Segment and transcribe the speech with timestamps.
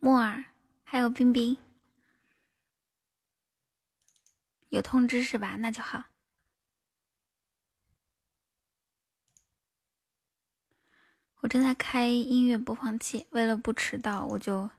[0.00, 0.44] 木耳，
[0.84, 1.56] 还有冰冰，
[4.68, 5.56] 有通知是吧？
[5.56, 6.04] 那就好。
[11.40, 14.70] 我正在开音乐播放器，为了不迟到，我就，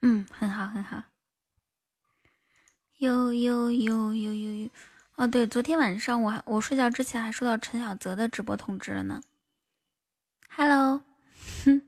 [0.00, 1.02] 嗯，很好，很好。
[2.98, 4.70] 呦呦呦呦呦呦，
[5.16, 9.20] 哦，对，昨天晚上我还我睡觉之前还收到陈小泽的直播通知了呢。
[10.48, 11.02] Hello，
[11.64, 11.82] 哼，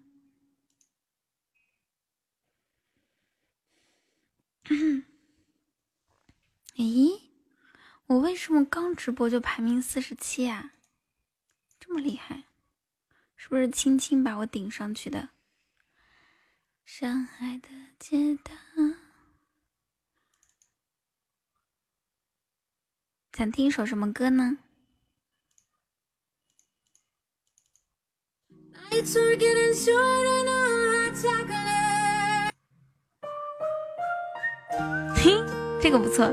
[4.70, 5.04] 嗯
[6.76, 7.20] 咦，
[8.06, 10.72] 我为什么刚直播就排名四十七啊？
[11.78, 12.44] 这么厉害？
[13.36, 15.28] 是不是轻轻把我顶上去的？
[16.84, 17.68] 上海的
[17.98, 18.52] 街道，
[23.32, 24.58] 想听一首什么歌呢？
[35.84, 36.24] 这个不错。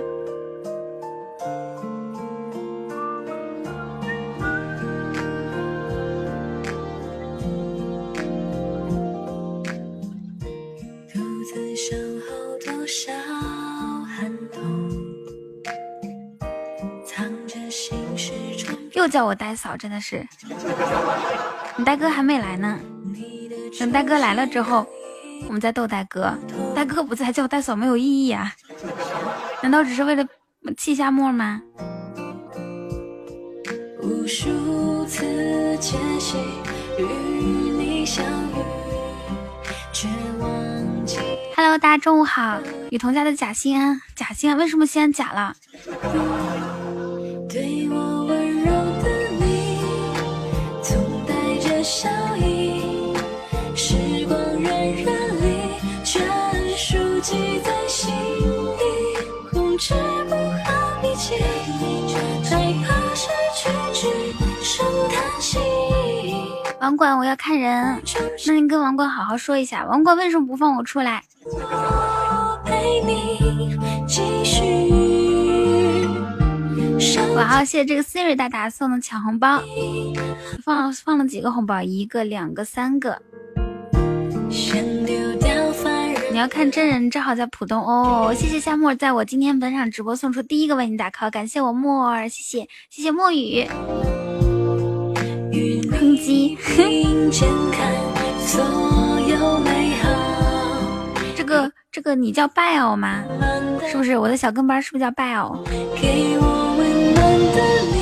[18.94, 20.26] 又叫我呆嫂，真的是，
[21.76, 22.80] 你呆哥还没来呢。
[23.78, 24.88] 等呆哥来了之后，
[25.48, 26.34] 我们再逗呆哥。
[26.74, 28.56] 呆哥不在，叫呆嫂没有意义啊？
[29.62, 30.26] 难道只是为了
[30.76, 31.62] 气下沫吗
[41.56, 42.60] ？Hello，大家中午好。
[42.90, 45.56] 雨桐家的假心安，假心安，为什么心安假了？
[66.92, 68.04] 网管，我要看人。
[68.46, 71.24] 那你跟网管好好说一下，网管为什么不放我出来？
[77.38, 79.62] 哇，谢谢这个 Siri 大大送的抢红包，
[80.66, 81.82] 放放了几个红包？
[81.82, 83.22] 一个、两个、三个。
[86.30, 88.34] 你要看真人，正好在浦东哦。
[88.36, 93.66] 谢谢夏沫在我今天本场直播送出第一个为你打 call，感谢我沫儿，谢谢谢谢墨雨。
[101.36, 103.24] 这个这个你叫拜偶吗？
[103.90, 104.82] 是不是我的小跟班？
[104.82, 105.58] 是不是叫拜偶？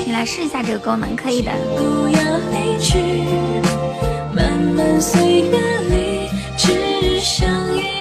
[0.06, 1.52] 你来试一下这个功能，可以的。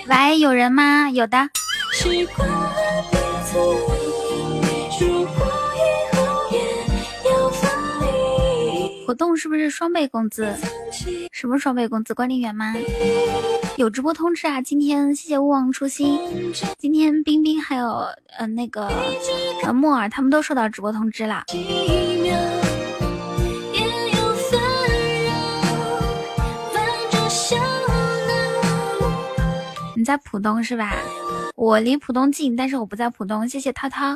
[0.09, 1.09] 喂，有人吗？
[1.11, 1.49] 有的。
[9.09, 10.55] 活动是不是双倍工资？
[11.33, 12.13] 什么双倍工资？
[12.13, 12.75] 管理员吗？
[13.79, 14.61] 有直播通知啊！
[14.61, 16.21] 今天谢谢勿忘初心，
[16.77, 18.05] 今天冰冰还有
[18.39, 18.87] 嗯那个
[19.65, 21.45] 呃木耳他们都收到直播通知了。
[29.97, 30.99] 你在浦东是吧？
[31.57, 33.49] 我离浦东近，但是我不在浦东。
[33.49, 34.15] 谢谢涛涛。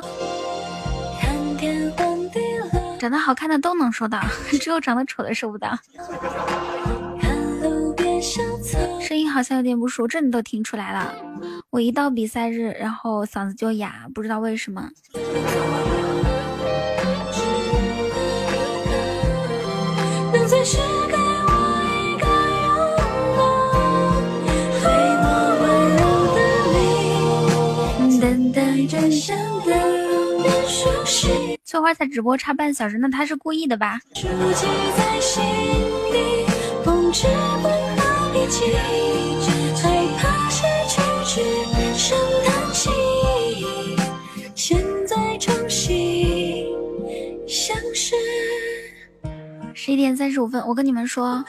[3.03, 4.17] 长得好看的都能收到，
[4.61, 5.77] 只有长得丑的收不到。
[9.01, 11.13] 声音好像有点不熟，这你都听出来了。
[11.69, 14.89] 我一到比赛日，然后嗓子就哑，不知道为什么。
[28.21, 29.73] 等待着相隔
[31.73, 33.99] 翠花在直播差半小时，那他是故意的吧？
[49.73, 51.43] 十一点三十五分，我跟你们说，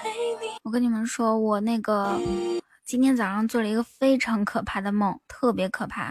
[0.62, 2.18] 我跟你们说，我那个
[2.86, 6.10] 今天早上做了一个非常可怕的梦，特别可怕。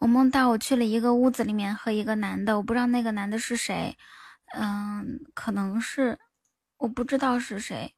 [0.00, 3.96] 我梦到我去了一个屋子里面和一个男的，我不知道那个男的是谁，
[4.54, 6.18] 嗯，可能是，
[6.76, 7.94] 我不知道是谁。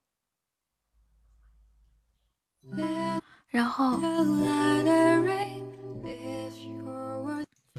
[3.50, 3.98] 然后，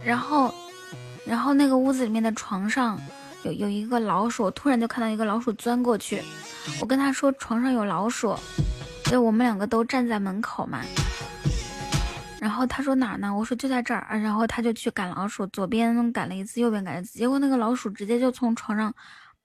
[0.03, 0.53] 然后，
[1.25, 2.99] 然后那个屋子里面的床上
[3.43, 6.21] 有有一个老鼠，突然就看到一个老鼠钻过去，
[6.81, 8.35] 我跟他说床上有老鼠，
[9.05, 10.81] 所以我们两个都站在门口嘛。
[12.41, 13.33] 然后他说哪儿呢？
[13.35, 14.07] 我说就在这儿。
[14.21, 18.93] 然后他就去赶老鼠，左边赶了一次，右边赶了一次，结果那个老鼠直接就从床上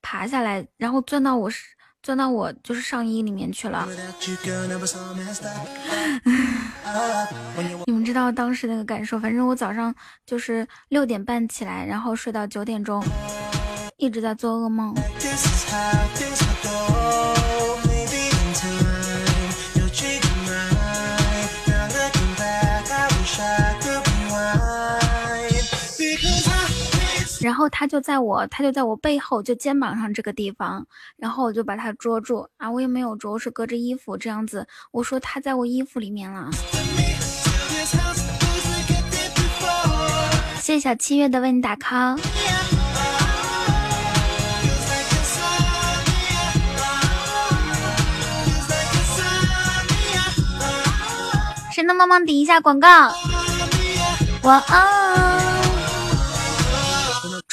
[0.01, 1.51] 爬下来，然后钻到我
[2.03, 3.89] 钻到我就是上衣里面去了。
[7.87, 9.19] 你们知道当时那个感受？
[9.19, 9.95] 反正我早上
[10.27, 13.03] 就是六点半起来，然后睡到九点钟，
[13.97, 14.95] 一直在做噩梦。
[27.55, 30.85] 然后他就在我，他就在我背后，就肩膀上这个地方，
[31.17, 34.67] 然后我就把他捉住啊，我也没有捉，是隔着衣服这样子。
[34.91, 36.51] 我说他在我衣服里面了。
[40.61, 42.19] 谢谢小七月的为你打 call。
[51.73, 53.15] 谁能帮忙顶一下广告？
[54.43, 55.34] 晚安。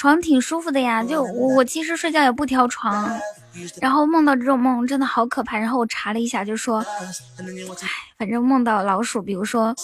[0.02, 3.16] 床挺舒服的呀，就我我其实睡觉也不挑床，
[3.80, 5.60] 然后梦到这种梦真的好可怕。
[5.60, 6.80] 然后我查了一下，就说，
[7.82, 7.88] 唉，
[8.18, 9.76] 反正梦到老鼠，比如说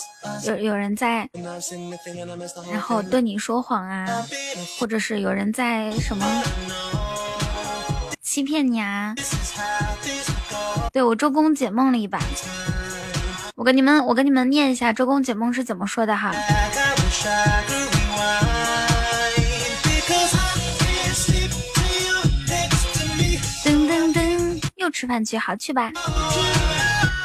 [0.44, 1.30] 有有人在，
[2.72, 4.08] 然后对你说谎啊，
[4.80, 6.26] 或者是有人在什么
[8.20, 9.14] 欺骗你啊。
[10.92, 12.20] 对我周公解梦了一把，
[13.54, 16.34] 我跟你们我跟你们念一下周公解梦是怎么说的哈。
[24.90, 25.92] 吃饭去，好去吧。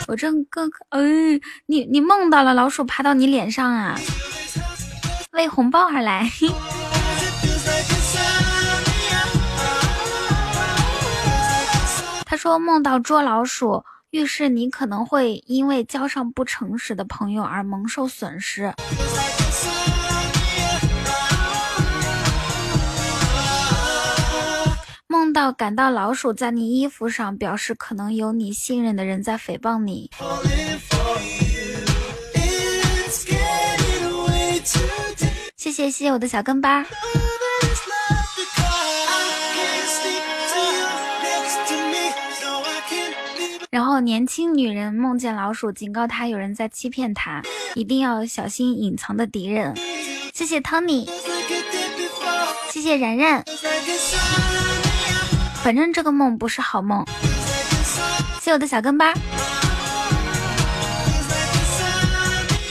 [0.08, 1.00] 我正刚，哎，
[1.66, 3.98] 你你梦到了老鼠爬到你脸上啊？
[5.32, 6.30] 为红包而来。
[12.26, 18.72] 他说梦到捉老鼠，预示你可能会因为交上不诚实的朋友而蒙受损失。
[25.12, 30.10] 梦到感到老鼠在你衣服上，表示可能有你信任的人在诽谤你。
[35.54, 36.86] 谢谢谢谢我的小跟班。
[43.68, 47.42] 然后年轻女人梦见老鼠，警告她有人在欺骗她，
[47.74, 49.74] 一定要小心隐藏的敌人。
[50.32, 51.06] 谢谢 Tony，
[52.70, 53.44] 谢谢然然。
[55.62, 57.04] 反正这个梦不是好梦。
[58.40, 59.14] 谢我的小跟班，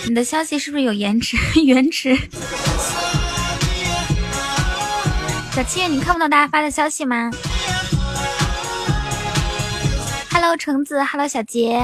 [0.05, 1.37] 你的消息是不是有延迟？
[1.63, 2.17] 延迟。
[5.53, 7.31] 小七，你看不到大家发的消息吗
[10.31, 11.81] ？Hello，橙子，Hello，小杰，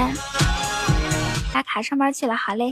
[1.54, 2.70] 打卡上班去了，好嘞。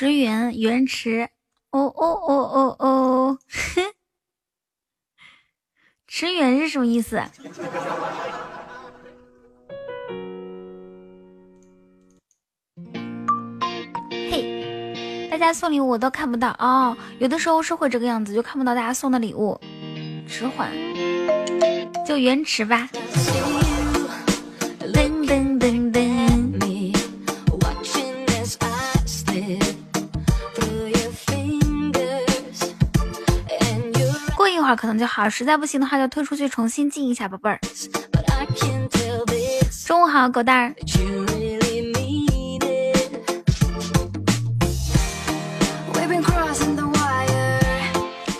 [0.00, 1.28] 驰援原池，
[1.72, 3.84] 哦哦哦哦哦，哼，
[6.08, 7.22] 驰援是什么意思？
[14.10, 19.60] 嘿，大家送礼物我都看不到哦，有的时候是会这个样子，就看不到大家送的礼物。
[20.26, 20.70] 迟缓，
[22.06, 22.88] 就原池吧。
[34.74, 37.58] 可能就好，实在不行的话就退出去重新进一下，宝贝儿。
[39.86, 40.74] 中午好，狗蛋儿。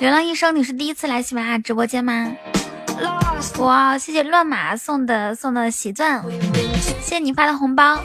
[0.00, 2.32] 流浪医生，你是第一次来喜马拉雅直播间吗？
[3.58, 6.22] 哇，谢谢乱马送的送的喜钻，
[6.82, 7.98] 谢谢你发的红包。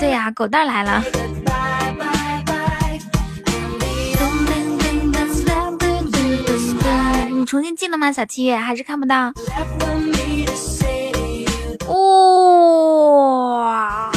[0.00, 1.02] 对呀，狗蛋来了。
[7.46, 9.32] 重新进了吗，小七月还是看不到。
[13.62, 14.10] 哇！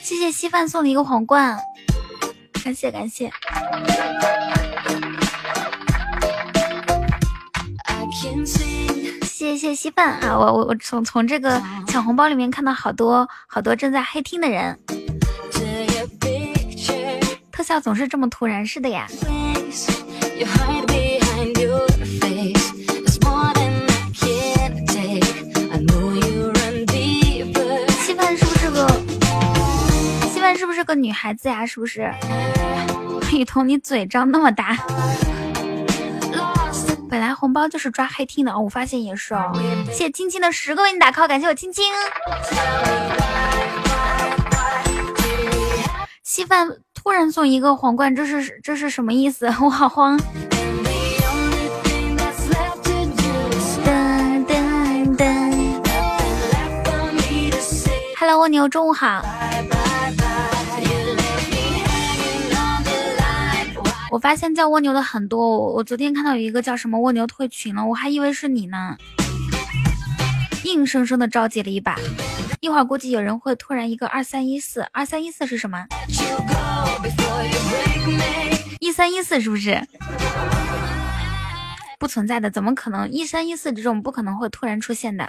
[0.00, 1.58] 谢谢稀饭送的一个皇冠，
[2.62, 3.30] 感谢感谢。
[9.22, 10.38] 谢谢稀饭啊！
[10.38, 14.78] 我我我从从这个抢红包里面看到好多好多正在黑听的人。
[17.52, 19.06] 特效总是这么突然，是的呀。
[20.36, 20.44] 稀
[28.14, 28.88] 饭是不是个？
[30.32, 31.64] 稀饭是不是个女孩子呀？
[31.64, 32.12] 是不是？
[33.32, 34.76] 雨桐，你嘴张那么大。
[37.08, 39.52] 本来红包就是抓黑听的哦，我发现也是哦。
[39.86, 41.84] 谢谢青青的十个为你打 call，感谢我青青。
[46.24, 46.68] 稀饭。
[47.04, 49.44] 突然送一个皇冠，这是这是什么意思？
[49.60, 50.18] 我好慌。
[58.18, 59.22] Hello，蜗牛，中午好。
[64.10, 68.96] 我发现叫蜗牛的很多，我昨天看到有一个叫什么蜗牛退群了，我还以为是你呢，
[70.64, 71.98] 硬生生的召集了一把，
[72.64, 75.84] 一会儿估计有人会突然一个二三一四，二三一四是什么？
[78.80, 79.86] 一三一四是不是？
[81.98, 83.06] 不存在的，怎么可能？
[83.10, 85.28] 一三一四这种不可能会突然出现的。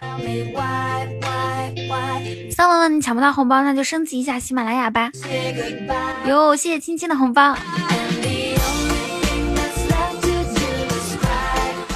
[2.52, 5.12] 三文文，你抢不到红包，那就升级一下喜马拉雅吧。
[6.26, 7.54] 哟，谢谢青青的红包。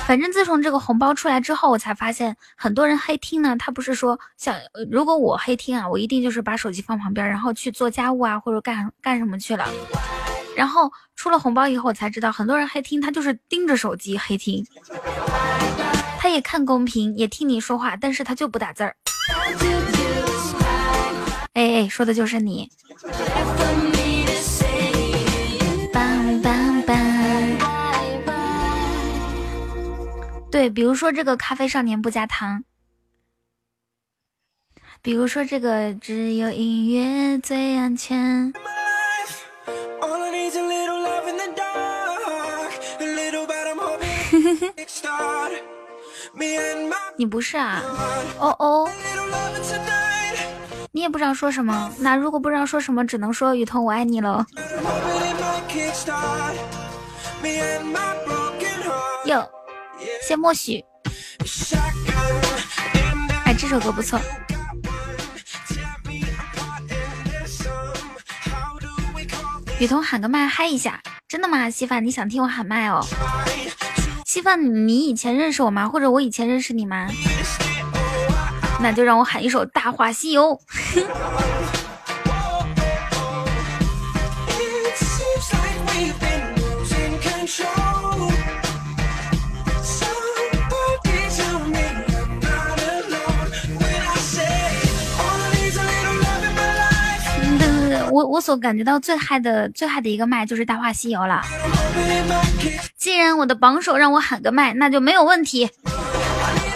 [0.09, 3.55] 反正自从这个红包出来之后，我才发现很多人黑听呢。
[3.59, 4.55] 他不是说像
[4.89, 9.69] 如果我黑听啊，我一定就是把手机放旁边，然后去做家务啊，或者干干什么去了。
[10.55, 14.65] 然后出了红包以后，我才知道很多人黑听，他就是盯着手机黑听，
[16.17, 18.95] 他也看公屏，也听你说话，但是他就不打字儿。
[21.53, 22.67] 哎哎，说的就是你。
[30.51, 32.63] 对，比如说这个咖啡少年不加糖，
[35.01, 38.51] 比如说这个只有音乐最安全。
[47.15, 47.81] 你不是啊？
[48.39, 48.89] 哦哦，
[50.91, 51.91] 你也不知道说什么。
[51.99, 54.45] 那如果不知道说什么，只能说雨桐我爱你了。
[59.25, 59.47] 哟。
[60.27, 60.83] 谢默许，
[63.45, 64.19] 哎，这首歌不错。
[69.79, 71.69] 雨桐喊个麦嗨一下，真的吗？
[71.69, 73.01] 稀饭，你想听我喊麦哦？
[74.25, 75.87] 稀饭，你以前认识我吗？
[75.87, 77.07] 或者我以前认识你吗？
[78.81, 80.59] 那就让我喊一首《大话西游》。
[98.19, 101.41] 我我所感觉到最嗨的最嗨的一个麦就是《大话西游》了。
[102.97, 105.69] 既然我的榜首让我喊个麦，那就没有问题，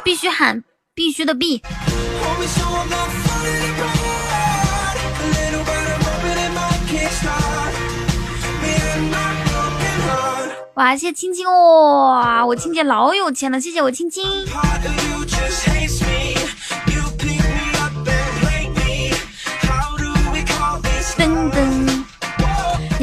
[0.06, 0.64] 必须喊，
[0.96, 1.62] 必须的必。
[10.76, 14.24] 哇，谢谢青青哇，我青姐老有钱了，谢谢我青青。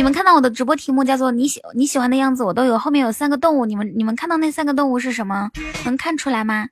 [0.01, 5.51] 你们看到我的直播题目叫做你喜你喜欢的样子我都有，后面有三个动物，你们你们看到那三个动物是什么？
[5.85, 6.67] 能看出来吗？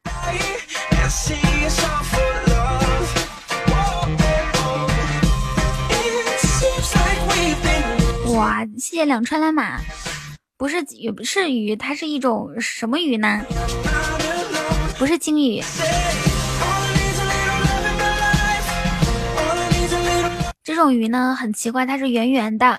[8.28, 9.78] 哇，谢谢两川蓝马，
[10.56, 13.42] 不是鱼，不是鱼，它是一种什么鱼呢？
[14.99, 15.62] 不是鲸鱼。
[20.64, 22.78] 这种鱼呢很奇怪，它是圆圆的。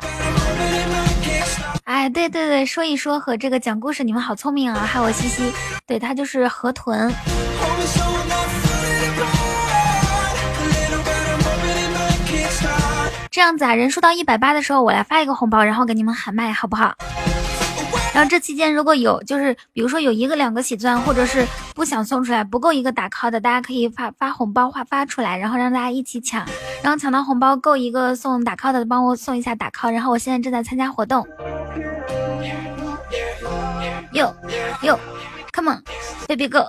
[1.89, 4.85] 哎，对对对，说一说和这个讲故事，你们好聪明啊！
[4.85, 5.51] 害我西西，
[5.87, 7.11] 对，他就是河豚。
[13.31, 16.93] 这样子啊，人数到一百八的时候，我来发一个红包，然后给你们喊麦，好不好？
[18.13, 21.43] 然后这期间如果有，就是比如说有一个两个喜钻，或者是
[21.73, 26.45] 不想送出来，不够一个打 call 的，大家可以发发红包，发发出来，然后让大家一起抢，
[26.83, 29.91] 然后抢到红包够一个送打 call 的，帮我送一下打 call。
[29.91, 31.27] 然后我现在正在参加活动。
[34.19, 34.35] 哟
[34.81, 34.99] 哟
[35.53, 36.59] ，Come on，baby go。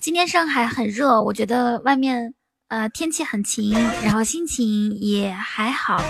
[0.00, 2.34] 今天上海很热，我觉得外面
[2.66, 3.72] 呃天气很晴，
[4.02, 6.02] 然后心情也还好。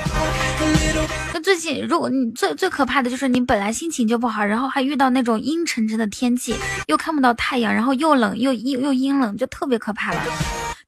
[1.35, 6.55] 那最近如果你最最可怕的就是你本来心情就不好，然后还遇到那种阴沉沉的天气，
[6.87, 10.23] 又看不到太阳，然后又冷又又又阴冷，就特别可怕了。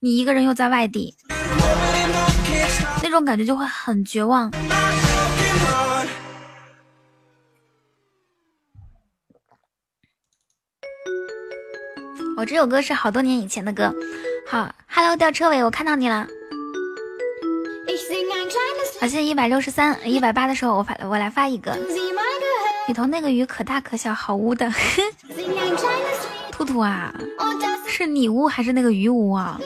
[0.00, 1.14] 你一个人又在外地。
[3.12, 4.50] 这种感觉就会很绝望。
[12.38, 13.95] 我，这首歌是好多年以前的歌，
[14.49, 16.26] 好，Hello 吊车尾，我看到你了。
[18.99, 21.76] 好，现在一百六十三、一百八的时候，我发我来发一个。
[22.88, 24.73] 里头那个鱼可大可小，好污的。
[26.50, 27.12] 兔兔啊，
[27.87, 29.61] 是你污还是那个鱼污啊？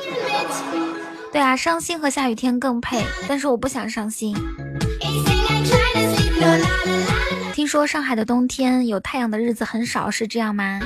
[1.37, 4.35] 对啊，伤心和下雨天更配，但是我不想伤心。
[7.52, 10.81] 听说上海的冬天有太阳的日子很少，是这样吗？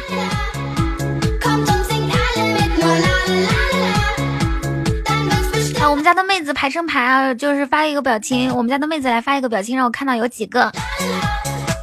[5.78, 8.52] 好，我们家的妹子排成排啊，就是发一个表情。
[8.52, 10.69] 我们家的妹子来发一个表情，让我看到有几个。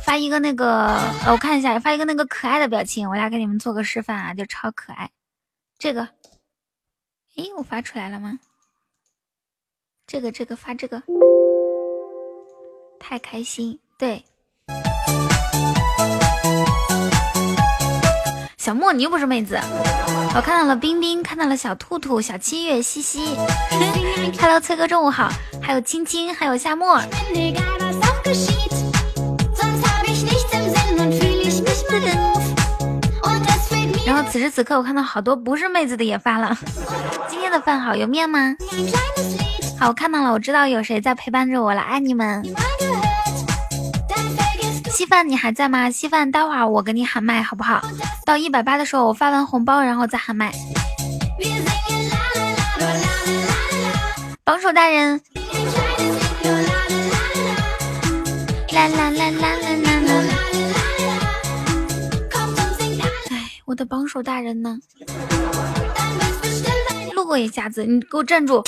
[0.05, 5.09] 发一个那个，呃，我看一下，发一个那个可爱的表情，我来给你们做个示范啊，就超可爱。
[5.79, 6.09] 这个，
[7.37, 8.37] 诶，我发出来了吗？
[10.09, 11.03] 这个，这个发这个，
[12.97, 14.23] 太开心，对。
[18.57, 19.59] 小莫，你又不是妹子。
[20.33, 23.35] 我看到了冰冰，看到了小兔兔、小七月、西西。
[24.39, 25.29] Hello，崔哥，中午好。
[25.61, 27.01] 还有青青，还有夏沫。
[34.05, 36.57] 然后此时此刻，我看到好多不是妹子的也发了。
[37.27, 38.55] 今天的饭好，有面吗？
[39.79, 42.43] 好，我看到了，我知道有谁在陪伴着我了，爱你们。
[44.89, 45.91] 稀饭，你还在吗？
[45.91, 47.79] 稀饭，待会儿我给你喊麦，好不好？
[48.25, 50.51] 到一百八的时候，我发完红包，然后再喊麦。
[54.43, 55.21] 榜首大人。
[58.73, 60.23] 啦啦啦啦啦啦啦！
[63.29, 64.79] 哎，我的榜首大人呢？
[67.13, 68.63] 路过一下子，你给我站住！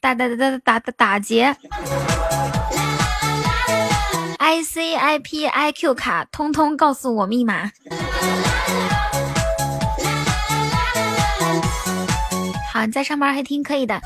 [0.00, 1.56] 打打打打打打打劫
[4.38, 7.70] ！I C I P I Q 卡，通通告诉我密码。
[12.72, 14.00] 好，你在上班还听可以的。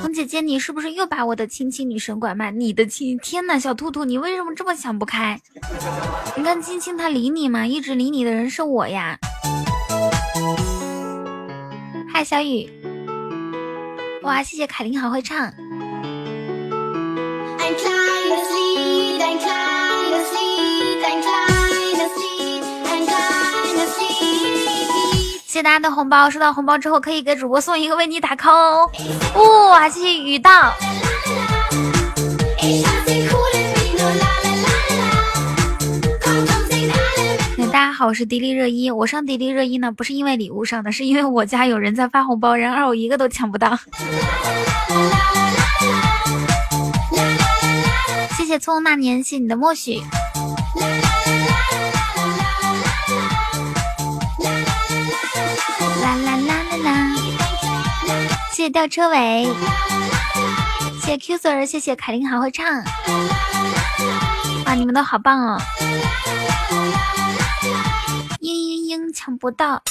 [0.00, 2.50] 红姐姐，你是不是又把我的亲亲女神拐卖？
[2.50, 5.40] 你的亲，天哪，小兔兔，你为什么这么想不开？
[6.36, 7.66] 你看青青他理你吗？
[7.66, 9.18] 一直理你的人是我呀。
[12.12, 12.70] 嗨，小雨，
[14.28, 15.50] 哇，谢谢凯琳，好会唱。
[25.46, 28.86] 谢谢大家的红包，收到红包之后可以给主播送一个为你打 call
[29.34, 29.70] 哦。
[29.70, 30.74] 哇，谢谢雨道。
[37.70, 38.90] 大家好，我是迪丽热依。
[38.90, 43.78] 我上迪丽热依呢，不是因为礼物上的，是因为我家有人在发红包，然而我一个都抢不到。
[48.36, 50.00] 谢谢匆匆那年，谢谢你的默许。
[56.02, 57.16] 啦啦啦啦啦
[58.50, 59.46] 谢谢吊车尾，
[61.02, 62.66] 谢谢 Q Sir，谢谢凯琳好会唱，
[64.64, 65.60] 哇，你们都好棒哦！
[68.48, 69.82] 嘤嘤嘤，抢不到。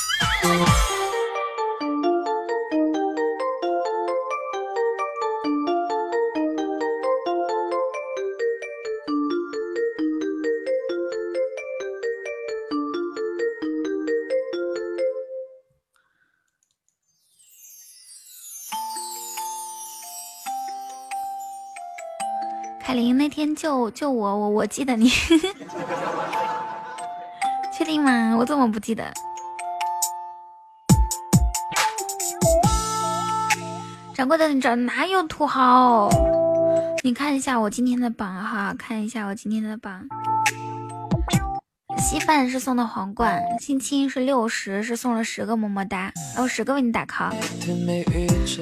[22.79, 25.11] 凯琳那天救救我，我我记得你，
[27.77, 28.35] 确定吗？
[28.35, 29.13] 我怎么不记得？
[34.15, 36.09] 掌柜的，你找哪有土豪？
[37.03, 40.07] 你看一下我今天的榜哈，看一下我今天的榜。
[41.99, 47.31] 稀饭是送的皇冠，亲亲是六十，是送了十个么么哒，然后十个为你打 call。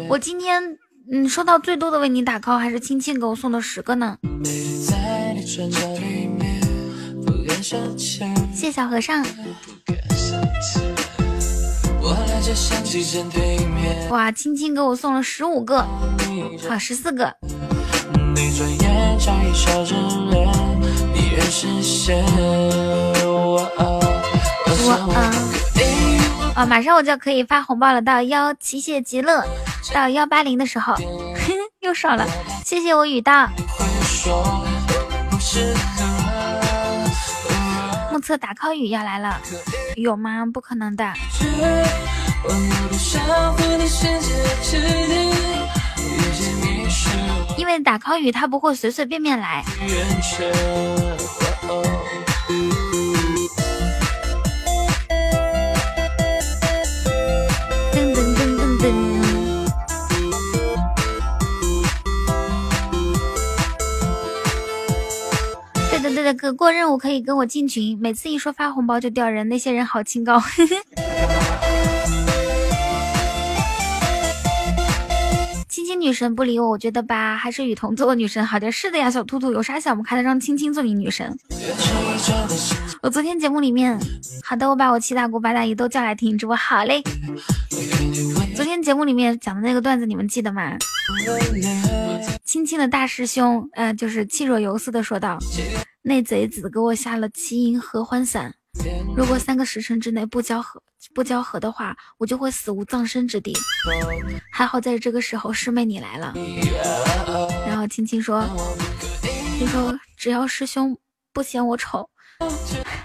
[0.10, 0.78] 我今天。
[1.12, 4.18] 嗯，收到最多的为你打 call 还是亲亲给我送的十个呢？
[8.54, 9.26] 谢小和尚。
[14.10, 15.84] 哇，青青给我送了十五个，
[16.70, 17.34] 好十四个。
[23.28, 23.72] 我
[26.56, 29.44] 啊，马上我就可以发红包了，到幺七谢极乐。
[29.92, 30.94] 到幺八零的时候，
[31.82, 32.28] 又少了，
[32.64, 33.50] 谢谢我雨道。
[38.26, 39.40] 测打 call 雨要来了，
[39.98, 40.44] 有吗？
[40.52, 41.14] 不可能的。
[47.56, 49.64] 因为打 call 雨他不会随随便便来。
[66.16, 70.42] 对的，哥，过任务可以跟我进群，每次一说发红包就掉人，那些人好清高。
[75.68, 78.72] 青青女神不理我，我觉得吧，还是雨桐做我女神好点。
[78.72, 81.38] 是的呀，小兔兔，有啥想不开的，让青青做你女神。
[83.02, 84.00] 我昨天节目里面，
[84.42, 87.04] 好的，我把我七大姑八大姨都叫来听直播，好嘞。
[88.56, 90.78] 昨天节目里面讲的那个段子，你们记得吗？
[92.46, 95.38] 青青的大师兄，呃，就是气若游丝的说道
[96.08, 98.54] ：“那贼子给我下了七银合欢散，
[99.18, 100.80] 如果三个时辰之内不交合
[101.16, 103.52] 不交合的话，我就会死无葬身之地。
[104.52, 106.32] 还好在这个时候师妹你来了。”
[107.66, 108.46] 然后青青说
[109.58, 110.96] ：“听说只要师兄
[111.34, 112.08] 不嫌我丑，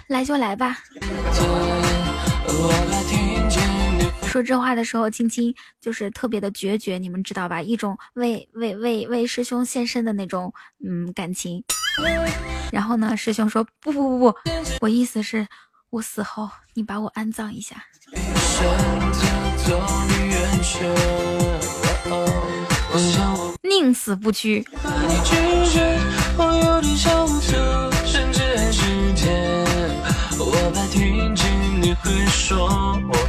[0.08, 0.76] 来就来吧。”
[4.30, 7.60] 说这话的时候，青青就是特别的决绝，你们知道吧？
[7.60, 10.54] 一种为为为为师兄献身的那种
[10.86, 11.64] 嗯感情。
[12.70, 14.38] 然后呢，师兄说不不不不，
[14.80, 15.44] 我意思是，
[15.90, 17.84] 我死后你把我安葬一下。
[23.62, 24.64] 宁死不屈。
[30.38, 31.44] 我怕停止
[31.80, 32.66] 你会说
[33.12, 33.19] 我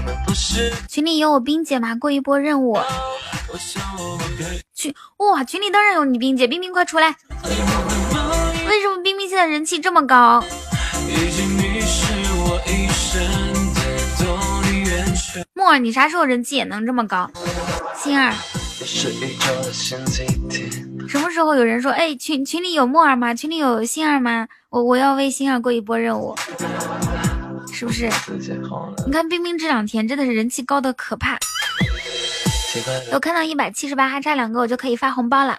[0.87, 1.95] 群里有我冰姐吗？
[1.95, 2.77] 过一波任务。
[4.73, 7.15] 群哇，群里当然有你冰姐，冰冰快出来！
[8.67, 10.43] 为什么冰冰现在人气这么高？
[15.53, 17.29] 木耳，你啥时候人气也能这么高？
[18.01, 18.33] 星儿，
[21.07, 23.35] 什么时候有人说，哎，群群里有木耳吗？
[23.35, 24.47] 群里有星儿吗？
[24.69, 26.35] 我我要为星儿过一波任务。
[27.81, 28.07] 是不是？
[29.07, 31.35] 你看冰冰这两天真的是人气高的可怕。
[33.11, 35.57] 我看到一百七十八，还差两个，我就可以发红包了。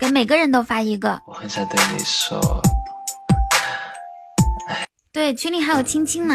[0.00, 1.20] 给每个人都发一个。
[5.12, 6.34] 对，群里还有青青呢。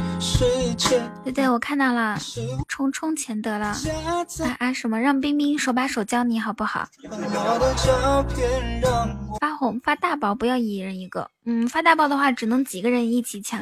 [1.23, 2.15] 对对，我看到了，
[2.67, 3.69] 充充钱得了。
[3.69, 3.75] 啊
[4.59, 4.99] 啊什么？
[4.99, 6.87] 让冰冰手把手教你好不好？
[9.39, 11.27] 发红发大包，不要一人一个。
[11.45, 13.59] 嗯，发大包的话，只能几个人一起抢。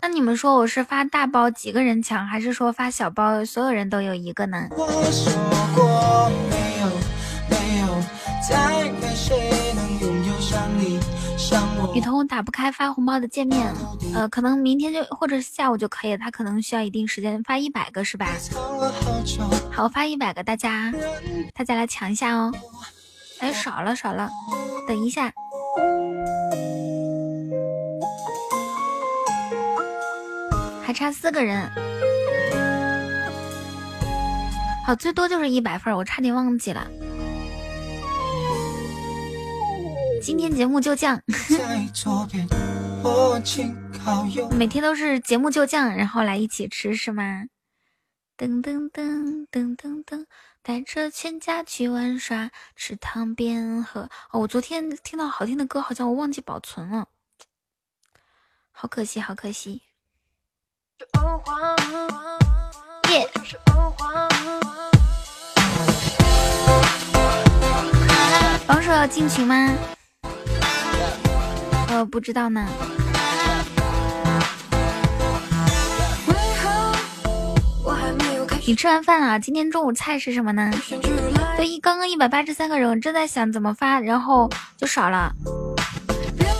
[0.00, 4.68] 那你们说我是发大包几个人抢，还是说发小包所有人都有一个呢？
[11.94, 13.72] 雨桐打不开发红包的界面，
[14.14, 16.18] 呃，可能明天就或者下午就可以了。
[16.18, 18.28] 他可能需要一定时间，发一百个是吧？
[19.72, 20.92] 好，发一百个，大家
[21.54, 22.52] 大家来抢一下哦。
[23.40, 24.30] 哎，少了少了，
[24.86, 25.32] 等一下，
[30.84, 31.68] 还差四个人。
[34.86, 36.86] 好，最多就是一百份，我差点忘记了。
[40.20, 41.20] 今天节目就酱，
[44.50, 47.44] 每天都是节目就酱，然后来一起吃是吗？
[48.36, 50.26] 噔噔噔噔噔噔，
[50.62, 54.08] 带着全家去玩耍，池塘边喝。
[54.30, 57.08] 哦，我昨天听到好听的歌，好像我忘记保存了，
[58.72, 59.82] 好可惜，好可惜。
[63.10, 63.28] 耶！
[68.66, 69.74] 榜首要进群吗？
[71.98, 72.66] 我，不知道呢。
[78.66, 79.40] 你吃完饭了？
[79.40, 80.70] 今天中午菜是什么呢？
[81.56, 85.32] 对，一刚刚一百八十三个人，我正在想怎么发，然后就少了。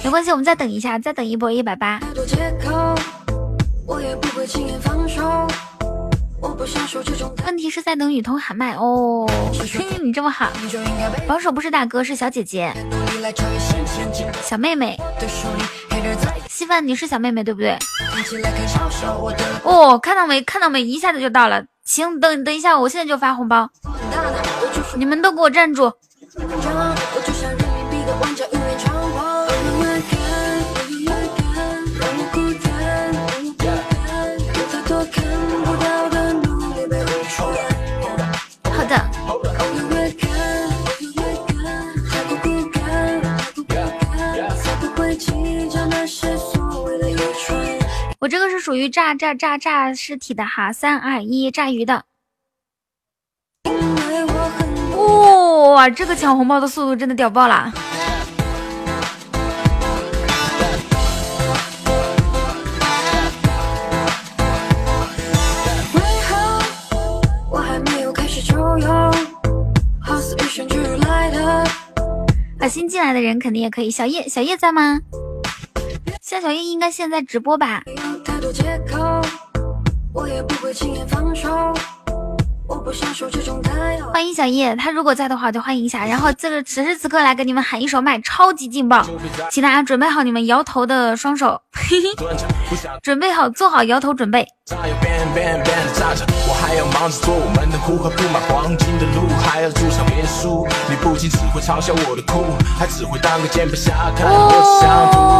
[0.02, 2.00] 没关系，我们再等一下，再等一波一百八。
[7.46, 9.26] 问题是在等雨桐喊麦哦。
[9.72, 10.50] 嘿，你这么好，
[11.26, 12.72] 榜首不是大哥，是小姐姐，
[14.42, 14.98] 小妹妹。
[16.48, 17.78] 稀饭，你是小妹妹对不对？
[19.62, 20.42] 哦，看到没？
[20.42, 20.82] 看到没？
[20.82, 21.64] 一下子就到了。
[21.84, 23.68] 行，等等一下，我现在就发红包。
[24.96, 25.92] 你们都给我站住！
[48.28, 52.04] 这个是属于炸炸炸炸尸体的哈，三二一，炸鱼的。
[55.74, 57.72] 哇，这个抢红包的速度真的屌爆了！
[72.58, 73.90] 啊，新进来的人肯定也可以。
[73.90, 75.00] 小叶，小叶在吗？
[76.28, 77.82] 夏小叶应该现在直播吧？
[84.12, 86.04] 欢迎小叶，他如果在的话就欢迎一下。
[86.04, 89.04] 然后这个此时此刻来给你们喊一首麦，超级劲爆，
[89.50, 91.60] 请大家准备好你们摇头的双手，
[93.02, 94.46] 准备好做好摇头准备。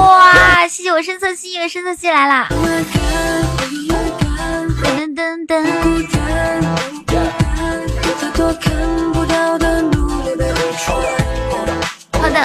[0.07, 2.49] 哇，谢谢我深色系，深色系来啦！
[4.83, 5.53] 噔噔噔。
[12.13, 12.37] 好的。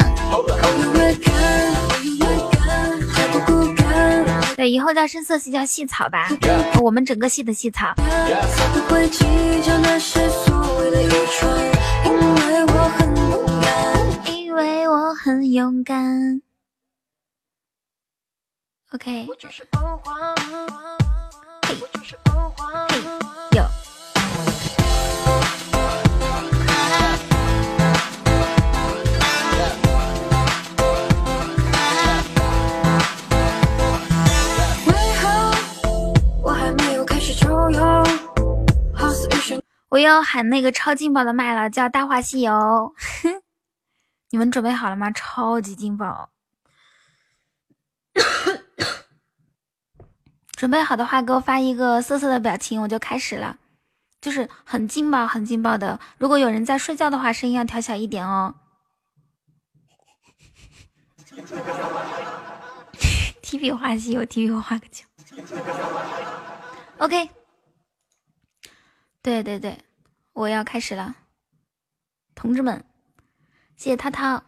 [4.55, 6.29] 对，以后叫深色系叫细草吧，
[6.81, 7.93] 我们整个系的细草。
[14.25, 16.41] 因为我很勇敢。
[18.91, 19.27] OK。
[23.51, 23.63] 有。
[39.89, 42.51] 我要喊那个超劲爆的麦了，叫《大话西游》，
[44.31, 45.11] 你们准备好了吗？
[45.11, 46.29] 超级劲爆！
[50.53, 53.57] 准备好的话，给我发一个瑟瑟的表情，我就开始了。
[54.21, 55.99] 就是很劲爆、很劲爆的。
[56.17, 58.55] 如果有人在睡觉的话，声音要调小一点哦。
[63.41, 65.05] 提笔画西游，提笔画个球。
[66.99, 67.29] OK。
[69.21, 69.77] 对对对，
[70.33, 71.15] 我要开始了，
[72.35, 72.83] 同志们，
[73.75, 74.43] 谢谢涛涛。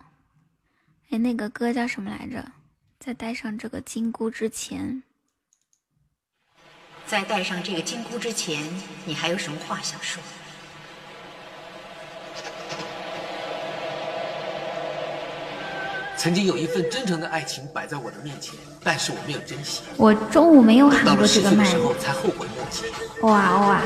[1.09, 2.51] 哎，那个歌叫什么来着？
[2.99, 5.03] 在戴上这个金箍之前，
[7.07, 8.63] 在戴上这个金箍之前，
[9.05, 10.21] 你还有什么话想说？
[16.17, 19.83] 曾经有一份真诚的爱情摆在我的面前，但是我没有珍惜。
[19.97, 21.57] 我中午没有喊过这个麦。
[21.57, 22.85] 到了十岁的时候才后悔莫及。
[23.21, 23.81] 哇哇！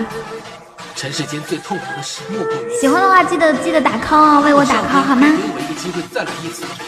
[0.95, 5.27] 尘世间最痛苦的事，莫过于喜欢的话，记得记得打 call 哦，为我打 call 好吗？
[5.27, 6.85] 给我一个机会再来一次的话，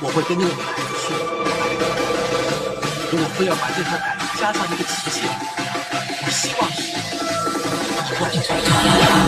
[0.00, 1.14] 我会跟那个女孩子说，
[3.12, 5.20] 如果非要把这条感情加上一个奇迹，
[6.24, 7.61] 我希望是。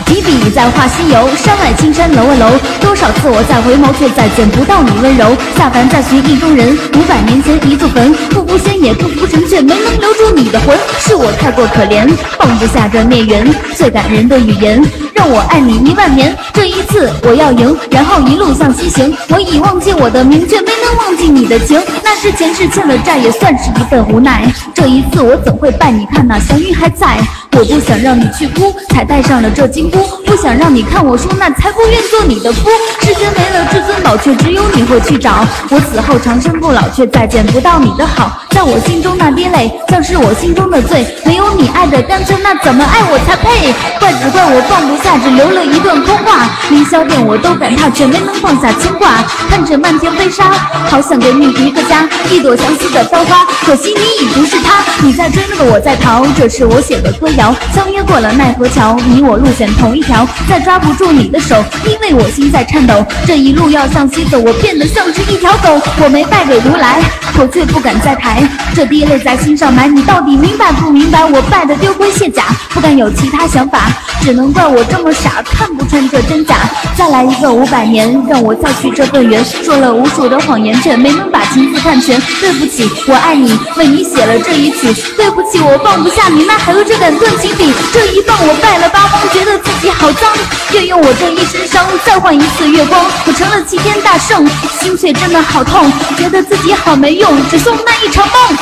[0.07, 2.47] 提笔在画西游，山外青山楼外楼，
[2.81, 5.37] 多少次我在回眸，却再见不到你温柔。
[5.57, 10.79] 下凡再寻意中人，五百年前一座坟，不敷仙也不敷尘，却没能留住你的魂。
[10.99, 14.83] 是我太过可怜，放不下这孽缘，最感人的语言，
[15.15, 16.37] 让我爱你一万年。
[16.53, 19.17] 这一次我要赢，然后一路向西行。
[19.31, 21.81] 我已忘记我的名，却没能忘记你的情。
[22.03, 24.47] 那是前世欠的债，也算是一份无奈。
[24.75, 25.91] 这一次我怎会败？
[25.91, 27.19] 你看那祥云还在，
[27.57, 29.99] 我不想让你去哭，才戴上了这金箍。
[30.27, 32.69] 不想让你看我输，那才不愿做你的夫。
[33.01, 35.47] 世间没了至尊宝，却只有你会去找。
[35.71, 38.41] 我死后长生不老，却再见不到你的好。
[38.51, 41.07] 在我心中那滴泪，像是我心中的罪。
[41.25, 43.73] 没有你爱的干脆，那怎么爱我才配？
[44.01, 46.51] 怪只怪我放不下，只留了一段空话。
[46.71, 49.23] 凌霄殿我都敢踏，却没能放下牵挂。
[49.49, 50.51] 看着漫天飞沙，
[50.89, 53.47] 好想给你一个家，一朵相思的飘花。
[53.65, 56.25] 可惜你已不是他，你在追那个我在逃。
[56.37, 57.44] 这是我写的歌谣，
[57.75, 60.27] 相约过了奈何桥，你我路选同一条。
[60.49, 63.05] 再抓不住你的手，因为我心在颤抖。
[63.27, 65.81] 这一路要向西走，我变得像是一条狗。
[66.03, 67.03] 我没败给如来，
[67.35, 68.43] 头却不敢再抬。
[68.75, 71.25] 这滴泪在心上埋，你到底明白不明白？
[71.25, 73.89] 我败得丢盔卸甲，不敢有其他想法，
[74.21, 76.57] 只能怪我这么傻，看不穿这真假。
[76.97, 79.45] 再来一个五百年，让我再去这份缘。
[79.45, 82.21] 说了无数的谎言，却没能把情字看全。
[82.41, 84.93] 对不起，我爱你，为你写了这一曲。
[85.17, 87.73] 对不起，我放不下你，那还有这杆断情笔。
[87.93, 90.33] 这一棒我败了八荒，觉得自己好脏。
[90.73, 93.05] 愿用我这一身伤，再换一次月光。
[93.27, 94.47] 我成了齐天大圣，
[94.81, 98.57] 心却真的好痛，觉得自己好没用，只送那一场梦。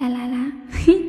[0.00, 0.36] 来来来，
[0.84, 1.00] 嘿，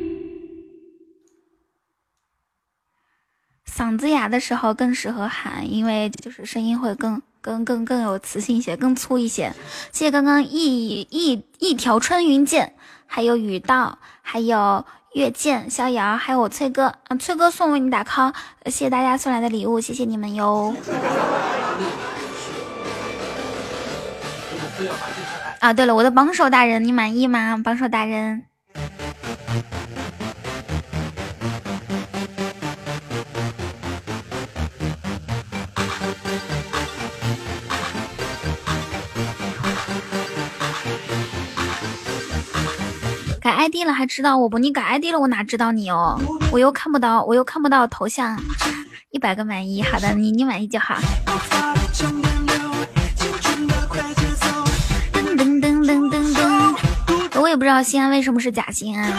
[3.70, 9.52] 嗓子哑的时候更适合喊，因为就是声音会更更更更有磁性一些，更粗一些。
[9.92, 12.74] 谢谢刚刚一一一条穿云箭，
[13.06, 18.32] 还有雨道，还有月剑、逍遥，还有我崔哥啊，崔哥送为你打 call，
[18.66, 20.74] 谢谢大家送来的礼物，谢谢你们哟。
[25.58, 27.60] 啊，对了，我的榜首大人，你满意吗？
[27.62, 28.51] 榜首大人。
[43.52, 44.58] 改 ID 了还知道我不？
[44.58, 46.18] 你改 ID 了我哪知道你哦？
[46.50, 48.42] 我又看不到，我又看不到头像。
[49.10, 50.96] 一百个满意，好的，你你满意就好。
[57.34, 59.12] 我也不知道西安为什么是假西安。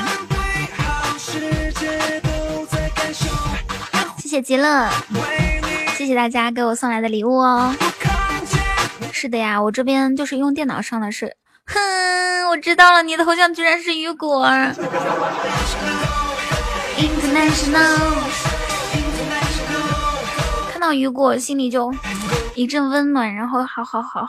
[4.17, 4.89] 谢谢极乐，
[5.96, 7.76] 谢谢大家给我送来的礼物哦。
[9.12, 11.36] 是的呀，我这边就是用电脑上的是。
[11.65, 14.45] 哼，我知道了，你的头像居然是雨果。
[16.97, 17.97] International，
[20.71, 21.93] 看到雨果心里就
[22.56, 24.28] 一阵温暖，然后好好好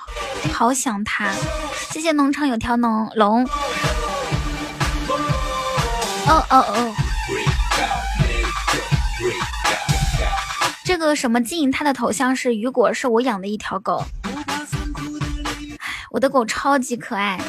[0.53, 1.31] 好想他。
[1.91, 3.45] 谢谢农场有条龙龙。
[6.27, 6.95] 哦哦哦，
[10.85, 14.03] 这个什么静，他的头像是雨果，是我养的一条狗。
[16.15, 17.41] 我的狗超级可爱，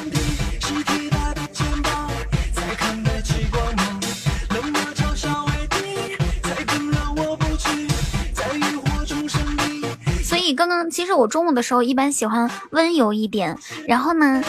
[10.24, 14.42] 所以刚刚其实我中午的时候一般喜欢温柔一点，然后呢，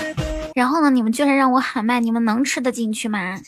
[0.55, 3.39] 然后呢，你们居然让我喊麦，你们能吃得进去吗？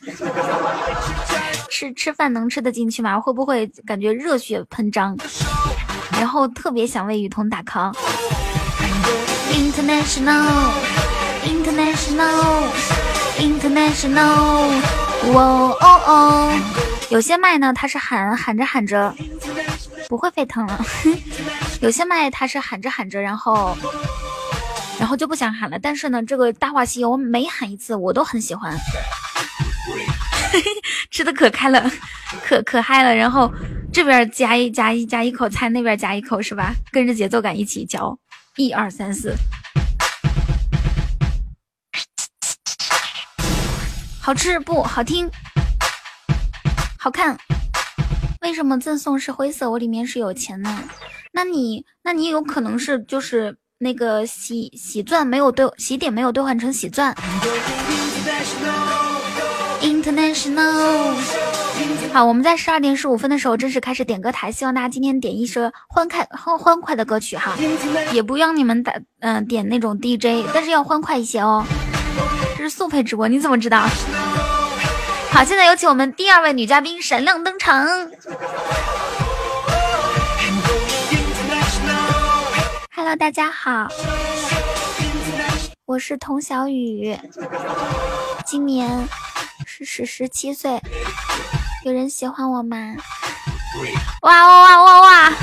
[1.67, 3.19] 吃吃饭能吃得进去吗？
[3.19, 5.17] 会不会感觉热血喷张？
[6.11, 7.91] 然后特别想为雨桐打 call。
[9.51, 10.71] International,
[11.43, 12.67] international,
[13.37, 14.69] international，
[15.33, 16.59] 哇哦哦！
[17.09, 19.13] 有些麦呢，它是喊喊着喊着
[20.07, 20.79] 不会沸腾了；
[21.81, 23.75] 有些麦它是喊着喊着，然后
[24.99, 25.77] 然后就不想喊了。
[25.79, 28.75] 但是呢，这个《大话西游》每喊一次，我都很喜欢。
[31.11, 31.91] 吃的可开了，
[32.43, 33.15] 可可嗨了。
[33.15, 33.51] 然后
[33.91, 36.73] 这边夹一夹一夹一口菜，那边夹一口，是吧？
[36.91, 38.17] 跟着节奏感一起嚼。
[38.55, 39.33] 一二三四，
[44.21, 45.29] 好吃不好听，
[46.97, 47.37] 好看。
[48.41, 49.69] 为什么赠送是灰色？
[49.69, 50.83] 我里面是有钱呢。
[51.31, 57.15] 那你那你有可能是就是那个喜喜钻没有兑喜点没有兑换成喜钻。
[59.81, 61.48] International。
[62.11, 67.55] 好，我们在十二点十五分的时候正式开始点歌台，希望大家今天点一首欢快欢欢快的歌曲哈，
[68.11, 71.63] 也不让你们打嗯点那种 DJ，但是要欢快一些哦。
[72.57, 73.87] 这是速配直播，你怎么知道？
[75.31, 77.87] 好，现在有请我们第二位女嘉宾闪亮登场。
[82.95, 83.87] Hello，大家好，
[85.85, 87.17] 我是童小雨，
[88.45, 89.07] 今年
[89.65, 90.81] 是十十七岁。
[91.85, 92.77] 有人喜欢我吗？
[94.21, 95.33] 哇哇哇哇哇！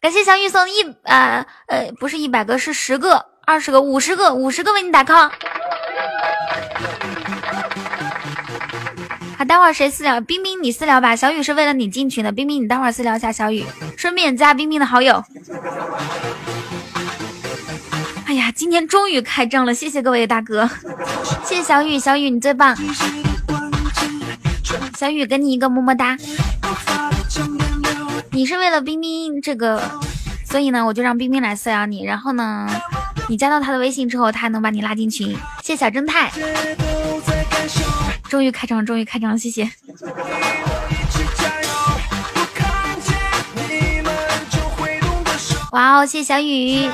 [0.00, 5.30] 感谢小雨送一呃呃不是一百个是十个二十个五十个五十个为你打 call。
[9.36, 10.20] 好，待会儿谁私聊？
[10.20, 11.16] 冰冰你私聊吧。
[11.16, 13.64] 小雨是为了你进群的，冰冰你待会儿私聊一下小雨，
[13.96, 15.24] 顺便加冰冰的好友。
[18.26, 20.70] 哎呀，今天终于开张了，谢谢各位大哥，
[21.44, 22.76] 谢谢小雨，小雨你最棒。
[24.98, 26.16] 小雨，给你一个么么哒。
[28.30, 29.82] 你是为了冰冰这个，
[30.48, 32.04] 所以呢，我就让冰冰来私聊你。
[32.04, 32.68] 然后呢，
[33.28, 35.36] 你加到他的微信之后，他还能把你拉进群。
[35.62, 36.30] 谢谢小正太，
[38.28, 39.70] 终于开张，终于开张，谢谢。
[45.72, 46.88] 哇哦，谢谢小雨。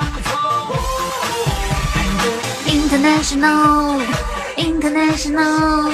[2.67, 4.03] International，International。
[4.59, 5.93] International，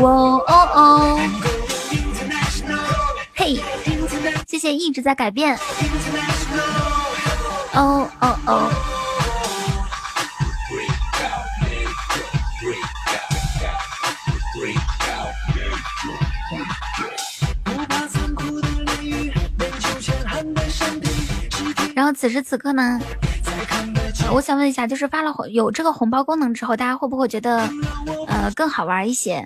[0.00, 0.44] 哇哦
[0.74, 1.20] 哦，
[3.34, 3.60] 嘿，
[4.46, 5.56] 谢谢一直在改变。
[7.74, 8.70] 哦哦哦。
[21.94, 22.98] 然后此时此刻呢？
[24.32, 27.68] 我想问一下，就是发了有这个红包功能之后，大家会不会觉得
[28.28, 29.44] 呃更好玩一些？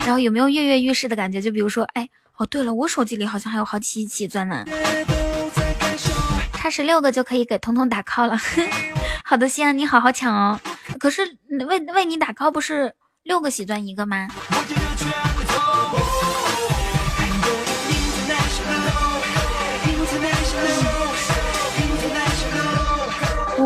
[0.00, 1.40] 然后有没有跃跃欲试的感觉？
[1.40, 4.64] 就比如说，哎，哦对了，我手机里好像还有好几起钻呢，
[6.54, 8.38] 差十六个就可以给彤彤打 call 了。
[9.24, 10.60] 好的，西安你好好抢哦。
[10.98, 11.22] 可是
[11.66, 12.94] 为为你打 call 不是
[13.24, 14.28] 六个喜钻一个吗？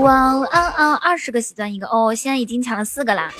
[0.01, 3.30] 哇哦哦，二十个喜钻一个哦，现在已经抢了四个啦。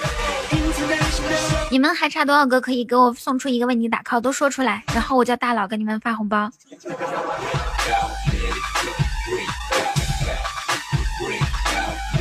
[1.70, 4.20] 你们还差多少个可以给我送出一个为你打 call？
[4.20, 6.50] 都说出来，然后我叫大佬给你们发红包。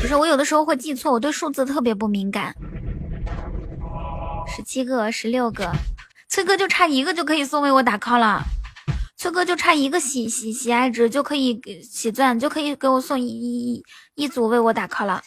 [0.02, 2.54] 不是，我有的时候会记错，我对数字特别不敏感。
[4.48, 5.72] 十七个，十六个，
[6.30, 8.44] 崔哥就差一个就可以送为我打 call 了。
[9.18, 13.84] 崔哥就差一个喜喜喜爱值就可以给喜钻，就可以给我送一一
[14.16, 15.24] 一组为我打 call 了。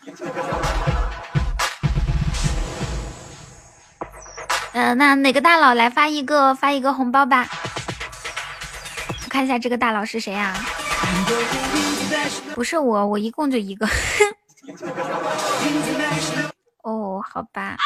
[4.73, 7.49] 嗯，那哪个大佬来发一个发一个红包吧？
[9.25, 10.55] 我看一下这个大佬是谁呀？
[12.55, 13.89] 不是我，我一共就一个。
[16.83, 17.77] 哦，好吧。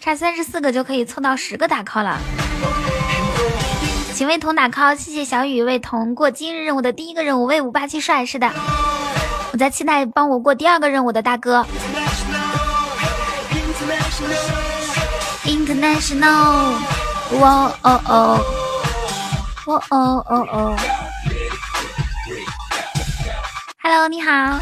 [0.00, 2.18] 差三十四个就可以凑到十个打 call 了，
[4.14, 8.50] 请为童打 call，谢谢小雨为童过今日任务的第一个任务，威武霸气帅，是的，
[9.52, 11.66] 我在期待帮我过第二个任务的大哥。
[15.44, 16.72] International，
[17.40, 18.40] 哇哦哦，
[19.66, 20.76] 哇哦哦哦
[23.82, 24.58] ，Hello，你好。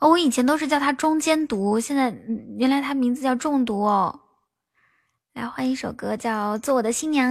[0.00, 2.12] 哦，我以前都是叫他中间毒，现在
[2.56, 4.20] 原来他名字叫中毒哦。
[5.34, 7.30] 来换一首歌，叫做《我的新娘》。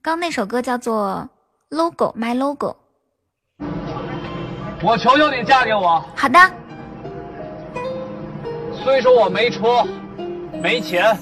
[0.00, 1.28] 刚那首歌叫做
[1.76, 2.76] 《Logo》，My Logo。
[4.82, 6.02] 我求求你嫁给我。
[6.16, 6.38] 好的。
[8.82, 9.84] 虽说我没车、
[10.62, 11.14] 没钱、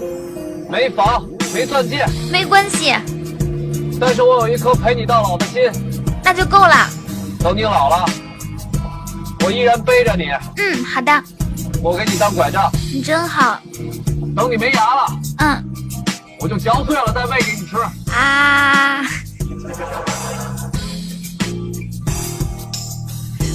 [0.70, 2.92] 没房、没钻戒，没关系。
[4.00, 5.62] 但是我有一颗陪你到老的心。
[6.22, 6.86] 那就够了。
[7.40, 8.06] 等你老了。
[9.46, 10.24] 我依然背着你。
[10.56, 11.22] 嗯，好的。
[11.80, 12.68] 我给你当拐杖。
[12.92, 13.60] 你真好。
[14.34, 15.06] 等你没牙了，
[15.38, 15.64] 嗯，
[16.40, 17.76] 我就嚼碎了再喂给你吃。
[18.12, 19.04] 啊。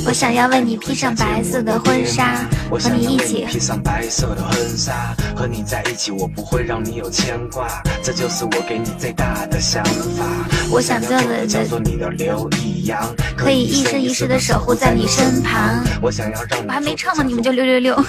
[0.04, 10.26] 我想要为你披上白色的婚纱，和你一起披上白色的婚纱，和你在一起，我不会让你有牵挂，这就是我给你最大的想法。
[10.72, 15.84] 我想做的叫做你的刘一阳，可以一生一世的守护在你身旁。
[16.02, 18.04] 我想要让我还没唱呢，你们就六六六。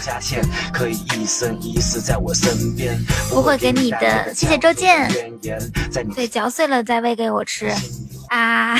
[0.72, 4.32] 可以一生一世在我身边，不会给你的。
[4.34, 5.10] 谢谢周健。
[6.14, 7.70] 对，嚼碎了再喂给我吃。
[8.32, 8.74] 啊！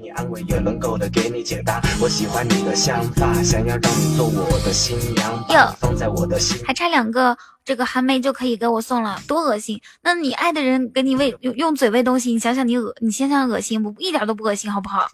[0.00, 1.80] 你安慰也能够的给你解答。
[2.00, 6.60] 我喜欢你的想法，想要让你做我的新娘，放在我的心。
[6.66, 9.80] 还差两个，这个韩梅就可以给我送了，多恶心！
[10.02, 13.94] 那你爱的人给你喂用用嘴喂东西，你想想你恶，你想想恶心不？
[14.00, 15.08] 一点都不恶心，好不好？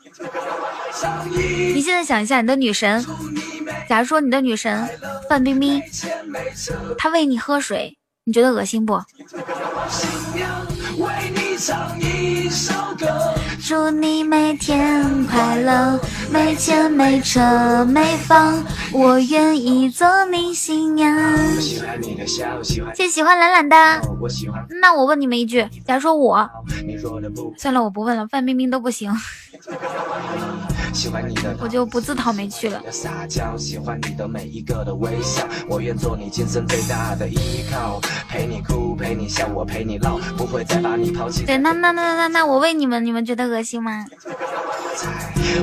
[1.75, 3.05] 你现在想一下，你的女神，
[3.91, 4.89] 假如说你的女神
[5.29, 5.83] 范冰冰，
[6.97, 8.99] 她喂你喝水，你觉得恶心不？
[13.73, 15.99] 祝你每天快乐，
[16.31, 18.63] 没钱没车没房，
[18.93, 21.11] 我愿意做你新娘。
[21.59, 21.81] 谢
[22.95, 23.75] 谢喜欢懒懒的，
[24.79, 26.47] 那我问你们一句，假如说我，
[27.57, 29.11] 算了，我不问了，范冰冰都不行。
[31.59, 32.83] 我就不自讨没趣了。
[33.57, 37.99] 喜欢你的每一个的微笑，我愿做你今生最大的依靠，
[38.29, 41.47] 陪你哭，陪你笑，我陪你唠，不会再把你抛弃。
[41.47, 44.05] 对，那那那那那我问你们，你们觉得恶心吗？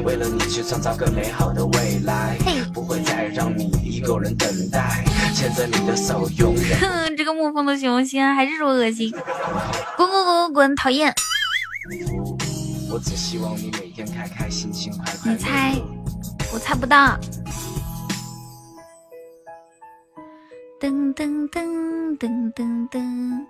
[0.04, 2.38] 为了你去创造更美好的未来，
[2.74, 6.80] 不会再让你一个人等待，牵着你的手永远。
[6.80, 9.12] 哼，这个沐风的熊心还是说恶心，
[9.96, 11.14] 滚滚滚滚滚，讨厌。
[12.92, 15.32] 我只希望你每天开开心心快快。
[15.32, 15.76] 你猜，
[16.52, 17.18] 我猜不到。
[20.82, 23.46] 噔噔噔噔噔噔。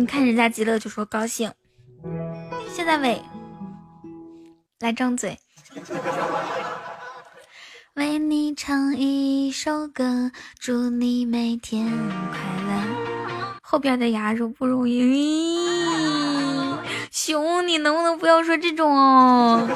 [0.00, 1.52] 你看人家极乐就说高兴。
[2.74, 3.20] 现在喂，
[4.78, 5.38] 来张嘴。
[7.92, 11.86] 为你唱一首歌，祝你每天
[12.30, 12.82] 快乐。
[13.60, 15.58] 后边的牙肉不容易，
[17.10, 19.68] 熊，你能不能不要说这种哦？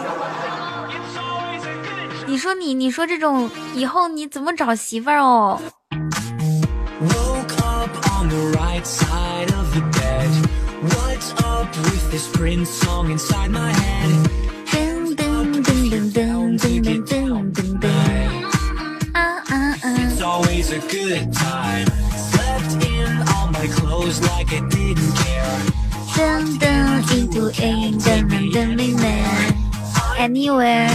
[2.26, 5.60] 你说你，你说这种以后你怎么找媳妇儿哦？
[12.14, 14.30] this Prince song inside my head.
[14.70, 18.44] Dun, dun, dun, dun, dun, dun, dun, dun, dun, dun.
[19.16, 19.74] Uh.
[19.84, 21.88] It's always a good time.
[22.30, 25.58] Slept in all my clothes like I didn't care.
[26.14, 29.43] Dun, dun, into a dun, dun, dun, dun, dun.
[30.24, 30.88] Anywhere，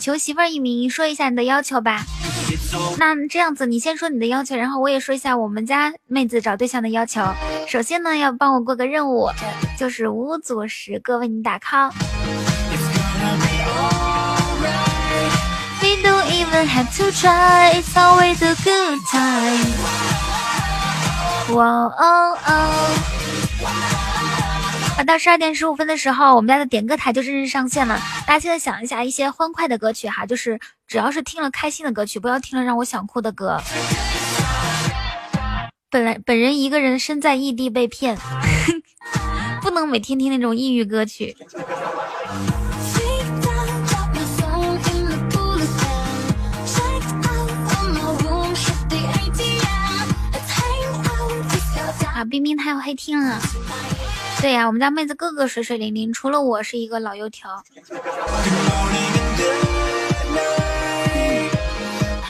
[0.00, 2.02] 求媳妇儿一名，说一下你的要求吧。
[2.96, 7.20] 那这样子，你先说你的要求，然后我也说一下我们家妹子找对象的要求。
[7.68, 9.28] 首先呢，要帮我过个任务，
[9.78, 11.90] 就是五组十个为你打 call。
[15.82, 19.74] We don't even have to try, it's always a good time.
[21.54, 22.38] 哇哦
[24.98, 25.04] 哦。
[25.04, 28.00] 到十二点十五分的时候，我们家的点歌台就正式上线了。
[28.26, 33.60] 大家现在想一下一些欢快的歌曲哈，就是只要是听了开心的歌曲，不要听了让我想哭的歌。
[35.90, 38.16] 本来本人一个人身在异地被骗，
[39.60, 41.36] 不能每天听那种抑郁歌曲。
[52.14, 53.38] 啊，冰冰他要黑听了。
[54.42, 57.62] 对呀，我们家妹子个个水水灵灵，除了我是一个老油条。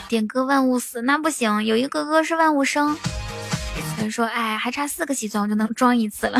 [0.07, 2.89] 点歌万物死那不行，有一个哥是万物生。
[2.89, 6.39] 有人说，哎，还差四个喜钻我就能装一次了，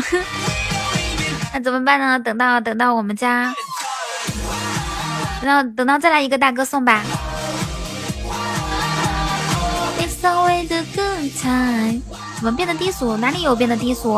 [1.52, 2.20] 那怎么办呢？
[2.20, 3.52] 等到等到我们家，
[5.40, 7.02] 等到等到再来一个大哥送吧。
[9.98, 12.00] it's always a good time
[12.36, 13.16] 怎么变得低俗？
[13.16, 14.16] 哪里有变得低俗？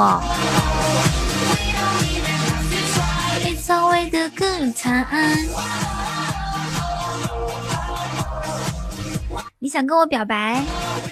[3.66, 5.36] 稍微的更长安
[9.58, 10.62] 你想跟我表白？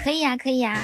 [0.05, 0.79] 可以呀，可以呀。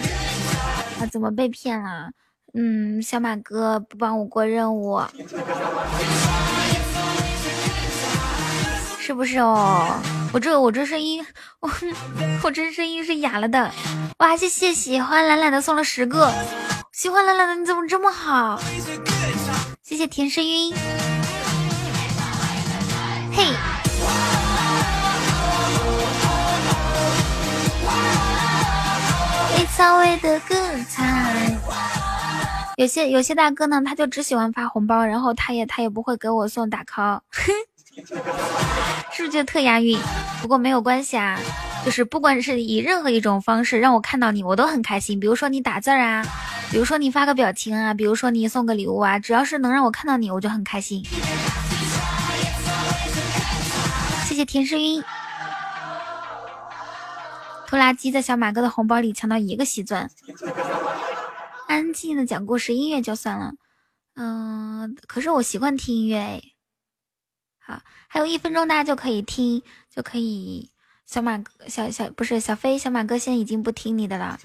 [1.00, 2.10] 啊，怎么被骗了？
[2.54, 5.00] 嗯，小马哥不帮我过任务，
[8.98, 9.94] 是不是哦？
[10.32, 11.24] 我这我这声音，
[11.60, 11.70] 我
[12.42, 13.70] 我这声音是哑了的。
[14.18, 16.32] 哇，谢谢喜欢懒懒的送了十个，
[16.90, 18.60] 喜欢懒懒的你怎么这么好？
[19.84, 20.74] 谢谢甜诗晕。
[23.32, 23.44] 嘿，
[32.76, 37.20] 有些有些大哥呢，他就只喜欢发红包，然后他也他也不会给我送打 call，
[39.12, 39.98] 是不是就特押韵？
[40.40, 41.38] 不过没有关系啊，
[41.84, 45.20] 就是不管是以任何一种方式让我看到你，我都很开心。
[45.20, 46.24] 比如说你打字啊，
[46.70, 51.04] 比如说你发个表情啊，比如说你送个礼物啊，只要是能让我看到你，我就很开心。
[54.40, 55.04] 谢田诗音，
[57.66, 60.10] 拖拉机在小马哥的红包里抢到一个喜钻。
[61.68, 63.52] 安静的讲故事，音乐就算了。
[64.14, 66.42] 嗯，可是我习惯听音乐哎。
[67.58, 69.62] 好，还有一分钟，大家就可以听，
[69.94, 70.70] 就可以。
[71.10, 74.38] 小马哥，小小不是小飞，小马哥现在已经不听你的了。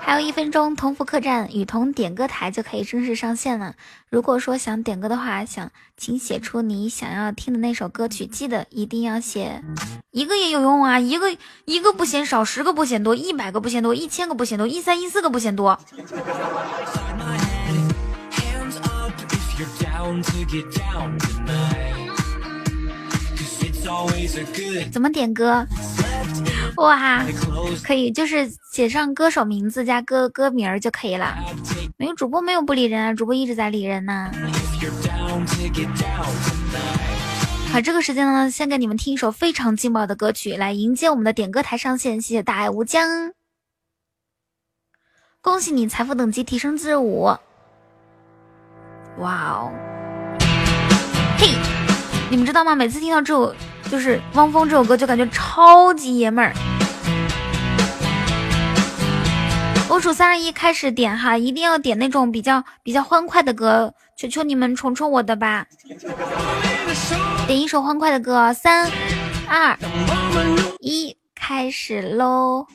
[0.00, 3.74] 还有一分钟，同福客栈雨桐点歌台就可以正式上线了。
[4.08, 9.62] 如果说想点歌的话，想请写出你想要听的那首歌曲，记得一定要写
[10.10, 11.36] 一个也有用啊，一个
[11.66, 15.78] 一个不嫌少，十个不嫌多，一百个不嫌多，一千个不嫌多，一三一四个不嫌多。
[24.92, 25.66] 怎么点歌？
[26.76, 27.22] 哇，
[27.84, 31.36] 可以，就是写上歌手名字加歌歌名儿就可以了。
[31.98, 34.30] 没有主播没有不理人啊，主播一直在理人呢。
[37.70, 42.20] 好，这个时间呢，先给你们听一首非常劲爆的歌曲，来迎接我们的点歌台上线。
[42.20, 43.32] 谢谢大爱无疆，
[45.40, 47.24] 恭喜你财富等级提升至五。
[49.18, 49.70] 哇哦，
[51.38, 51.48] 嘿，
[52.30, 52.74] 你们知道吗？
[52.74, 53.54] 每次听到这首。
[53.92, 56.54] 就是汪峰这首歌就感觉超级爷们儿。
[59.86, 65.66] 我数三二一开始点哈，一定要点那种比较比较欢快的歌，求求你们宠宠我的吧。
[67.46, 68.90] 点一首欢快的歌，三
[69.46, 69.76] 二
[70.80, 72.66] 一，开始喽！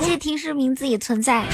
[0.00, 1.44] 谢谢听诗名字也存在。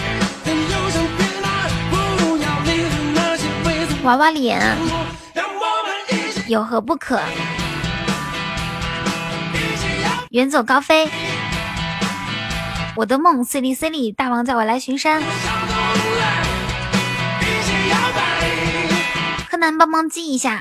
[4.05, 4.59] 娃娃脸，
[6.49, 7.21] 有何不可？
[10.35, 11.09] 远走高飞，
[12.97, 15.23] 我的梦，C 哩 C 哩，大王叫我来巡山。
[19.49, 20.61] 柯南帮忙记一下。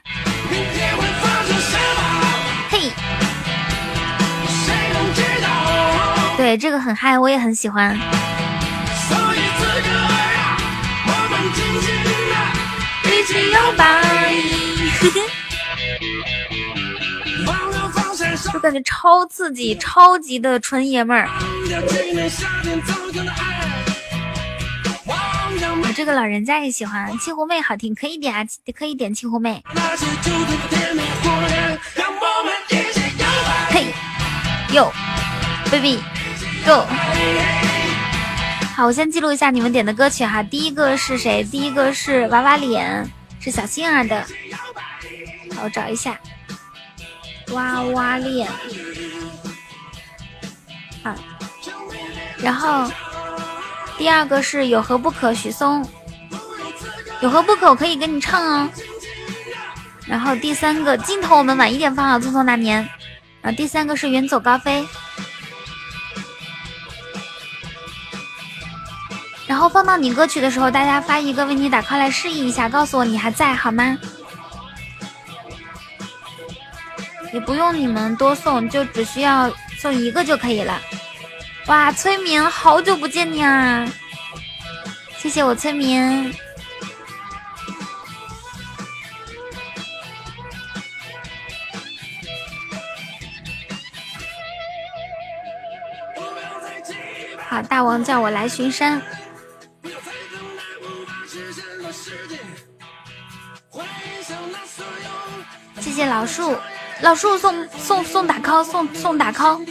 [2.70, 2.92] 嘿，
[6.38, 7.98] 对，这个很嗨，我也很喜欢。
[7.98, 10.56] 所以此刻呀，
[11.08, 11.90] 我们紧紧
[13.10, 14.03] 的，一起摇摆。
[18.52, 21.30] 就感觉超刺激，超级的纯爷们儿。
[25.82, 29.64] 我这个老人家也喜欢，气湖妹好听，可以点啊，可以点气湖妹。
[33.70, 33.86] 嘿
[34.74, 34.92] 哟
[35.72, 36.86] baby，Go。
[38.76, 40.42] 好，我先记录一下你们点的歌曲哈。
[40.44, 41.44] 第一个是谁？
[41.44, 43.08] 第一个是娃娃脸，
[43.40, 44.26] 是小星儿的。
[45.56, 46.20] 好，我找一下。
[47.54, 48.50] 哇哇恋，
[51.04, 51.14] 好，
[52.38, 52.92] 然后
[53.98, 55.86] 第二个是有何不可，许嵩，
[57.22, 58.70] 有何不可，我可以跟你唱哦。
[60.06, 62.78] 然后第三个镜头我们晚一点放啊，匆匆那年。
[63.42, 64.88] 然后第三个是远走高飞。
[69.46, 73.98] 然后放到你歌曲的时候，大家发一个为你打 call 来示意一下，告诉我你还在好吗？
[77.34, 80.80] 也不用你们多送，就只需要送一个就可以了。
[81.66, 83.92] 哇，催眠，好久不见你啊！
[85.18, 86.32] 谢谢我催眠。
[97.50, 99.02] 好，大王叫我来巡山。
[105.80, 106.56] 谢谢老树。
[107.04, 109.68] 老叔送送送打 call 送送打 call，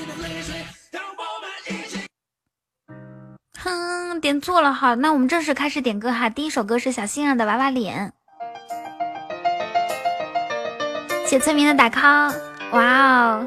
[3.59, 6.29] 哼，点错了哈，那我们正式开始点歌哈。
[6.29, 8.13] 第一首歌是小新儿的娃娃脸，
[11.27, 12.35] 谢村民的打 call，
[12.73, 13.47] 哇哦。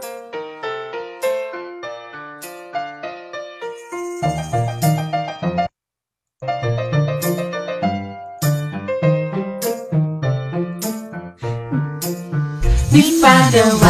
[12.96, 13.88] 你发的娃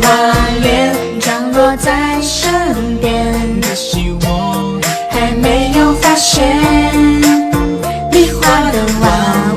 [0.00, 0.08] 娃
[0.62, 4.80] 脸降落在身边，可惜我
[5.10, 6.56] 还没有发现。
[8.10, 9.06] 你画的娃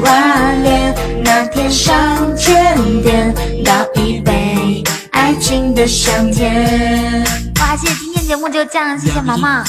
[0.04, 0.93] 娃脸，
[1.24, 3.34] 那天上圈点，
[3.64, 7.24] 倒一杯爱情的香甜。
[7.62, 9.64] 哇，谢谢今天节目就这样，谢谢毛毛。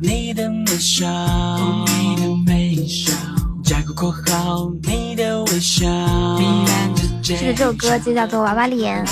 [0.00, 0.48] 你的，
[7.36, 9.04] 这首歌就叫做《娃娃脸》。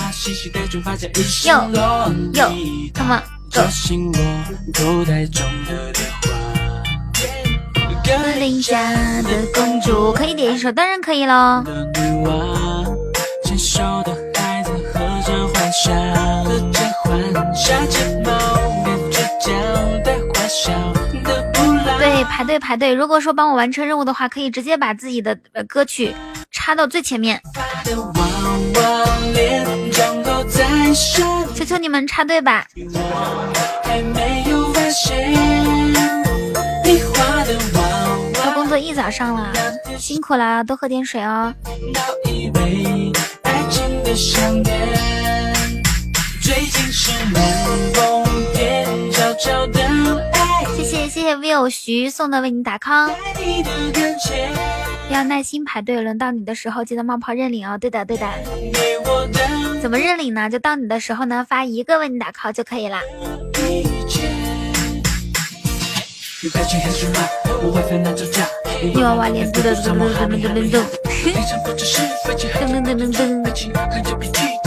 [1.48, 2.12] 哟哟
[2.94, 3.60] ，Come on go。
[8.04, 8.92] 森林家
[9.22, 11.64] 的公主，可以点一首，当然可以喽。
[22.10, 22.94] 对，排队排队。
[22.94, 25.36] 如果说帮我完成任务的话，可以直接把自己的
[25.68, 26.14] 歌曲
[26.50, 27.38] 插到最前面。
[31.54, 32.66] 求求你们插队吧！
[38.34, 39.52] 他工作一早上了，
[39.98, 41.52] 辛苦了，多喝点水哦。
[46.40, 47.42] 最近是暖
[47.92, 49.87] 风点，悄悄的
[50.88, 53.10] 谢谢谢 Will 徐送的为你打 call。
[55.10, 57.76] 要耐心排队，轮到你的时候记得冒泡认领哦。
[57.76, 58.26] 对的对的，
[59.82, 60.48] 怎么认领呢？
[60.48, 63.02] 就到你的时候呢，发一个为你打 call 就可以啦。
[68.80, 70.78] 你娃娃脸嘟嘟嘟嘟嘟嘟嘟嘟嘟，
[72.58, 74.48] 噔噔噔噔噔。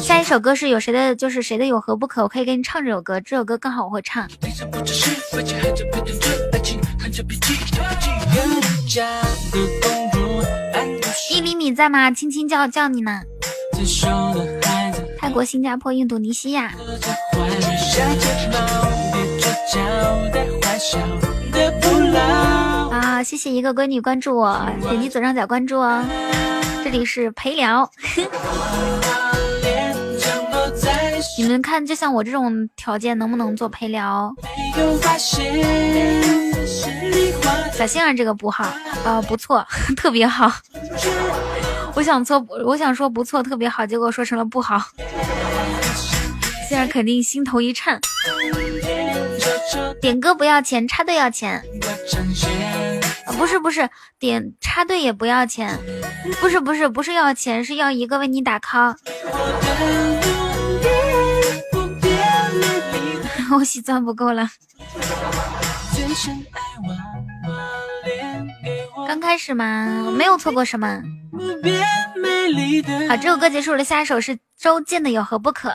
[0.00, 1.14] 下一首歌是有谁的？
[1.16, 2.22] 就是谁的有何不可？
[2.22, 4.28] 我可以给你唱这首歌，这首歌刚好我会唱。
[11.30, 12.10] 一厘米在吗？
[12.10, 13.20] 青青叫叫你呢。
[15.18, 16.72] 泰国、新加坡、印度尼西亚。
[22.92, 23.22] 啊！
[23.22, 26.04] 谢谢一个闺女关注我，点击左上角关注哦。
[26.84, 27.90] 这里是陪聊。
[31.38, 34.34] 你们看，就像我这种条件，能不能做陪聊？
[37.72, 38.72] 小星儿这个不好，
[39.04, 39.66] 呃，不错，
[39.96, 40.50] 特别好。
[41.94, 44.82] 我想说，我想说不错，特别好，结果说成了不好。
[46.68, 48.00] 星儿肯定心头一颤。
[50.00, 51.62] 点歌不要钱，插队要钱。
[53.38, 55.78] 不是不是，点插队也不要钱。
[56.40, 58.94] 不是不是不是要钱，是要一个为你打 call。
[63.56, 64.48] 我喜钻不够了。
[69.08, 70.12] 刚刚开始吗？
[70.16, 71.02] 没有错过什么。
[73.08, 75.70] 好，这首歌结束了，下一首是周健的《有何不可》。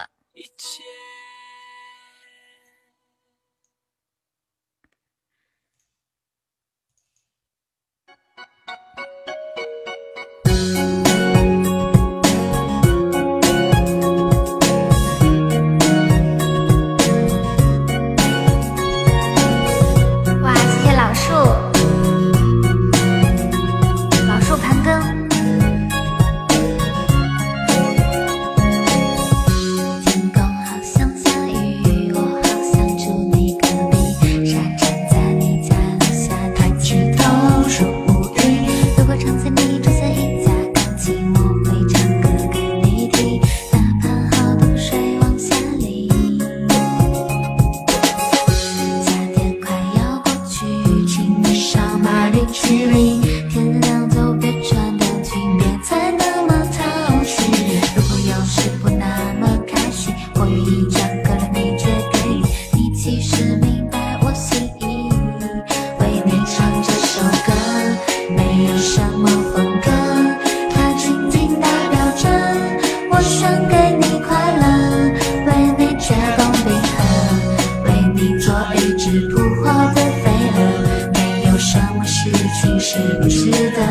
[82.82, 83.86] 是不是的？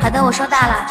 [0.00, 0.86] 好的，我收到了。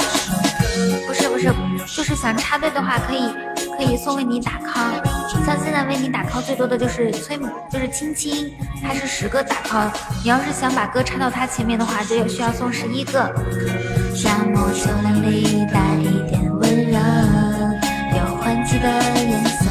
[1.07, 1.53] 不是不是，
[1.95, 3.33] 就是想插队的话，可以
[3.77, 5.01] 可以送为你打 call。
[5.45, 8.51] 像现在为你打 call 最多的就是崔母，就是青青，
[8.83, 9.89] 他是十个打 call。
[10.21, 13.33] 你要是想把歌插到他前面的话，就有需要送十一个。
[14.13, 16.99] 沙漠丘陵里带一点温柔，
[18.17, 19.70] 有换季的颜色。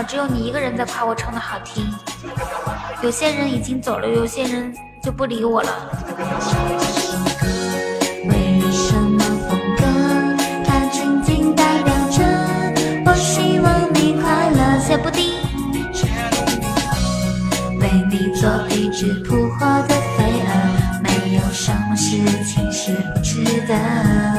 [0.00, 1.86] 好，只有你一个人在夸我唱的好听。
[3.02, 5.70] 有些人已经走了，有些人就不理我了。
[8.24, 9.84] 为什么风格？
[10.64, 12.24] 它仅仅代表着
[13.04, 14.80] 我希望你快乐。
[14.80, 15.38] 谢布丁。
[18.40, 24.29] 做一只扑火的飞蛾，没有什么事情是不值得。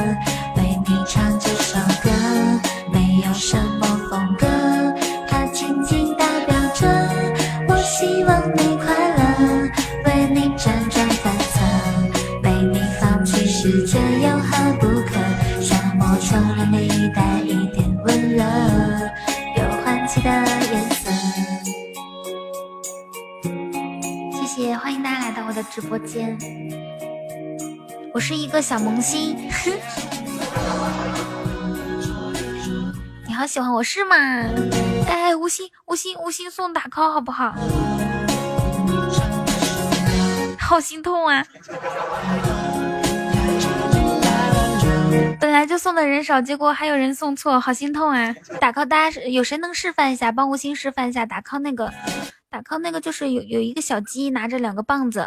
[25.92, 26.38] 播间，
[28.14, 29.36] 我是一个小萌新，
[33.28, 34.16] 你好喜欢我是吗？
[35.06, 37.54] 哎，无心无心无心送打 call 好不好？
[40.58, 41.44] 好心痛啊！
[45.38, 48.34] 本来就送的人少，结果还有人送错，好心痛啊！
[48.58, 50.32] 打 call，大家有谁能示范一下？
[50.32, 51.92] 帮无心示范一下打 call 那个。
[52.48, 55.26] 打 call 那个就是有有一个小鸡拿着两个棒子，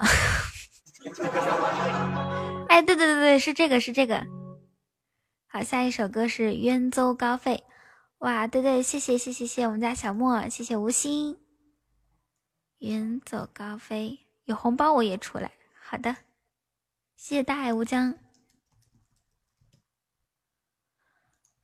[2.69, 4.25] 哎，对对对对，是这个是这个。
[5.47, 7.63] 好，下一首歌是远走高飞，
[8.17, 11.37] 哇，对对，谢谢谢谢谢我们家小莫，谢谢吴昕。
[12.79, 15.51] 远走高飞，有红包我也出来，
[15.81, 16.17] 好的，
[17.15, 18.15] 谢谢大海无疆。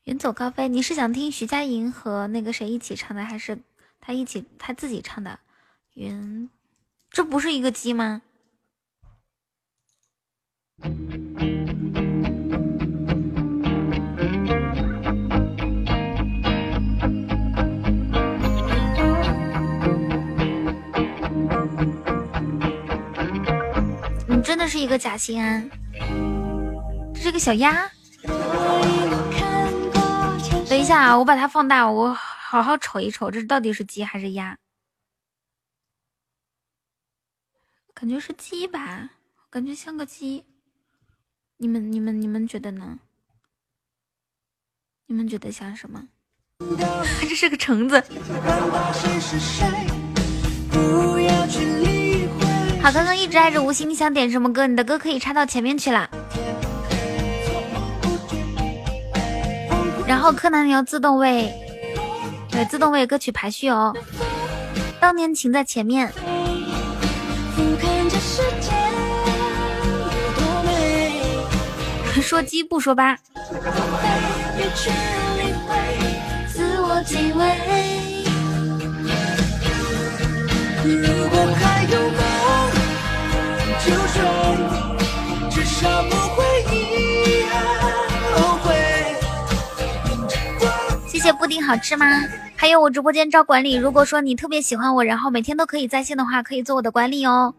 [0.03, 3.61] 远走高飞，你是想听徐佳莹和那个谁一起唱的，还是
[3.99, 5.39] 他一起他自己唱的？
[5.93, 6.49] 云，
[7.09, 8.21] 这不是一个鸡吗？
[24.27, 25.69] 你真的是一个假心安，
[27.13, 27.89] 这是个小鸭。
[30.67, 34.57] 等一下啊，我把它放大，我好好瞅一瞅，这到底是鸡还是鸭？
[37.93, 39.11] 感觉是鸡吧，
[39.49, 40.45] 感觉像个鸡。
[41.61, 42.97] 你们、你们、你们觉得呢？
[45.05, 46.07] 你们觉得像什么？
[47.21, 48.03] 这是个橙子。
[52.81, 54.65] 好，刚刚一直爱着无心，你想点什么歌？
[54.65, 56.09] 你的歌可以插到前面去了。
[60.07, 61.53] 然后柯南你要自动为，
[62.49, 63.95] 对，自动为歌曲排序哦。
[64.99, 66.11] 当年情在前面。
[72.19, 73.15] 说鸡不说八。
[91.07, 92.05] 谢谢布丁好吃吗？
[92.55, 97.53] 还有我直播间招管理，如果说你特别喜欢我，然后每天都可以在线的话，可以做我的管理哦。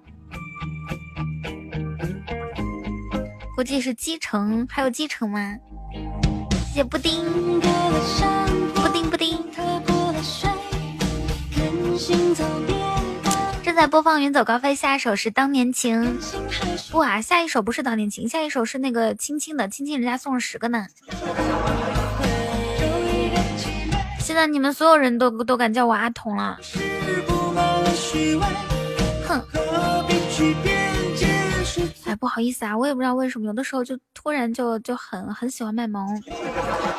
[3.54, 5.54] 估计是基城，还有基城吗？
[6.72, 7.22] 谢谢布丁，
[8.74, 9.38] 布丁布丁。
[13.62, 16.18] 正在播放《远走高飞》，下一首是《当年情》。
[16.90, 20.86] 不啊，下一首不是《当年情》，下一首是那个亲亲的，亲亲人家送了十个呢。
[24.18, 26.58] 现在你们所有人都都敢叫我阿童了。
[29.28, 29.42] 哼。
[32.04, 36.20] 哎，不好意思啊，我也不知道为什么，有的时候就突然就就很很喜欢卖萌，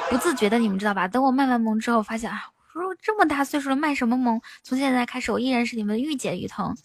[0.09, 1.07] 不自觉的，你们知道吧？
[1.07, 2.43] 等我卖完萌之后，发现啊，
[2.73, 4.41] 我说这么大岁数了卖什么萌？
[4.63, 6.75] 从现在开始，我依然是你们的御姐雨桐。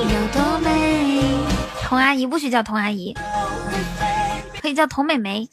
[0.00, 1.22] 有多美？
[1.82, 3.14] 童阿姨不许叫童阿姨，
[4.60, 5.48] 可以叫童美眉，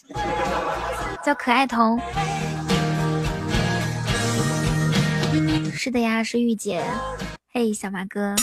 [1.24, 1.99] 叫可爱童。
[5.74, 6.84] 是的呀，是御姐。
[7.58, 8.36] 嘿，小马哥，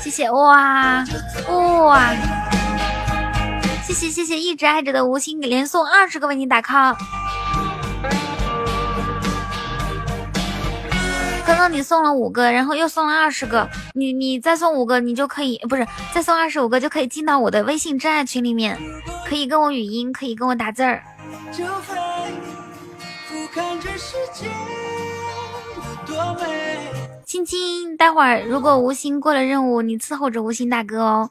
[0.00, 1.04] 谢谢哇
[1.86, 2.12] 哇，
[3.86, 6.96] 谢谢谢谢一直爱着的无心，连送二十个为你打 call。
[11.48, 18.78] 刚刚你送了五个，然后又送了二十个，你你再送五个，你就可以不是再送二十五个就可以进到我的微信真爱群里面，
[19.26, 21.02] 可以跟我语音，可以跟我打字儿。
[27.24, 31.30] 亲亲，待会儿如果无心过了任务，你伺候着无心大哥哦。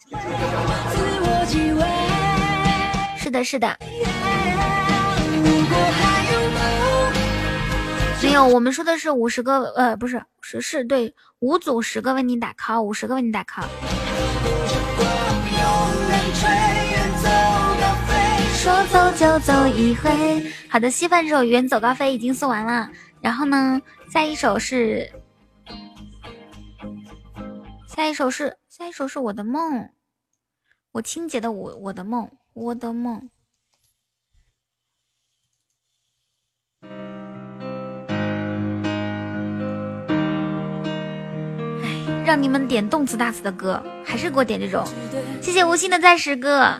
[3.17, 3.77] 是的，是的。
[8.45, 13.67] 我们说的是五十个，呃，不是，是是对，五组十个为你打 call，五十个为你打 call。
[18.53, 20.51] 说走就走一回。
[20.69, 23.81] 好的，稀饭这首《远走高飞》已经送完了，然后呢，
[24.11, 25.09] 下一首是，
[27.87, 29.89] 下一首是，下一首是我的梦，
[30.91, 33.29] 我清洁的我我的梦，我的梦。
[42.27, 44.85] 让你们点动词大词的歌，还是给我点这种。
[45.41, 46.73] 谢谢无心的钻石哥。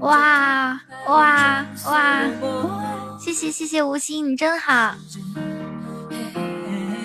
[0.00, 2.24] 哇哇哇！
[3.20, 4.96] 谢谢谢谢无心，你真好。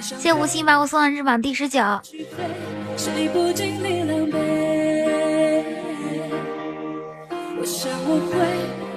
[0.02, 1.80] 谢谢无心把我送到日榜第十九。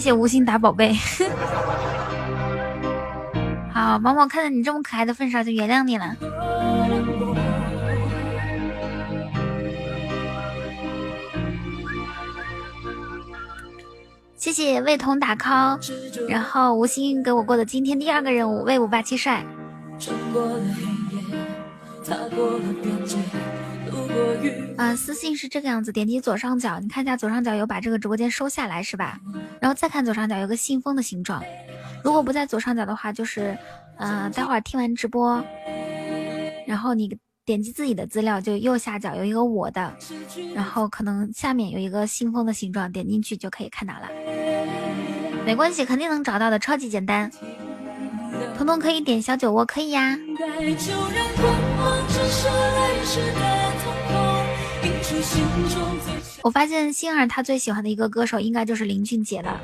[0.00, 0.96] 谢谢无心打宝贝。
[3.70, 6.16] 好，毛毛看在你这么可爱的份上，就原谅你了。
[14.36, 15.78] 谢谢魏彤打 call，
[16.26, 19.44] 然后无心给我过的今天第二个任务，魏武霸气帅。
[24.76, 29.20] 啊，私信是这个样子，点击左上角，你看一下左上角有把这个直播间收下来是吧？
[29.60, 31.42] 然后再看左上角有个信封的形状，
[32.02, 33.58] 如果不在左上角的话，就是，
[33.98, 35.44] 呃，待会儿听完直播，
[36.66, 39.94] 然后你点击自己的资料，就右下角有一个我的，
[40.54, 44.08] 然后可能下面有一个信封的形状，点进去就可以看到了。
[45.44, 47.30] 没关系，肯定能找到的，超级简单。
[48.56, 50.18] 彤彤可以点小酒窝，可以呀。
[56.42, 59.60] 我发现星儿她最喜欢的一个歌手应该就是林俊杰了。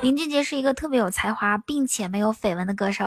[0.00, 3.04] 林俊杰是一个特别有才华并且没有绯闻的歌手。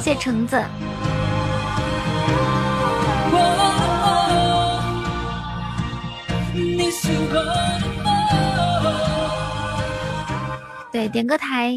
[0.00, 0.62] 谢橙子。
[10.96, 11.76] 对，点歌台，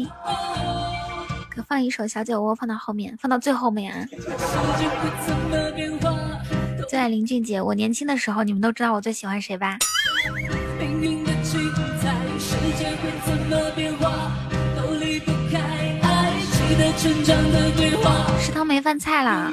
[1.54, 4.06] 可放一首小酒窝，放到后面，放到最后面啊。
[6.88, 9.76] 最爱林俊杰，我年轻的时候，你们都知道我最喜欢谁吧？
[18.40, 19.52] 食堂没饭菜了，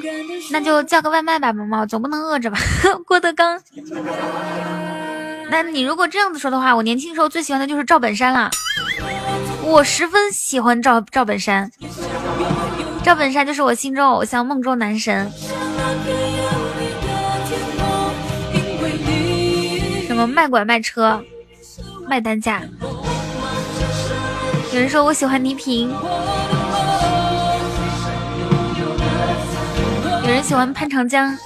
[0.50, 2.58] 那就叫个外卖吧，毛毛，总不能饿着吧？
[3.04, 3.60] 郭德纲。
[5.50, 8.50] 那你如果这样子说的话，我年轻时候最喜欢的就是赵本山了。
[9.70, 11.70] 我十分喜欢赵赵本山，
[13.04, 15.30] 赵本山就是我心中偶像，梦中男神。
[20.06, 21.22] 什么卖拐卖车，
[22.08, 22.62] 卖单价？
[24.72, 25.90] 有人说我喜欢倪萍，
[30.22, 31.36] 有人喜欢潘长江。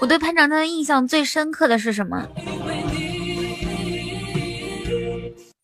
[0.00, 2.26] 我对潘长江的印象最深刻的是什么？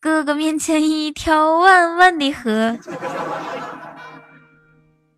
[0.01, 2.79] 哥哥面前一条弯弯的河。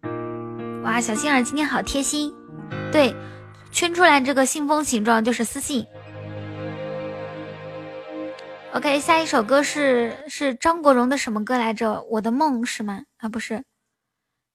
[0.84, 2.34] 哇，小星儿今天好贴心。
[2.92, 3.16] 对，
[3.72, 5.86] 圈出来这个信封形状就是私信。
[8.74, 12.02] OK，下一首歌是是张国荣的什么歌来着？
[12.10, 13.04] 我的梦是吗？
[13.18, 13.64] 啊，不是。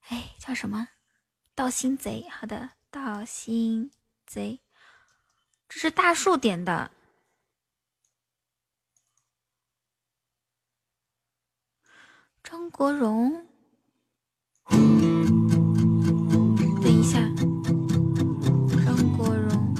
[0.08, 0.88] 哎，叫什么？
[1.54, 2.26] 盗心贼。
[2.28, 3.92] 好的，盗心
[4.26, 4.58] 贼。
[5.68, 6.90] 这是大树点的。
[12.56, 13.44] 张国荣，
[14.70, 14.80] 等
[16.90, 17.18] 一下，
[18.82, 19.74] 张国荣。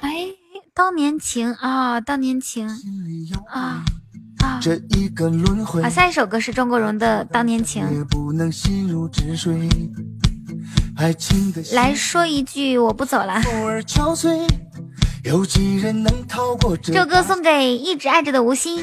[0.00, 0.28] 哎，
[0.72, 2.68] 当年情啊，当年情
[3.48, 3.84] 啊。
[4.60, 5.82] 这一个轮回。
[5.82, 7.84] 好，下一首歌是张国荣的《当年情》。
[11.74, 13.40] 来说一句，我不走了。
[16.82, 18.82] 这首歌送给一直爱着的吴昕。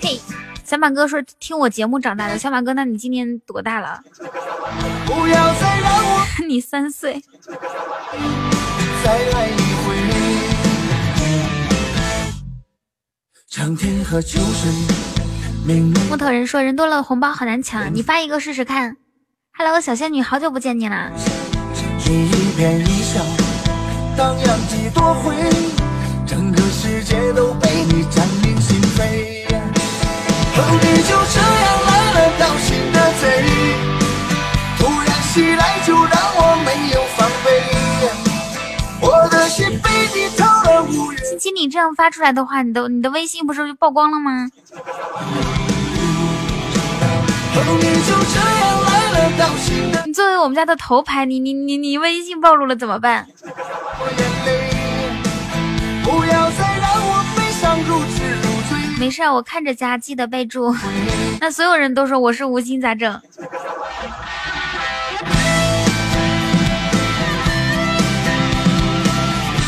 [0.00, 0.20] 嘿，
[0.64, 2.38] 小马哥说听我节目长大的。
[2.38, 4.00] 小马哥，那你今年多大了？
[6.46, 7.22] 你三岁。
[16.08, 18.96] 木头人说人多了红包好难抢，你发一个试试看。
[19.56, 21.10] Hello，小仙女，好久不见你了。
[26.32, 29.44] 整个世界都被你占领心扉，
[30.56, 33.44] 而你就这样来了道心的贼，
[34.78, 37.46] 突然袭来就让我没有防备，
[39.02, 41.22] 我的心被你偷了无人。
[41.28, 44.48] 亲亲，你这样发出来的话，你的你的微信不是就曝光了吗？
[50.06, 53.26] 你作为我们家的头牌，你你你你微信暴露了怎么办？
[56.04, 58.76] 不要再让我悲伤如痴如醉。
[58.98, 60.74] 没事，我看着加，记得备注。
[61.40, 63.20] 那所有人都说我是无心，咋整？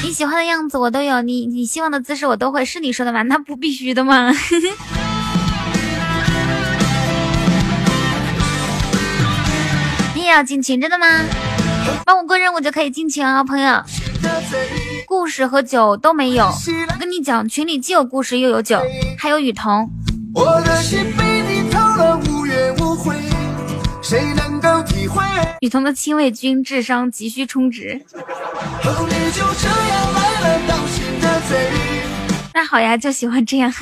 [0.03, 3.22] 你喜欢的样子我都有，你你希望的姿势我都会，是你说的吗？
[3.22, 4.32] 那不必须的吗？
[10.14, 11.07] 你也要进群，真的吗？
[12.05, 13.82] 帮我过任务就可以进群啊，朋友。
[15.07, 16.47] 故事和酒都没有。
[16.47, 18.81] 我跟你讲，群里既有故事又有酒，
[19.19, 19.91] 还有雨桐。
[25.61, 28.01] 雨桐的亲卫军智商急需充值。
[32.53, 33.73] 那好呀，就喜欢这样。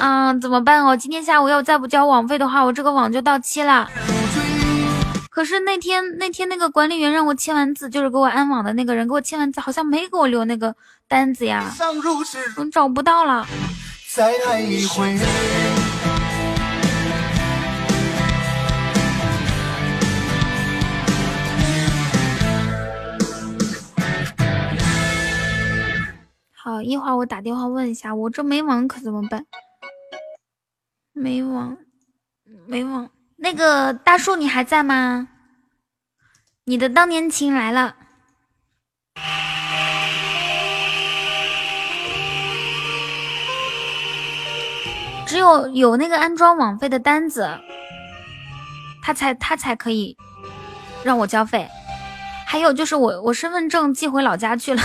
[0.00, 0.96] 嗯，怎么办哦？
[0.96, 3.88] 今天下午要再不交网费的话，我这个网就到期了。
[5.40, 10.76] 可是那天那天那个管理员让我签完字，就是给我安网的那个人给我签完字，好像没给我留那个
[11.08, 11.74] 单子呀，
[12.58, 13.46] 我找不到了。
[26.52, 29.46] 好，一会儿我打电话问一下，我这没网可怎么办？
[31.14, 31.78] 没网，
[32.66, 33.08] 没网。
[33.42, 35.28] 那个大树你还在吗？
[36.64, 37.96] 你的当年情来了。
[45.26, 47.58] 只有有那个安装网费的单子，
[49.02, 50.16] 他才他才可以
[51.02, 51.68] 让我交费。
[52.46, 54.82] 还有就是我我身份证寄回老家去了。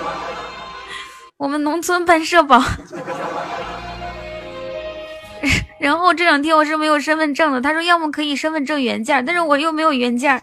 [1.36, 2.60] 我们农村办社保，
[5.80, 7.60] 然后这两天我是没有身份证的。
[7.60, 10.40] 他说要么可以身份证原件，但是我又没有原件。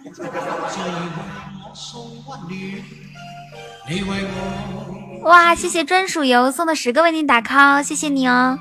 [5.23, 8.57] 哇，谢谢专属油送的十个为你打 call，谢谢你哦。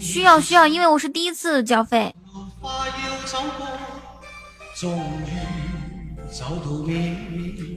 [0.00, 2.14] 需要需要，因为我是第一次交费。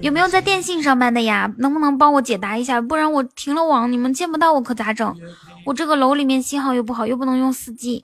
[0.02, 1.52] 有没有在电信上班的呀？
[1.58, 2.82] 能不能帮我解答一下？
[2.82, 5.16] 不然我停了网，你们见不到我可咋整？
[5.64, 8.03] 我这个楼里面信号又不好，又不能用四 G。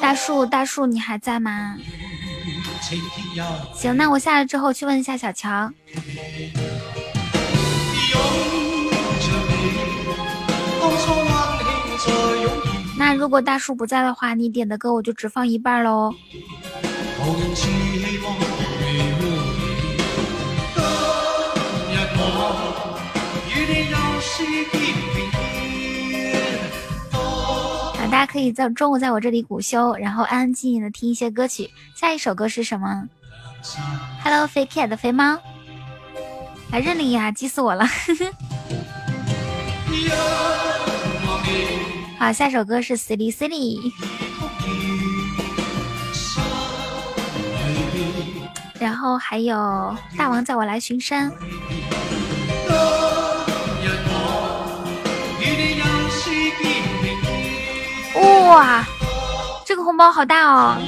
[0.00, 1.76] 大树，大树，你还在吗？
[3.74, 5.70] 行，那我下来之后去问一下小乔。
[12.98, 16.14] 那如果大叔不在的话，你点的歌我就只放一半喽。
[27.98, 31.70] 啊，大家可以在中午在我这里午休，然后安安静静的听一些歌曲。
[31.94, 33.04] 下一首歌是什么
[34.24, 35.38] ？Hello，飞 cat 的肥猫，
[36.72, 37.86] 来认领呀，急死我了。
[42.18, 43.92] 好，下首歌是 Silly Silly，
[48.80, 51.30] 然后还有大王叫我来巡山。
[58.48, 58.84] 哇，
[59.66, 60.78] 这个红包好大哦！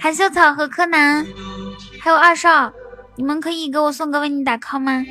[0.00, 1.26] 韩秀草和柯南，
[2.00, 2.70] 还有二少，
[3.16, 5.02] 你们可以给我送个为你打 call 吗？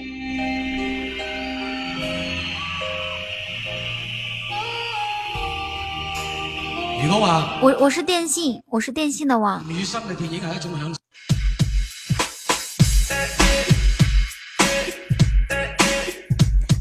[7.07, 9.64] 我我是电信，我是电信的网。
[9.68, 10.95] 女生嘅电影系一种享。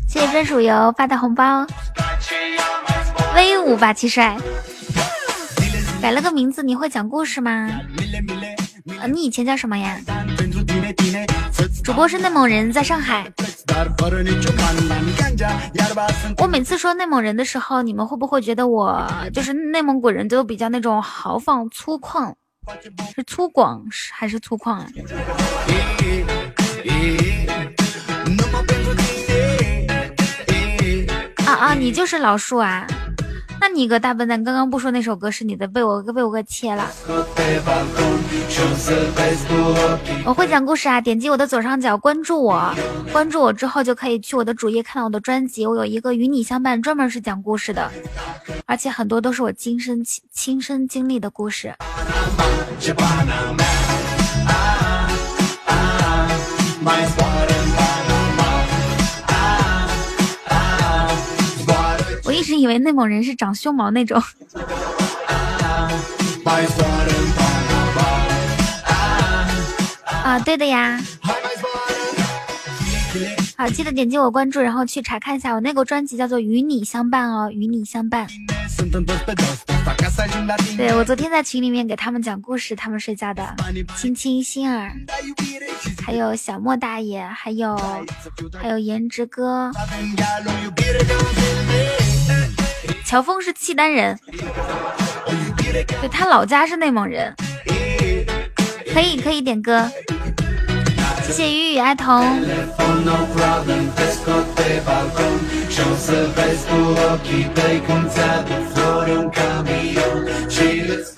[0.09, 1.66] 谢谢专属油发的红包，
[3.34, 4.36] 威武霸气帅。
[6.01, 7.68] 改了个名字，你会讲故事吗？
[9.01, 9.98] 呃，你以前叫什么呀？
[11.85, 13.31] 主播是内蒙人，在上海。
[16.39, 22.32] 我每次说内蒙人的时候，你们会不会觉得我就是内蒙古人都比较那种豪放粗犷？
[23.15, 24.86] 是粗犷还是粗犷啊？
[31.44, 32.86] 啊啊，你就是老树啊？
[33.66, 36.86] 那你个大笨蛋，刚刚不说那首歌是你的，被我被我给切了。
[40.26, 42.74] 我会讲故事啊，点击我的左上角关注我，
[43.10, 45.66] 关注我之后就可以去我的主页看到我的专辑。
[45.66, 47.90] 我有一个与你相伴，专门是讲故事的，
[48.66, 51.74] 而且很多都是我亲身亲亲身经历的故事。
[62.55, 64.22] 直以为内蒙人是长胸毛那种。
[70.22, 71.01] 啊，对的呀。
[73.56, 78.26] 好，记得点击我关注，然后去查看一下我那个专辑，叫做《与你相伴》哦，《与你相伴》。
[80.76, 83.55] 对我昨天在群里面给他们讲故事，他们睡觉的。
[83.97, 84.93] 青青、心儿，
[86.05, 87.76] 还有小莫大爷，还有
[88.60, 89.70] 还有颜值哥。
[93.05, 94.18] 乔峰是契丹人，
[96.01, 97.35] 对他老家是内蒙人。
[98.93, 99.89] 可以可以点歌，
[101.22, 102.40] 谢谢雨雨爱童。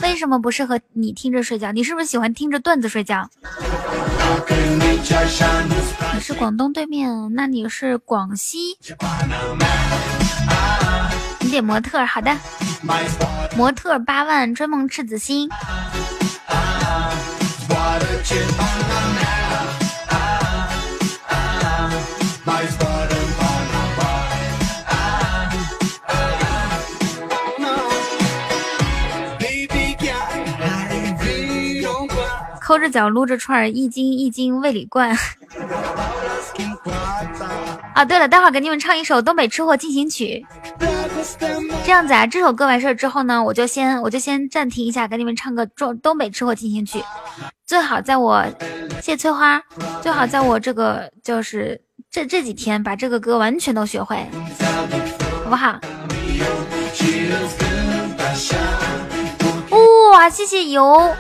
[0.03, 1.71] 为什么不适合你听着睡觉？
[1.73, 3.29] 你是不是喜欢听着段子睡觉？
[6.15, 8.79] 你是广东对面，那你是广西。
[11.47, 12.36] 你点模特，好的。
[13.56, 15.48] 模特八万，追梦赤子心。
[32.60, 35.16] 抠着脚撸着串儿，一斤一斤胃里灌。
[37.94, 40.44] 啊，对了，待会儿给你们唱一首《东北吃货进行曲》。
[41.85, 47.03] 这样子啊，这首歌完事儿之后呢，我就先我就先暂停一下，给你们唱个中东北吃货进行曲。
[47.67, 48.45] 最好在我
[49.03, 49.61] 谢翠花，
[50.03, 51.81] 最好在我这个就是
[52.11, 54.17] 这这几天把这个歌完全都学会，
[55.45, 55.79] 好不好？
[60.13, 61.15] 哇，谢谢油。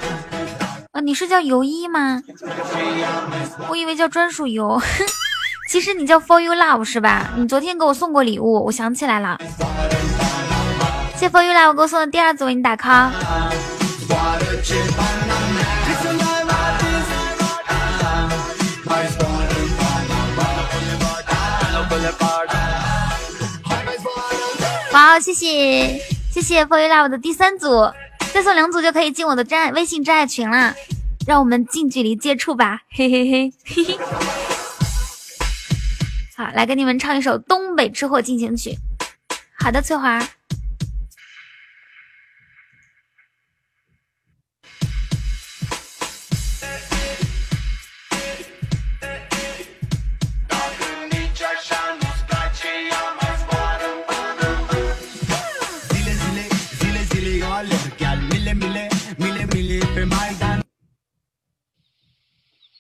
[0.92, 2.22] 啊，你是叫尤一吗？
[3.68, 4.80] 我以为叫专属油，
[5.68, 7.32] 其实你叫 For You Love 是吧？
[7.36, 9.38] 你昨天给我送过礼物，我想起来了。
[11.16, 13.10] 谢 For You Love 给我送的第二组，为你打 call。
[24.92, 27.90] 好，谢谢谢谢 For You Love 的第三组。
[28.32, 30.74] 再送两组就可以进我的真爱微信真爱群了，
[31.26, 33.98] 让我们近距离接触吧，嘿嘿嘿嘿嘿。
[36.36, 38.70] 好，来给你们唱一首《东北吃货进行曲》。
[39.58, 40.22] 好的，翠花。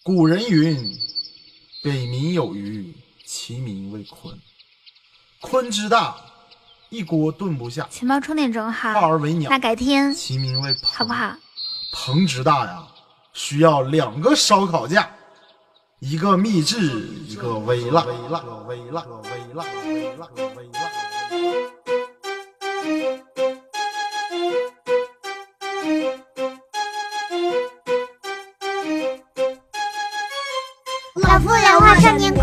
[0.02, 0.76] 古人云
[1.82, 2.94] ：“北冥有鱼，
[3.46, 4.34] 其名为鲲。
[5.40, 6.16] 鲲之大，
[6.88, 7.86] 一锅炖不下。
[7.88, 8.92] 钱包充电中，好。
[8.92, 11.32] 化而为鸟，那改天，其名为鹏，好不好？
[11.92, 12.84] 鹏之大呀，
[13.32, 15.08] 需要两个烧烤架，
[16.00, 21.70] 一个秘制，一个微辣，微辣，微辣，微辣，微辣，微辣。”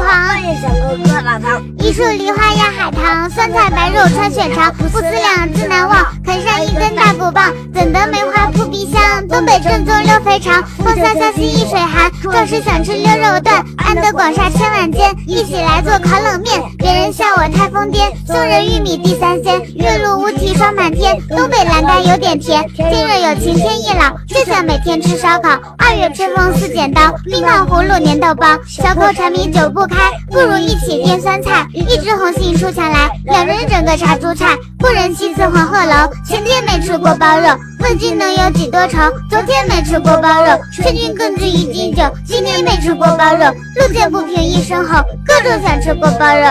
[0.04, 6.06] 狂，一树梨花压海棠，酸菜白肉穿血肠，父子两字难忘。
[6.26, 9.28] 啃上一根大骨棒，怎得梅花扑鼻香？
[9.28, 12.12] 东北正宗溜肥肠，风萧萧兮易水寒。
[12.22, 15.16] 壮士想吃溜肉段，安得广厦千万间？
[15.26, 16.62] 一起来做烤冷面，
[16.94, 18.12] 人笑我太疯癫。
[18.26, 21.20] 松仁玉米地三鲜，月露乌啼霜满天。
[21.30, 25.50] 东北栏杆有点甜，今日有晴天一老，就想每天吃烧烤。
[25.78, 28.48] 二月春风似剪刀，冰糖葫芦粘豆包。
[28.68, 31.66] 小口柴米酒不开，不如一起掂酸菜。
[31.74, 34.58] 一枝红杏出墙来，两人整个茶猪菜。
[34.80, 37.48] 故人西辞黄鹤楼，前天没吃过包肉，
[37.80, 38.98] 问君能有几多愁？
[39.30, 42.04] 昨天没吃过包肉，劝君更尽一斤酒。
[42.26, 43.46] 今天没吃过包肉，
[43.80, 46.48] 路见不平一声吼，各种想吃锅包肉。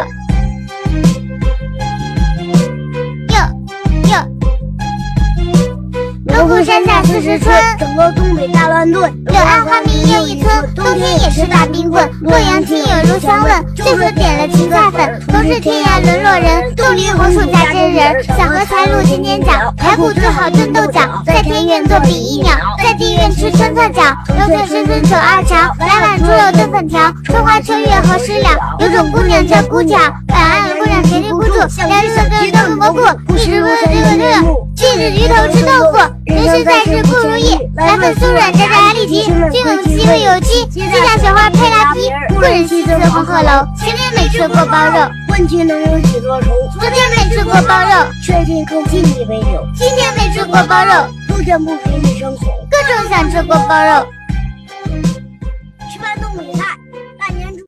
[6.42, 9.08] 龙虎山下四时春，整个东北大乱炖。
[9.26, 12.10] 柳暗花明又一村，冬天也吃大冰棍。
[12.20, 15.22] 洛阳亲友如相问，就说点了青菜粉。
[15.28, 18.24] 同是天涯沦落人，冻梨红薯加真人。
[18.24, 21.00] 小荷才露尖尖角，排骨最好炖豆角。
[21.24, 24.12] 在天愿做比翼鸟，在地愿吃春菜饺。
[24.34, 26.98] 流水深圳走二桥，来碗猪肉炖粉条。
[27.22, 28.48] 春花秋月何时了？
[28.80, 29.96] 有种姑娘叫姑巧，
[30.26, 31.54] 本案姑娘甜甜姑住，
[31.86, 34.71] 两人小哥豆腐蘑菇，不食不这个这个。
[34.74, 37.56] 禁止鱼头吃豆腐，人生在世不如意。
[37.76, 40.64] 来份松软渣渣立体，君冷鸡味有鸡。
[40.66, 43.66] 鸡架雪花配辣皮，故人西辞黄鹤楼。
[43.78, 46.50] 前天没吃过包肉，问君能有几多愁？
[46.72, 49.64] 昨天没吃过包肉，劝君更尽一杯酒。
[49.76, 50.92] 今天没吃过包肉，
[51.28, 54.06] 路见不平一声吼，各种想吃过包肉。
[55.92, 56.64] 吃饭东北菜，
[57.18, 57.64] 大年初，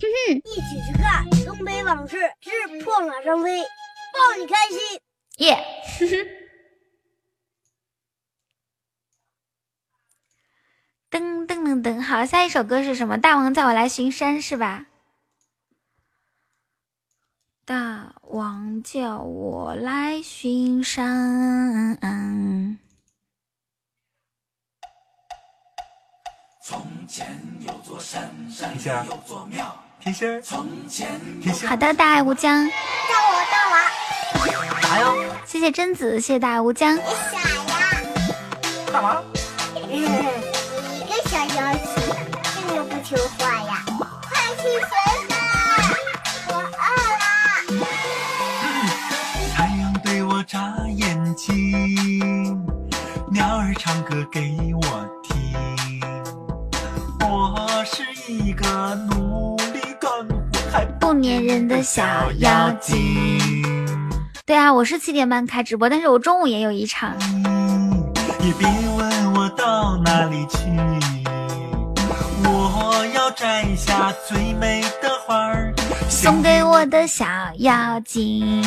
[0.00, 5.00] 哼哼，一起去看东北往事之破马张飞，抱你开心。
[5.38, 5.56] 耶！
[11.10, 13.18] 噔噔噔噔，好，下一首歌是什么？
[13.18, 14.86] 大王叫我来巡山是吧？
[17.64, 21.98] 大王叫我来巡山。
[26.64, 29.76] 从前有座山，山上有座庙。
[29.98, 31.20] 天仙儿，从前
[31.66, 32.64] 好的，大爱无疆。
[32.66, 34.80] 叫我大王。
[34.80, 35.12] 啥呀？
[35.44, 36.96] 谢谢贞子，谢谢大爱无疆。
[36.96, 37.00] 你
[37.32, 37.90] 傻呀？
[38.92, 39.24] 大王。
[41.56, 41.82] 妖精，
[42.42, 43.84] 这么不听话呀？
[44.22, 44.92] 快去学
[45.28, 45.34] 吧，
[46.48, 46.84] 我饿
[47.20, 47.24] 了。
[49.54, 50.58] 太阳对我眨
[50.94, 51.52] 眼睛，
[53.30, 54.38] 鸟儿唱歌给
[54.74, 54.82] 我
[55.22, 55.30] 听。
[57.28, 58.02] 我是
[58.32, 60.34] 一个努力干活
[60.72, 62.02] 还不粘人的小
[62.38, 63.40] 妖精。
[64.46, 67.16] 对啊，我是七点半开直播，但是我中午也有一场。
[68.40, 68.66] 也别
[68.96, 71.09] 问我到哪里去，我
[73.30, 75.72] 要摘下最美的花儿
[76.08, 77.24] 送给我的小
[77.58, 78.60] 妖精。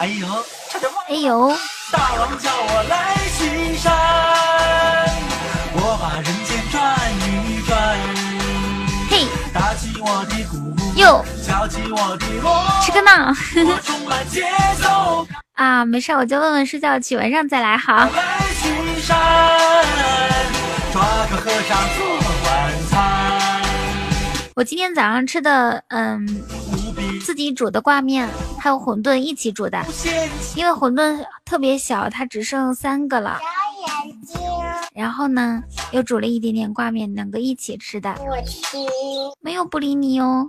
[0.00, 0.26] 哎呦，
[0.68, 1.08] 差点忘了！
[1.08, 1.56] 哎呦，
[1.92, 3.92] 大王叫我来巡山，
[5.74, 6.82] 我把人间转
[7.20, 7.78] 一转。
[9.08, 10.74] 嘿，打起我的鼓。
[10.96, 11.24] 哟，
[12.82, 13.32] 吃个闹！
[15.54, 18.08] 啊，没事，我就问问睡觉去，晚上再来好。
[20.92, 22.39] 我
[24.64, 26.26] 今天早上吃的，嗯，
[27.24, 28.28] 自己煮的挂面，
[28.58, 29.82] 还有馄饨一起煮的，
[30.54, 33.38] 因为馄饨特别小，它只剩三个了。
[34.94, 35.62] 然后呢，
[35.92, 38.14] 又煮了一点点挂面，两个一起吃的。
[38.18, 38.76] 我吃，
[39.40, 40.46] 没有不理你哟，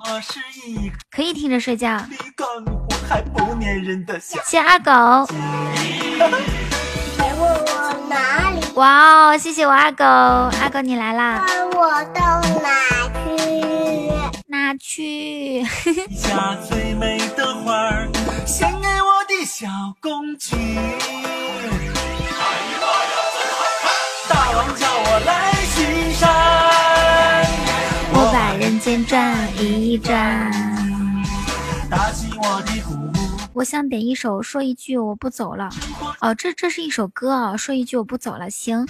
[1.10, 2.04] 可以听着睡觉。
[4.44, 4.92] 谢阿狗。
[7.40, 8.51] 问我哪里？
[8.76, 11.44] 哇哦，谢谢我二狗，二狗你来啦。
[11.74, 12.70] 我到哪
[13.36, 14.12] 去？
[14.48, 15.64] 哪去？
[16.18, 18.10] 家最美的花儿，
[18.46, 19.68] 献给我的小
[20.00, 20.56] 公举。
[24.30, 26.30] 大王叫我来巡山，
[28.14, 30.50] 我把人间转一转。
[31.90, 33.12] 打起我的鼓，
[33.54, 35.70] 我想点一首，说一句我不走了。
[36.22, 38.86] 哦，这这是一首歌啊，说一句我不走了，行。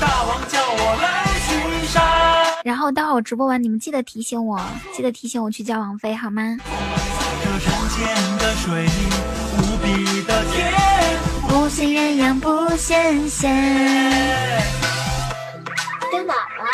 [0.00, 2.02] 大王叫我来巡山，
[2.64, 4.58] 然后待会我直播完，你们记得提醒我，
[4.94, 6.56] 记得提醒我去叫王菲好吗？
[7.44, 8.88] 这山间的水
[9.58, 10.72] 无比的甜，
[11.46, 13.52] 不羡鸳鸯不羡仙。
[16.10, 16.64] 丢哪儿了？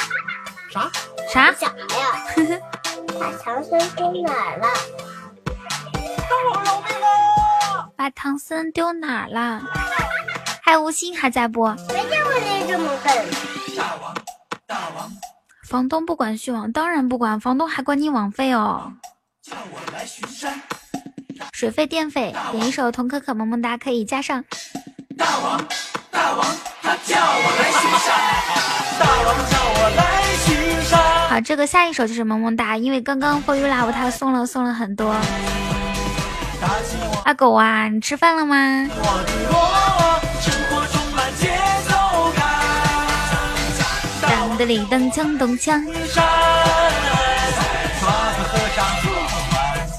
[0.70, 0.90] 啥？
[1.32, 1.52] 啥？
[1.54, 2.60] 啥呀？
[3.18, 4.68] 把唐僧丢哪儿了？
[7.96, 9.62] 把唐僧丢哪儿了？
[10.62, 11.66] 还无心还在不？
[11.66, 13.26] 没见过你这么笨。
[13.76, 14.14] 大王，
[14.66, 15.10] 大王，
[15.66, 18.92] 房东不管续网，当然不管，房东还管你网费哦。
[19.42, 20.60] 叫我来巡山。
[21.52, 24.44] 水费、电费，点一首童可可萌萌哒，可以加上。
[25.16, 25.64] 大王，
[26.10, 26.46] 大王，
[26.82, 28.14] 他叫我来巡山。
[28.98, 31.00] 大王叫我来巡山。
[31.30, 35.16] 好，这个下一首就是萌萌哒，因为刚刚 For You Love 他送了送了很多。
[37.24, 38.56] 阿狗啊，你吃饭了吗？
[44.22, 45.86] 当的里噔锵咚锵。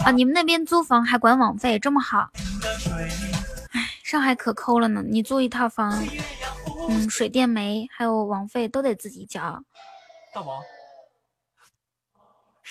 [0.03, 2.29] 啊，你们那边租房还管网费，这么好？
[3.73, 6.01] 哎，上海可抠了呢，你租一套房。
[6.89, 9.41] 嗯，水电煤还有网费都得自己交。
[10.33, 10.61] 大王，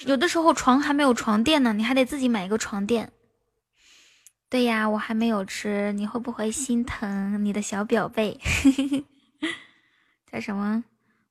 [0.07, 3.13] 有的时候床还没有床垫呢，你还得自己买一个床垫。
[4.49, 8.41] 对呀，我还没有吃，你会不会心疼你的小表贝？
[10.31, 10.85] 叫什么？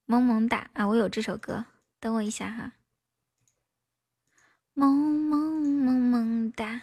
[0.05, 0.85] 萌萌哒啊！
[0.87, 1.65] 我有这首歌，
[1.99, 2.73] 等我一下哈。
[4.73, 6.81] 萌萌萌萌哒。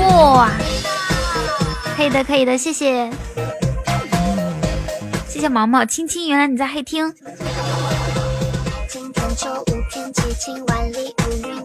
[0.00, 0.50] 哇，
[1.96, 3.10] 可以的，可以的，谢谢，
[5.36, 7.12] 谢谢毛毛亲亲，原来你在黑厅。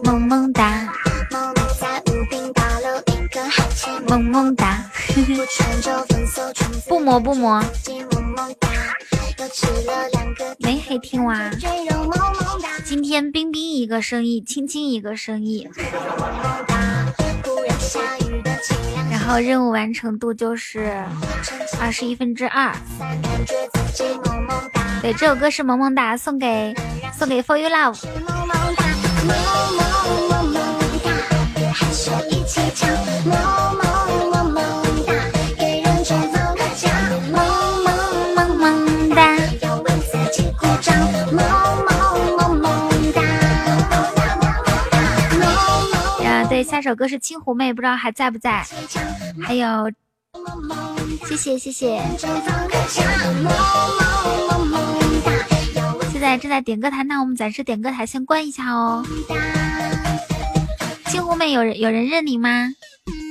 [0.04, 0.92] 萌萌哒，
[4.06, 4.91] 萌萌哒，
[6.88, 7.62] 不磨不磨。
[10.58, 11.50] 没黑听哇！
[12.84, 15.68] 今天冰冰一个生意，青青一个生意。
[19.10, 21.04] 然后任务完成度就是
[21.80, 22.74] 二十一分之二。
[25.02, 26.74] 对，这首歌是萌萌哒，送给
[27.18, 28.00] 送给 For You Love。
[33.28, 33.81] 对，
[46.72, 48.64] 下首歌是青湖妹，不知道还在不在？
[49.42, 49.92] 还有，
[51.28, 52.00] 谢谢谢谢。
[56.10, 59.04] 现在正在点歌台，那我们暂时点歌台先关一下哦。
[61.08, 62.70] 青湖妹，有人有人认领吗？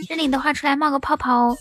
[0.08, 1.58] 认领的话出来冒个泡泡哦。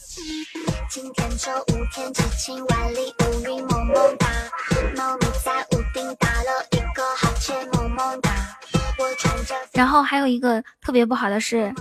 [9.73, 11.73] 然后还有一个特别不好的是，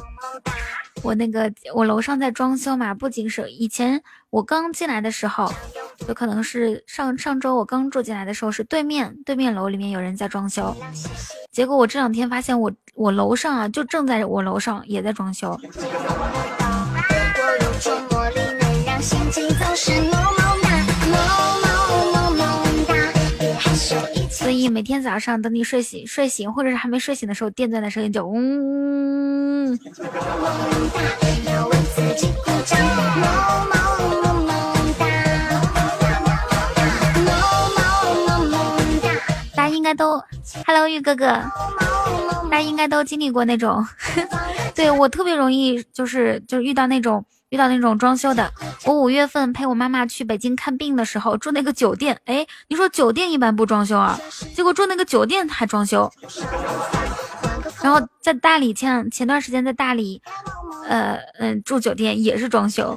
[1.01, 5.51] 我那个我楼上在装修嘛，不仅是以前我刚进来的时候，
[6.07, 10.75] 有可能是上上周我刚住进来的时候是对面对面楼里面有人在装修，
[11.51, 15.59] 结果我这两天发现我我楼上啊就正在我楼上也在装修。
[24.59, 29.79] 所以每天早上等你睡醒、睡醒或者是还没睡醒的时候，电钻的声音就嗡。
[39.55, 40.21] 大家应该都
[40.67, 41.27] ，Hello 玉哥哥，
[42.51, 43.81] 大家应该都经历过那种，
[44.75, 47.23] 对我特别容易就是就是遇到那种。
[47.49, 48.51] 遇到那种装修的，
[48.85, 54.19] 我五月份陪我妈妈去北京看病的时候住那个酒店，哎，你说酒店一般不装修啊，
[54.55, 56.11] 结果住那个酒店还装修。
[57.81, 60.21] 然后在大理前前段时间在大理，
[60.87, 62.95] 呃嗯住酒店也是装修。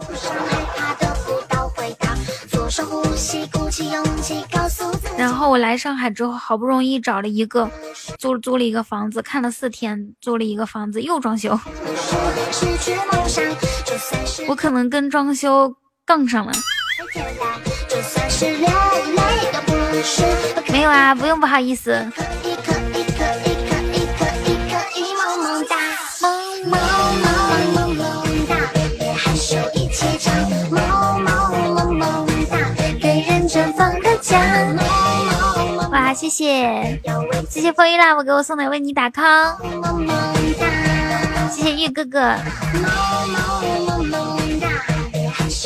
[5.16, 7.70] 然后我来上海之后，好不容易找了一个
[8.18, 11.58] 租租了一个房子，看了四天，租了一个房子又装修。
[14.48, 15.74] 我可能跟装修
[16.04, 16.52] 杠上了。
[20.68, 22.04] 没有啊，不用不好意思。
[36.12, 37.00] 哇，谢谢
[37.48, 39.56] 谢谢风雨 love 给我送的为你打 call，
[41.50, 42.36] 谢谢玉哥哥。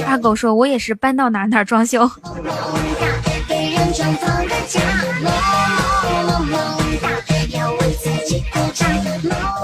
[0.07, 2.03] 阿狗说：“我也是搬到哪哪装修。”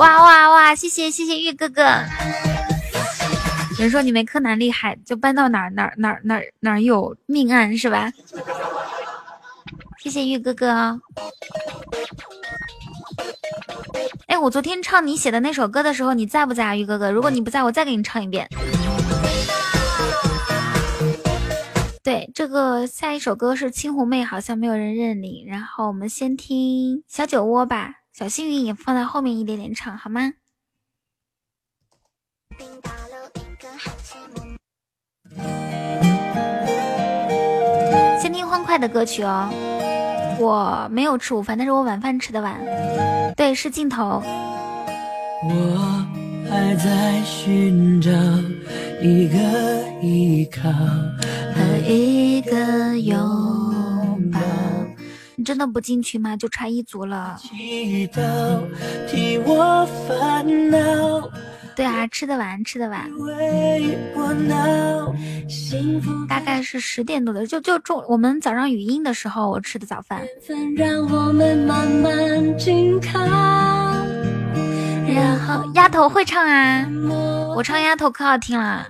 [0.00, 0.74] 哇哇哇！
[0.74, 1.84] 谢谢谢谢玉哥哥。
[3.78, 8.10] 有人说你没柯南厉害，就搬到哪哪哪哪哪有命案是吧？
[10.02, 11.00] 谢谢玉哥哥。
[14.26, 17.12] 哎，我昨天唱你写的那首歌的时候，你在不在啊，玉哥哥？
[17.12, 18.48] 如果你不在，我再给你唱一遍。
[22.02, 25.46] 对，这个下一首歌是青湖妹，好像没有人认领。
[25.46, 30.32] 然后我们先听小酒窝吧，小幸运也放在后面一点点唱，好吗？
[38.20, 39.48] 先听欢快的歌曲哦。
[40.42, 42.58] 我没有吃午饭，但是我晚饭吃的晚。
[43.36, 44.20] 对，是镜头。
[45.44, 46.04] 我
[46.50, 48.10] 还在寻找
[49.00, 49.38] 一个
[50.02, 53.16] 依靠和一个拥
[54.32, 54.40] 抱。
[55.36, 56.36] 你真的不进去吗？
[56.36, 57.38] 就差一组了。
[59.08, 61.30] 替我烦恼。
[61.74, 63.10] 对啊，吃得完，吃得晚，
[66.28, 70.22] 大概是十点多的，就就中我们早上语音的时候，我吃的早饭。
[75.14, 76.86] 然后丫头会唱啊，
[77.56, 78.86] 我唱丫头可好听了。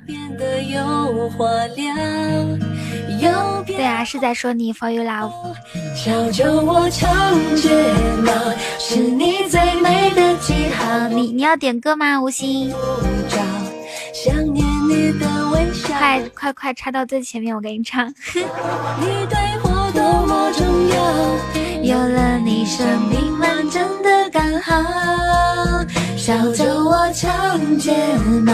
[3.67, 5.33] 对啊，是在说你 For You Love。
[5.97, 7.71] 瞧着我长睫
[8.25, 8.33] 毛，
[8.79, 12.21] 是你最美的记号你你要点歌吗？
[12.21, 12.73] 无心。
[15.99, 18.09] 快快快，插到最前面，我给你唱。
[18.35, 18.45] 你
[19.29, 24.75] 对我多么重要有了你，生命完整的刚好。
[26.23, 27.93] 笑着我长睫
[28.47, 28.53] 毛，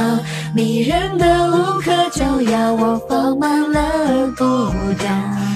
[0.54, 4.42] 迷人的无可救药，我放慢了步
[4.98, 5.10] 调，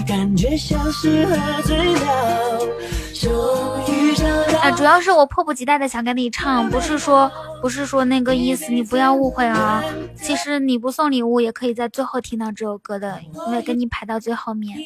[0.06, 2.58] 感觉像是喝醉了，
[3.14, 3.32] 终
[3.88, 4.12] 于。
[4.60, 7.32] 啊，主要是我迫不及待的想跟你唱，不是说
[7.62, 9.82] 不是说那个意思，你不要误会啊。
[10.14, 14.76] 其实你不送礼物也可以在最后听到这首歌的，因为给你排到最后面。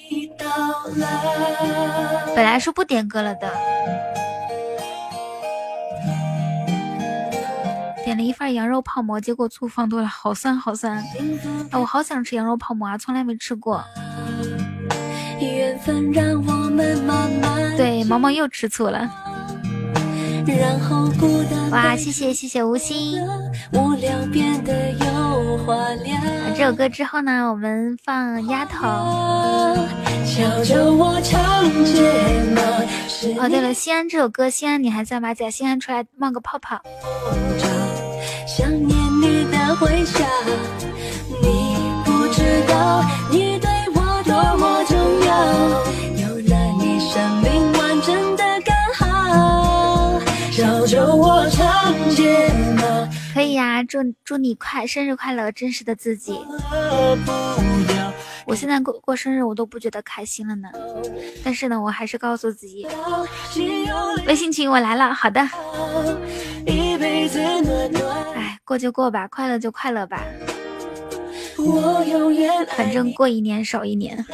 [2.37, 3.51] 本来是不点歌了的，
[8.07, 11.05] 点了一份羊肉泡馍，结果醋放多了，好酸好酸。
[11.73, 13.83] 哎，我好想吃羊肉泡馍啊，从来没吃过。
[17.77, 19.11] 对，毛毛又吃醋了。
[21.73, 23.21] 哇，谢谢谢谢无心。
[26.57, 28.87] 这首歌之后呢，我们放丫头。
[33.39, 35.35] 哦，对了，西安这首歌，西安你还在吗？
[35.35, 36.81] 在西安出来冒个泡泡。
[38.47, 40.27] 想念你的回响，
[41.43, 44.97] 你不知道，你对我多么重
[45.27, 45.29] 要。
[46.17, 50.19] 有了你，生命完整的刚好。
[50.51, 52.51] 小酒窝长睫
[53.49, 53.57] 对。
[53.57, 56.39] 呀，祝祝你快生日快乐，真实的自己。
[58.47, 60.69] 我现在过过生日，我都不觉得开心了呢。
[61.43, 62.87] 但是呢，我还是告诉自己，
[64.27, 65.13] 微信群我来了。
[65.13, 65.41] 好的。
[68.35, 70.23] 哎，过就过吧，快乐就快乐吧。
[72.77, 74.25] 反正过一年少一年，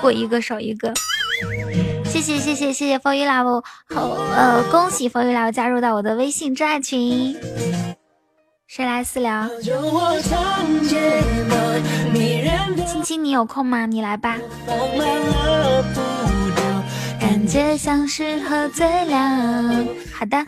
[0.00, 0.92] 过一个少一个。
[2.04, 3.44] 谢谢谢谢谢谢风雨老
[3.94, 7.36] 好呃，恭喜风雨老加入到我的微信真爱群。
[8.68, 9.48] 谁来私聊？
[12.86, 13.86] 青青，你有空吗？
[13.86, 14.36] 你来吧。
[17.18, 19.86] 感觉像是喝醉了。
[20.12, 20.44] 好的。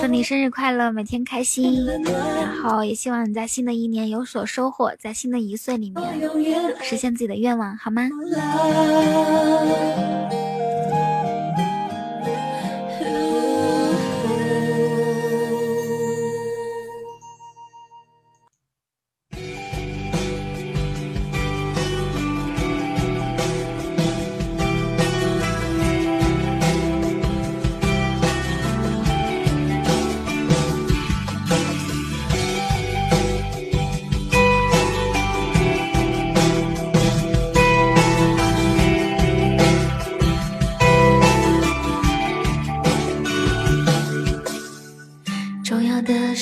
[0.00, 1.84] 祝你生日快乐，每天开心。
[2.04, 8.08] 然后也希望你在新的一年有所收获，在新的一岁里面实现自己的愿望，好吗？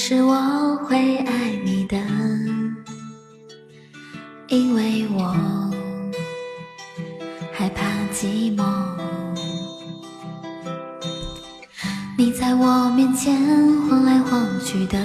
[0.07, 1.97] 是我会爱你的，
[4.49, 5.35] 因为我
[7.51, 8.63] 害怕寂寞。
[12.19, 13.35] 你在我面前
[13.89, 14.99] 晃来晃去的，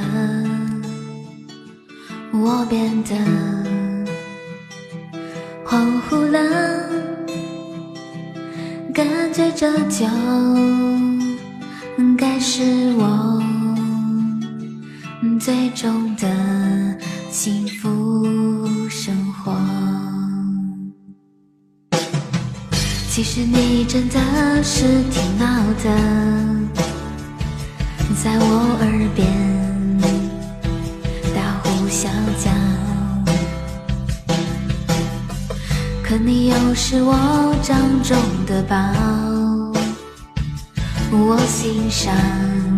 [2.34, 3.16] 我变得
[5.66, 6.40] 恍惚了，
[8.94, 9.66] 感觉这就
[12.18, 13.49] 该是我。
[15.40, 16.28] 最终的
[17.32, 18.28] 幸福
[18.90, 19.56] 生活。
[23.10, 24.20] 其实你真的
[24.61, 25.90] 是挺闹的，
[28.22, 29.26] 在我耳边
[31.34, 32.52] 大呼小叫。
[36.03, 38.76] 可你又是我掌中的宝，
[41.11, 42.69] 我心上。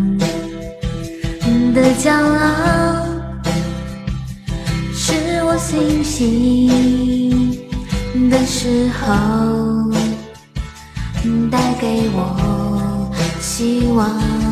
[1.74, 3.08] 的骄傲，
[4.94, 7.58] 是我清醒
[8.30, 9.90] 的时候，
[11.50, 14.51] 带给我希望。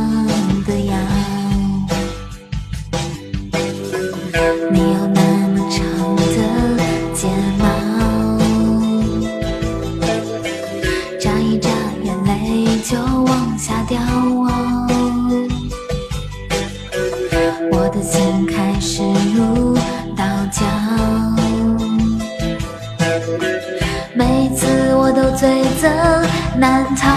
[26.59, 27.07] 难逃。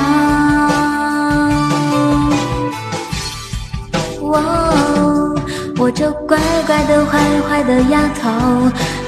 [4.20, 5.34] 我，
[5.78, 8.30] 我这乖乖的坏坏的丫头，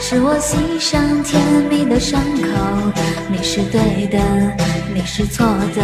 [0.00, 1.40] 是我心上甜
[1.70, 2.92] 蜜的伤口。
[3.30, 4.18] 你是对的，
[4.92, 5.82] 你是错的。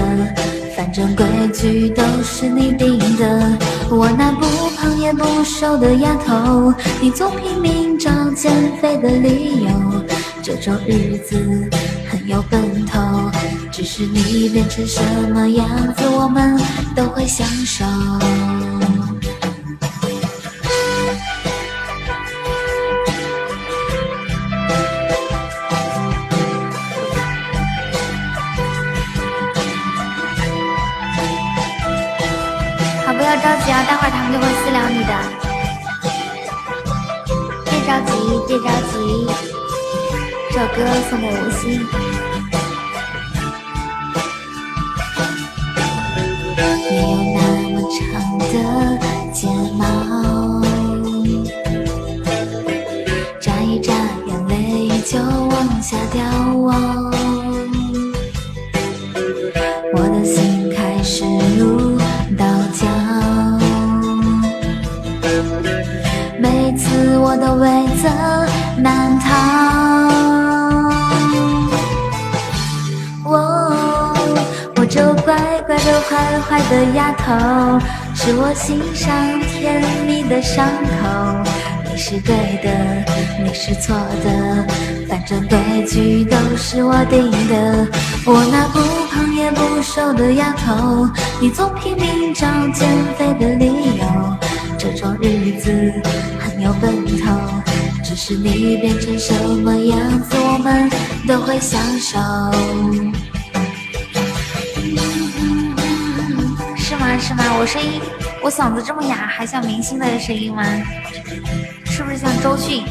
[0.76, 3.56] 反正规矩都是你定的，
[3.90, 4.46] 我那不
[4.76, 9.70] 胖也不瘦的丫头，你总拼命找减肥的理由。
[10.42, 11.36] 这种日子
[12.10, 12.98] 很有奔头，
[13.72, 15.00] 只是你变成什
[15.32, 16.60] 么样子我们
[16.96, 17.84] 都会相守。
[33.06, 35.12] 好不要着急啊待会儿他们就会私聊你的。
[37.66, 38.10] 别着急
[38.48, 38.92] 别着急。
[40.50, 40.76] 这首歌
[41.08, 42.09] 送给吴昕。
[47.90, 48.44] 长的
[49.32, 50.62] 睫毛，
[53.40, 53.92] 眨一眨
[54.28, 56.22] 眼泪就往下掉。
[59.92, 61.24] 我的心开始
[61.58, 61.98] 如
[62.38, 62.86] 刀绞，
[66.38, 67.68] 每次我都为
[68.00, 68.08] 责
[76.20, 77.80] 坏坏的丫头，
[78.14, 81.50] 是我心上甜蜜的伤口。
[81.90, 82.70] 你是对的，
[83.42, 84.66] 你是错的，
[85.08, 87.86] 反正规矩都是我定的。
[88.26, 88.80] 我那不
[89.10, 90.32] 胖也不瘦的。
[90.34, 91.08] 丫头，
[91.40, 92.88] 你总拼命找减
[93.18, 93.66] 肥的理
[93.98, 94.36] 由。
[94.78, 95.70] 这种日子
[96.38, 97.38] 很有奔头，
[98.04, 100.90] 只是你变成什么样子，我们
[101.26, 103.29] 都会享受。
[107.20, 107.44] 是吗？
[107.58, 108.00] 我声音，
[108.42, 110.64] 我嗓子这么哑，还像明星的声音吗？
[111.84, 112.82] 是不是像周迅？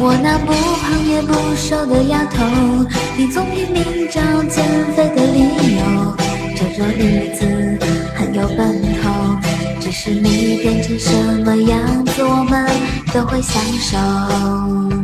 [0.00, 2.44] 我那不胖也不瘦的丫头，
[3.16, 4.64] 你总拼命找减
[4.94, 6.16] 肥的理由。
[6.56, 7.46] 这种日子
[8.16, 9.38] 很有奔头，
[9.80, 11.12] 只是你变成什
[11.44, 12.68] 么样子，我们
[13.12, 14.97] 都会享受。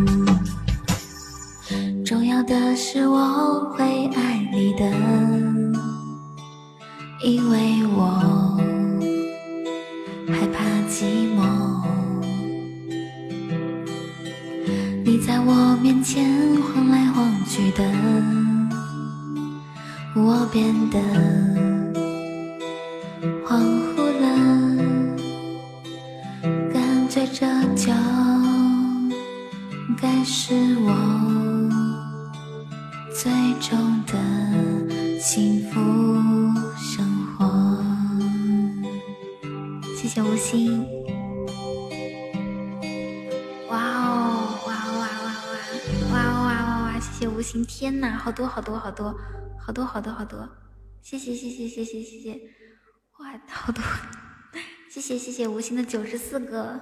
[48.34, 49.14] 多好多好多
[49.64, 50.48] 好多好多好多，
[51.02, 52.32] 谢谢谢谢谢谢谢谢，
[53.20, 53.82] 哇，好多，
[54.90, 56.80] 谢谢谢谢无心的九十四个。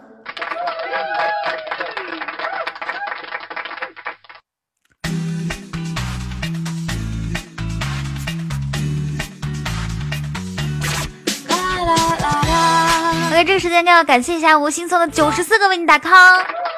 [13.29, 16.72] OK，这个时间就要感谢一下吴昕送的九十四个为你打 call。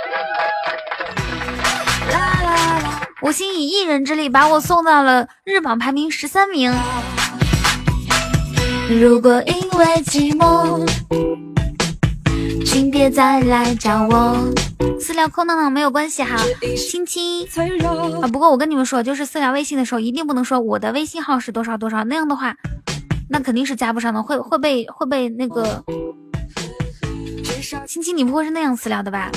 [3.24, 6.70] 吴昕以一人之力把我送到了日榜排名十三名。
[9.00, 10.86] 如果因为寂寞，
[12.66, 14.36] 请别再来找我。
[15.00, 16.36] 私聊空荡荡没有关系哈，
[16.76, 17.48] 亲亲
[18.20, 18.28] 啊！
[18.28, 22.54] 不过我跟你们说，就是私聊微信的时候，一定不能说我的微信号是多少多少，那样的话，
[23.30, 25.82] 那肯定是加不上的，会会被会被那个。
[27.86, 29.32] 亲亲，你不会是那样私聊的吧？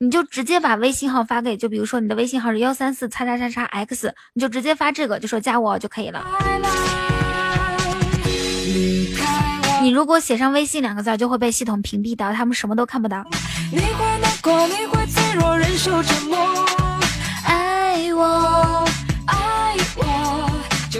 [0.00, 6.24] 你就直接把微信号发给，就比如说你的微信号是幺三四叉叉叉叉 x，你就直接发这个，就说加我就可以了。
[9.82, 13.24] 你如果写上微信两个字，就会被系统屏蔽掉，他们什么都看不到。
[17.44, 18.88] 爱我，
[19.26, 20.48] 爱我。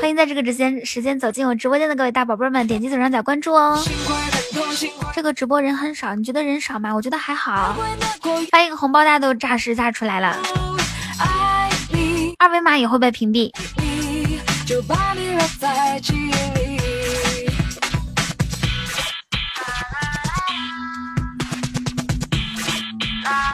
[0.00, 3.80] 欢迎在这个直间时间走进我直播间的各位大宝贝们，点击左上角关注哦。
[5.14, 6.94] 这个直播人很少，你觉得人少吗？
[6.94, 7.76] 我觉得还好。
[8.50, 10.36] 发一个红包，大家都炸时炸出来了。
[12.38, 13.50] 二维码也会被屏蔽。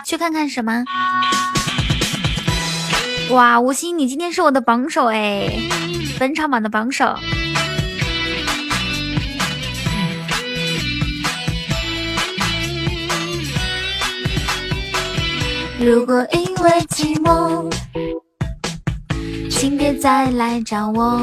[0.04, 0.84] 去看看什么？
[3.30, 5.50] 哇，吴昕，你今天是我的榜首哎，
[6.18, 7.18] 本场榜的榜首。
[15.84, 17.70] 如果因为寂寞，
[19.50, 21.20] 请别再来找我。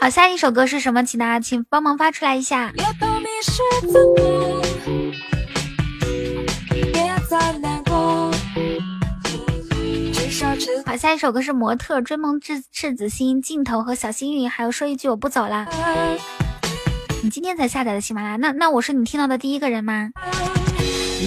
[0.00, 1.04] 好，下一首歌是什么？
[1.04, 2.72] 请大家请帮忙发出来一下。
[10.86, 15.66] 好，下一首歌是模特追梦赤赤子心镜头和小幸运，还有说一句我不走了。
[17.22, 20.08] 你今天才下载的喜马拉雅，那那我是你听到的第一个人吗？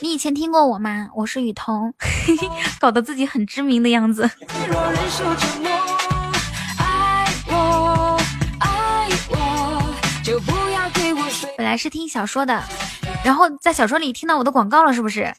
[0.00, 1.08] 你以前听过我吗？
[1.14, 1.94] 我是雨桐，
[2.78, 4.28] 搞得自己很知名的样子。
[11.56, 12.62] 本来是听小说的，
[13.24, 15.32] 然后在小说里听到我的广告了，是不是？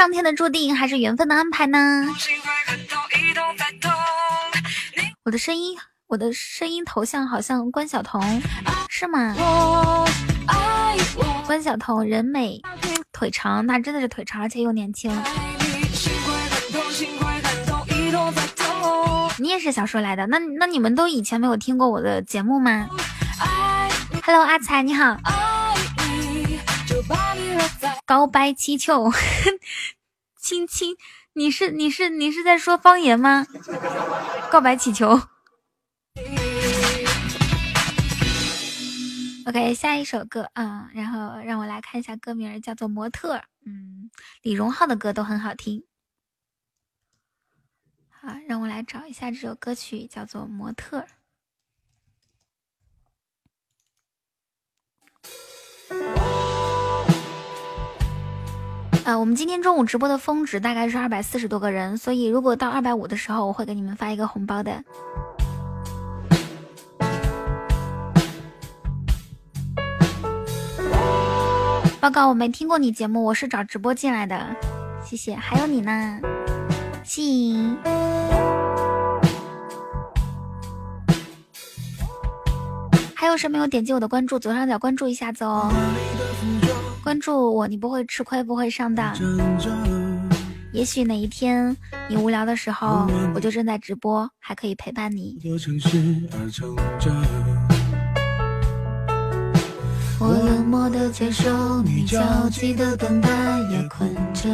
[0.00, 2.06] 上天的注定，还是缘分的安排呢？
[5.24, 8.42] 我的声音，我的声音头像好像关晓彤，
[8.88, 9.36] 是吗？
[11.44, 12.62] 关晓彤人美
[13.12, 15.14] 腿长，那真的是腿长，而且又年轻。
[19.36, 20.26] 你也是小说来的？
[20.28, 22.88] 那那你们都以前没有听过我的节目吗
[24.24, 25.18] ？Hello，阿才你好。
[28.04, 29.10] 告白气球，
[30.36, 30.96] 亲亲，
[31.34, 33.46] 你是你是你是在说方言吗？
[34.50, 35.20] 告白气球。
[39.46, 43.36] OK，下一首歌啊，然后让我来看一下歌名，叫做《模特》。
[43.64, 44.10] 嗯，
[44.42, 45.84] 李荣浩的歌都很好听。
[48.08, 51.06] 好，让我来找一下这首歌曲，叫做《模特》。
[59.04, 64.84] 呃，我们今天中午直播的峰值大概是二百四十多个人，所以如果到二百五的时候，我会给你们发一个红包的。
[72.00, 74.46] 报告，我没听过你节目，我是找直播进来的，
[75.04, 75.34] 谢谢。
[75.34, 76.20] 还有你呢，
[77.02, 77.76] 信。
[83.14, 84.38] 还有谁没有点击我的关注？
[84.38, 85.70] 左上角关注一下子哦，
[87.02, 89.14] 关注我，你不会吃亏，不会上当。
[90.72, 91.76] 也许哪一天
[92.08, 95.38] 你无聊的时候，我就正在直播，还可以陪伴你。
[100.22, 103.28] 我冷漠的接受你焦急的等待，
[103.70, 104.48] 也困着。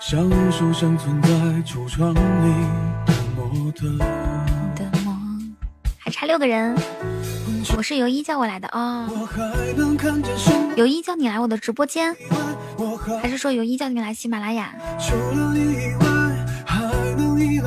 [0.00, 1.28] 像书生存在
[1.64, 2.18] 橱窗里
[3.06, 3.86] 的模特。
[4.74, 5.54] 的梦。
[5.98, 6.76] 还差六个人，
[7.76, 9.08] 我是尤一叫我来的哦。
[10.76, 12.14] 尤一叫你来我的直播间，
[13.22, 14.74] 还是说尤一叫你来喜马拉雅？
[15.00, 16.06] 除了你以外，
[16.64, 16.82] 还
[17.16, 17.66] 能依赖。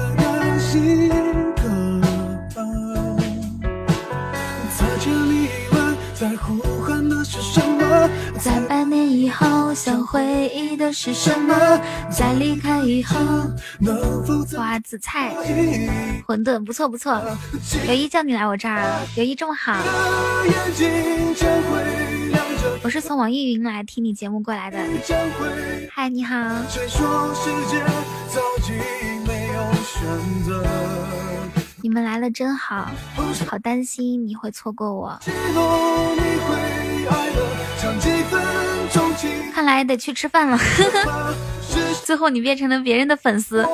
[6.15, 6.78] 在呼喊的
[7.23, 8.09] 是什么？
[8.39, 11.55] 在百年以后想回忆的是什么？
[12.09, 13.15] 在离开以后
[13.79, 15.35] 能否哇，紫菜，
[16.27, 17.21] 馄饨，不错不错。
[17.87, 18.83] 尤一叫你来我这儿，
[19.15, 19.77] 尤一这么好。
[22.81, 24.79] 我是从网易云来听你节目过来的。
[25.91, 26.35] 嗨，你好。
[31.81, 32.89] 你们来了真好，
[33.47, 35.19] 好担心你会错过我。
[39.53, 40.57] 看来得去吃饭了。
[42.06, 43.68] 最后你变成了别人的粉丝，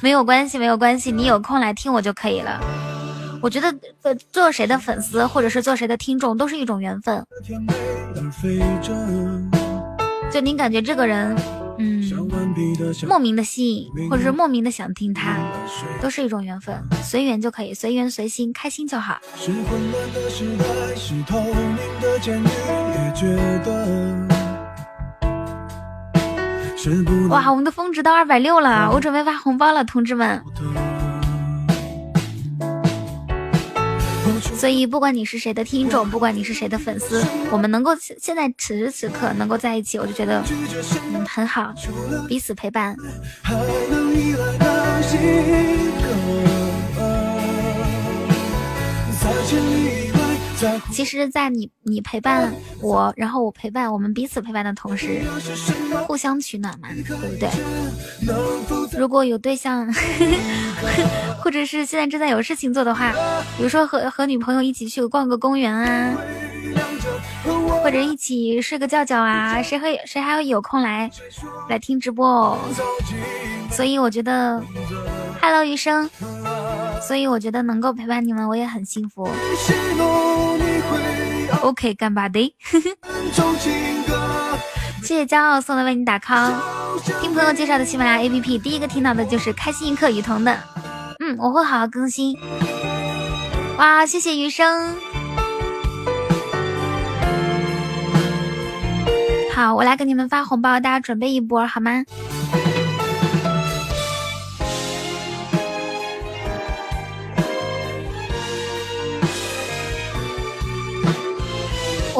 [0.00, 2.60] 没有关系，没有关系，你有空来听我就可以了。
[3.42, 3.74] 我觉得
[4.30, 7.24] 做谁的粉丝，或者是做谁的听众，都是一种缘分。
[10.30, 11.36] 就您感觉这个人。
[12.60, 15.38] 嗯，莫名的吸引，或者是莫名的想听他，
[16.00, 19.18] 都是一种缘分，随缘就可以，随缘随心，开心就好。
[27.28, 30.42] 哇，我们的峰值到二百六了，我准备发红包了，同志们。
[34.38, 40.42] 所以，不管你是谁的听众，不管你是谁的粉丝，我们能够现在此时此刻能够在一起，我就觉得
[41.12, 41.72] 嗯很好，
[42.28, 42.96] 彼此陪伴。
[50.92, 55.22] 其实，在你你陪伴我，然后我陪伴我们彼此陪伴的同时，
[56.06, 57.48] 互相取暖嘛，对不对？
[58.98, 59.86] 如果有对象，
[61.42, 63.12] 或者是现在正在有事情做的话，
[63.56, 66.14] 比如说和和女朋友一起去逛个公园啊，
[67.82, 71.10] 或者一起睡个觉觉啊，谁会谁还会有空来
[71.68, 72.58] 来听直播哦？
[73.70, 74.62] 所以我觉得
[75.40, 76.10] ，Hello 余生。
[77.06, 79.28] 所以我觉得能够陪伴你们，我也很幸福。
[81.62, 82.54] OK，干巴的，
[85.02, 86.52] 谢谢骄傲送的为你打 call。
[87.20, 90.56] 听朋友介绍的喜马拉雅 APP，第一个听到的就是开心一刻雨桐的。
[91.20, 92.36] 嗯，我会好好更新。
[93.78, 94.94] 哇，谢谢余生。
[99.54, 102.04] 好，我来给你们发红包，大家准备一波好吗？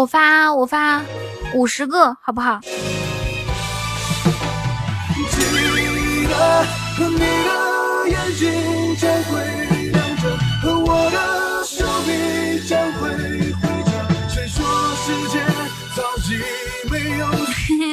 [0.01, 1.03] 我发我发
[1.53, 2.59] 五十个，好不好？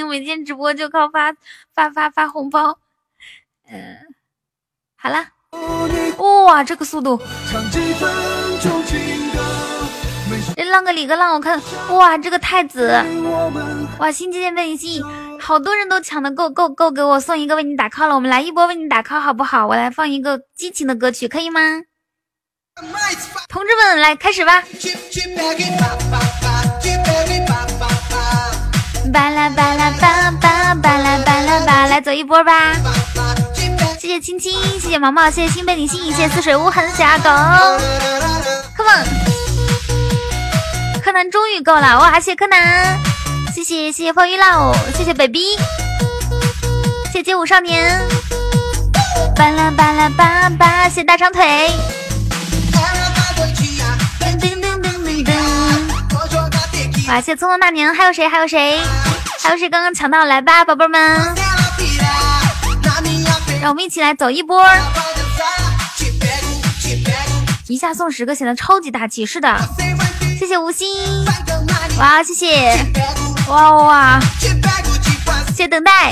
[0.09, 1.33] 每天直播就靠发
[1.75, 2.79] 发发发红包，
[3.69, 3.97] 嗯，
[4.95, 5.27] 好了，
[6.45, 7.21] 哇，这个速度！
[10.65, 13.03] 浪个里个浪，我看，哇，这个太子，
[13.99, 15.03] 哇，新界为你心，
[15.39, 19.67] 好多人都抢的够够够，给我送一个为你打 call 了，我们来一波为你打 call 好不好？
[19.67, 21.61] 我来放一个激情的歌曲，可以吗？
[23.49, 24.63] 同志们，来开始吧！
[29.13, 32.73] 巴拉巴拉巴巴巴拉巴拉巴，来走一波吧！
[33.99, 37.29] 谢谢青青，谢谢毛毛，谢谢心被你吸引，谢谢似水无痕，小阿狗
[38.75, 39.46] ，Come on！
[41.07, 42.19] 柯南终于够了，哇！
[42.19, 42.99] 谢谢柯南，
[43.55, 45.55] 谢谢谢谢风雨老，谢谢 baby，
[47.05, 47.97] 谢谢街舞少年，
[49.33, 51.69] 巴拉巴拉巴巴，谢谢大长腿。
[57.07, 57.21] 哇！
[57.21, 58.27] 谢匆匆那年，还有谁？
[58.27, 58.81] 还有谁？
[59.41, 60.25] 还有谁刚刚抢到？
[60.25, 61.33] 来吧，宝贝们，
[63.61, 64.61] 让我们一起来走一波，
[67.69, 69.25] 一下送十个，显得超级大气。
[69.25, 69.57] 是的，
[70.39, 70.87] 谢谢无心，
[71.97, 72.77] 哇，谢谢，
[73.47, 74.19] 哇哇，
[75.47, 76.11] 谢谢等待，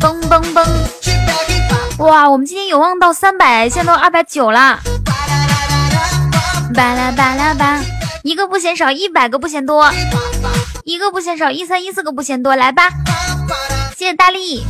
[0.00, 0.64] 嘣嘣嘣，
[1.98, 4.78] 哇，我们今天有望到三百，现在都二百九了，
[6.74, 7.80] 巴拉巴拉巴。
[8.22, 9.90] 一个不嫌少，一百个不嫌多；
[10.84, 12.54] 一个不嫌少，一三一四个不嫌多。
[12.54, 12.88] 来吧，
[13.96, 14.64] 谢谢大力，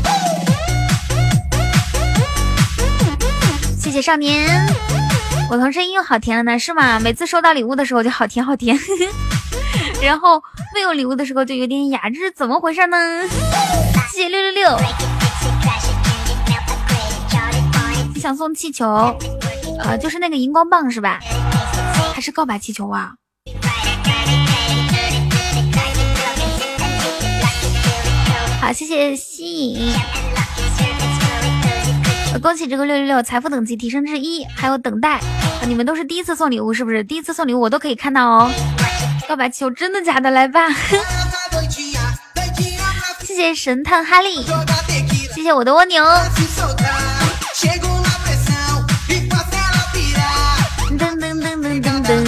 [3.78, 4.66] 谢谢少年。
[5.50, 7.00] 我同声音又好甜了呢，是吗？
[7.00, 8.78] 每次收到礼物的时候就好甜好甜，
[10.02, 10.42] 然后
[10.74, 12.96] 没有礼物的时候就有点哑，这是怎么回事呢？
[14.12, 14.78] 谢谢六六六。
[18.20, 19.16] 想送气球，
[19.80, 21.18] 呃，就是那个荧光棒是吧？
[22.14, 23.12] 还是告白气球啊？
[28.60, 29.92] 好，谢谢吸引，
[32.42, 35.20] 恭喜这个六六六财富等级提升至一，还有等待，
[35.66, 37.02] 你们都是第一次送礼物是不是？
[37.02, 38.50] 第一次送礼物我都可以看到哦。
[39.28, 40.30] 告白气球真的假的？
[40.30, 40.68] 来吧，
[43.20, 44.44] 谢谢神探哈利，
[45.34, 46.04] 谢谢我的蜗牛。
[50.98, 52.24] 噔噔噔噔噔噔。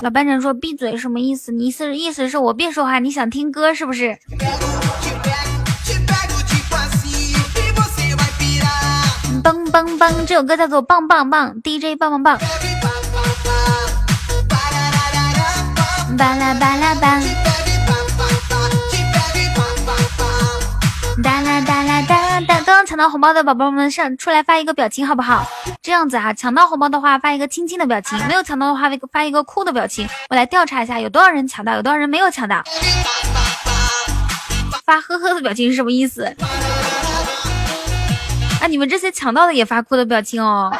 [0.00, 1.50] 老班长说：“闭嘴，什么意思？
[1.50, 4.16] 你意思意思是我别说话，你想听歌是不是？”
[9.48, 12.38] 棒棒棒，这首歌叫做《棒棒棒》，DJ 棒棒棒。
[16.18, 17.18] 巴拉巴拉巴。
[21.22, 25.46] 哒啦哒啦哒哒，刚刚抢到红包的宝宝们上出来发一个表情好不好？
[25.80, 30.06] 这样子啊，抢到红包的话发一个亲亲的表情，没有抢到的话发一个哭的表情。
[30.28, 32.62] 我来调查一下有多少人抢到，有多少人没有抢到。
[34.84, 36.36] 发呵呵的表情是什么意思？
[38.60, 40.72] 啊，你们这些抢到的也发哭的表情哦。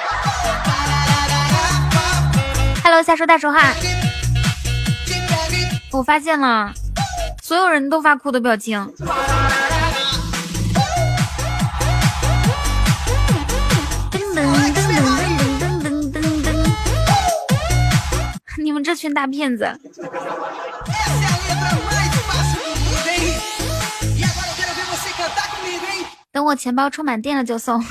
[2.83, 3.73] Hello，瞎说大实话。
[5.91, 6.73] 我发现了，
[7.43, 8.79] 所有人都发哭的表情。
[14.11, 14.43] 噔噔
[14.75, 15.03] 噔噔
[15.59, 16.55] 噔噔噔噔噔
[18.59, 19.79] 你们这群大骗子！
[26.39, 27.83] 等我钱包充满电了就送。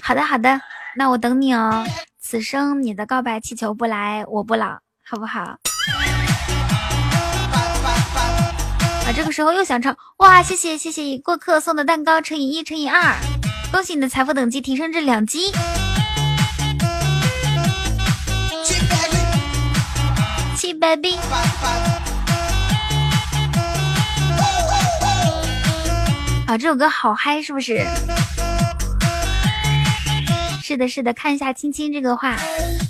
[0.00, 0.60] 好的好的，
[0.94, 1.84] 那我等你哦。
[2.20, 5.40] 此生你的告白气球不来，我不老，好不好？
[5.40, 5.58] 啊，
[9.12, 10.40] 这个时候又想唱哇！
[10.40, 13.16] 谢谢谢谢过客送的蛋糕乘以一乘以二，
[13.72, 15.50] 恭喜你的财富等级提升至两级。
[20.78, 21.18] baby，
[26.50, 27.78] 啊，这首歌好嗨，是不是？
[30.60, 32.30] 是的，是的，看一下青青这个话。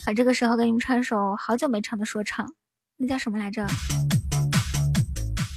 [0.07, 2.51] 啊，这个时候给你们唱一首好久没唱的说唱，
[2.97, 3.67] 那叫什么来着？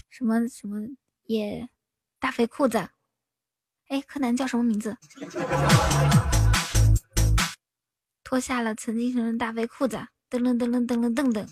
[0.09, 0.85] 什么什么
[1.27, 1.65] 也
[2.19, 2.89] 大肥裤子？
[3.87, 4.97] 哎，柯南叫什么名字？
[8.21, 9.95] 脱下了曾经的大肥裤子。
[10.29, 11.47] 噔噔噔噔噔噔噔噔，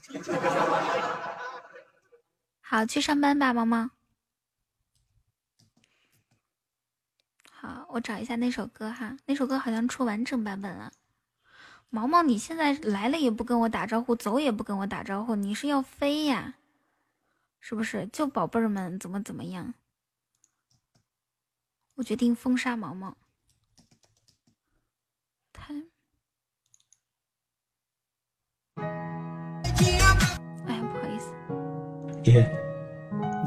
[2.60, 3.90] 好，去上班吧，毛毛。
[7.53, 10.92] 好，我找一下那首歌哈，那首歌好像出完整版本了。
[11.90, 16.56] 毛毛，你现在来了也不跟我打招呼，走也不跟我打招呼，你是要飞呀？
[17.60, 18.08] 是不是？
[18.08, 19.74] 就宝贝儿们怎么怎么样？
[21.96, 23.18] 我决定封杀毛毛。
[25.52, 25.74] 他，
[28.76, 28.84] 哎
[29.98, 30.16] 呀，
[30.66, 31.34] 不好意思。
[32.32, 32.50] 耶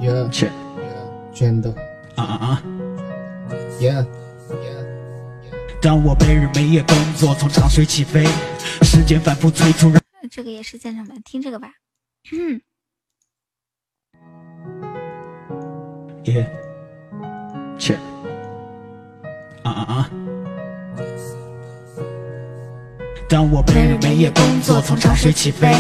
[0.03, 0.53] 耶，切，
[1.33, 1.75] 真的
[2.15, 2.63] 啊啊啊！
[3.81, 4.24] 耶。
[5.85, 8.25] 当我白日没夜工作，从长水起飞，
[8.81, 9.93] 时间反复催促。
[10.31, 11.69] 这个也是现场版，听这个吧。
[12.33, 12.59] 嗯。
[16.25, 16.51] 耶，
[17.79, 17.99] 切，
[19.63, 20.11] 啊啊啊！
[23.29, 25.75] 当我白日没夜工作，从长水起飞，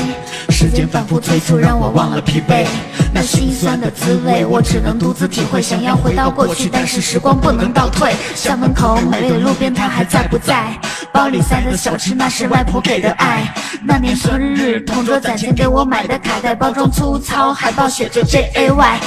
[0.51, 2.66] 时间反复催促，让我忘了疲惫。
[3.15, 5.62] 那心酸的滋味，我只能独自体会。
[5.62, 8.12] 想要回到过去，但是时光不能倒退。
[8.35, 10.77] 校门口美味的路边摊还在不在？
[11.12, 13.55] 包里塞的小吃，那是外婆给的爱。
[13.86, 19.01] 那年生日，同桌攒钱给我买的卡带，包装粗糙，海报写着 J A Y。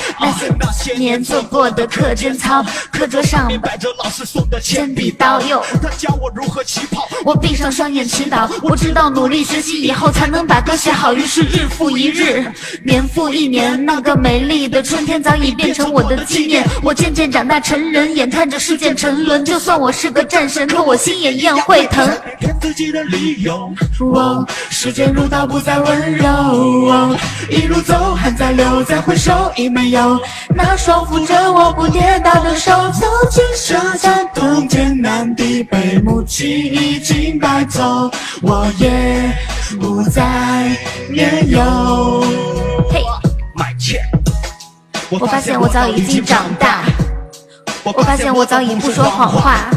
[0.58, 5.42] 那些年做过的课间操，课桌上摆着老师送的铅笔刀。
[5.42, 8.50] 哟，他教我如何起跑，我闭上双眼祈祷。
[8.62, 12.50] 我知道努力学习以后才能把歌写好，于是日复一日，
[12.86, 16.64] 年复一年，那那个美丽的春天早已变成我的纪念。
[16.84, 22.08] 我渐渐长大成人，眼看着世界沉沦，就算我是个战神，可我心也一样会疼。
[22.40, 23.74] 骗自己的理由，
[24.70, 27.16] 时间如刀不再温柔，
[27.50, 30.22] 一路走汗在流，再回首已没有
[30.56, 32.72] 那双扶着我不跌倒的手。
[32.92, 38.12] 走进这山洞，艰难地被母亲已经带走。
[38.44, 39.36] 我也
[39.80, 40.78] 不再
[41.10, 42.67] 年幼。
[43.80, 44.00] 嘿，
[45.10, 46.84] 我发现我早已经长大，
[47.84, 49.70] 我发现我早已不说谎话，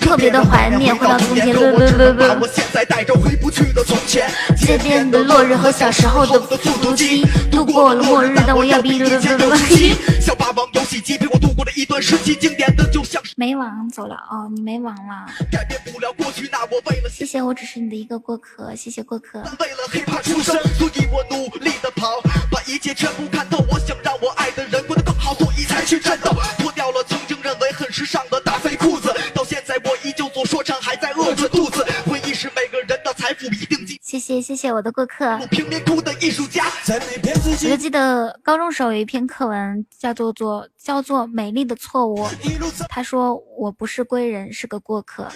[0.00, 1.54] 特别的怀念回到从前。
[1.54, 9.94] 我现在带着回不去的从前，街边的落日和小时候的复读机，度过了末日，但我要比的的心。
[10.20, 15.26] 小霸王游戏机陪我度过了一段时期，经典的就像没网走了哦，你没网了。
[15.50, 19.38] 改变不了过去，那我为了谢谢，我只是你的一个过客，谢谢过客。
[19.58, 22.20] 为了 hiphop 出生，所以我努力的跑，
[22.50, 23.64] 把一切全部看透。
[23.68, 26.32] 我想让我爱的人过得更好，所以才去战斗。
[26.58, 31.86] 脱掉了曾经认为很时尚的大肥裤子，到现在我依旧做说唱，还在饿着肚子。
[32.06, 33.81] 回忆是每个人的财富一定。
[34.12, 35.38] 谢谢谢谢我的过客。
[35.50, 42.28] 贫民窟的艺术家，我就记得高中时候有一篇课文叫做做叫做美丽的错误。
[42.90, 45.26] 他说我不是归人，是个过客。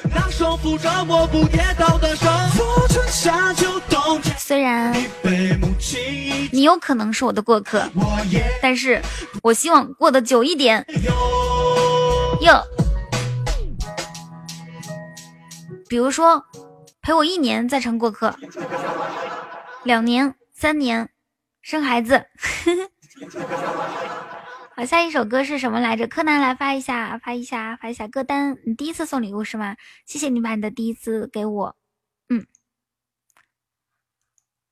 [4.37, 4.95] 虽然
[6.53, 7.83] 你有可能是我的过客，
[8.61, 9.01] 但是
[9.43, 10.85] 我希望过得久一点。
[12.43, 12.63] 哟，
[15.89, 16.45] 比如说
[17.07, 18.37] 陪我一年再成过客，
[19.85, 21.09] 两年、三年，
[21.63, 22.27] 生孩子。
[24.75, 26.09] 好，下一首歌是什么来着？
[26.09, 28.59] 柯南来发一下，发一下，发一下歌单。
[28.67, 29.77] 你第一次送礼物是吗？
[30.05, 31.77] 谢谢你把你的第一次给我。
[32.29, 32.45] 嗯，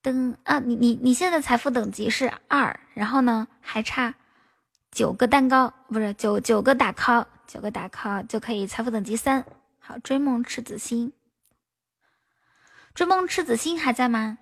[0.03, 4.13] 噔啊，你你你现在财富等级是二，然后呢还差
[4.91, 9.47] 九个蛋糕，不是九九个打 call，九个打 call 就可以财富等级三。
[9.79, 11.13] 好，追梦赤子心，
[12.95, 14.39] 追梦赤子心还在吗？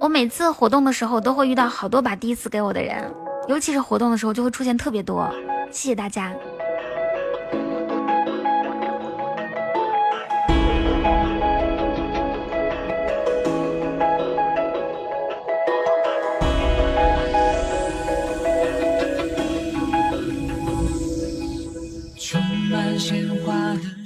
[0.00, 3.14] 我每次活动的时候都会遇到好多把第一次给我的人，
[3.46, 5.30] 尤其是活动的时候就会出现特别多。
[5.70, 6.34] 谢谢大家。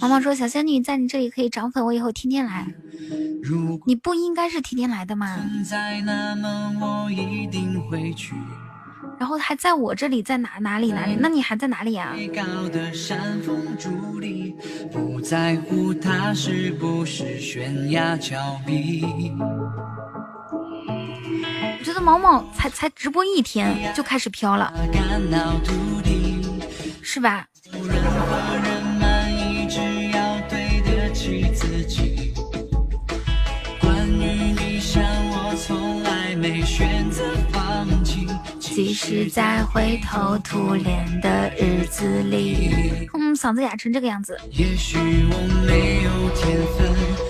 [0.06, 2.64] 毛毛说：“小仙女在你这里可以涨粉，我以后天天来。
[3.86, 5.36] 你不应该是天天来的吗？
[9.18, 11.16] 然后还在我这里，在哪哪里哪里？
[11.18, 12.14] 那你还在哪里啊？”
[21.78, 24.72] 我觉得毛毛才才直播一天就开始飘了，
[27.02, 27.48] 是吧？
[38.60, 44.38] 即使在灰头土脸的日子里，嗯，嗓子哑成这个样子。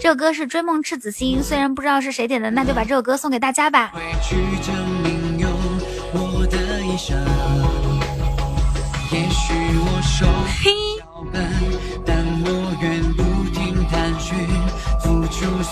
[0.00, 3.92] 这首歌是《追梦赤子心》，虽然不知道是谁点的，那就把这首歌送给大家吧。
[10.62, 10.72] 嘿。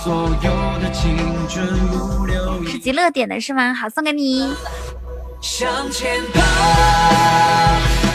[0.05, 0.51] 所有
[0.83, 1.17] 的青
[1.49, 3.73] 春不留是极乐点的是吗？
[3.73, 4.53] 好，送给你。
[5.41, 6.43] 向前跑，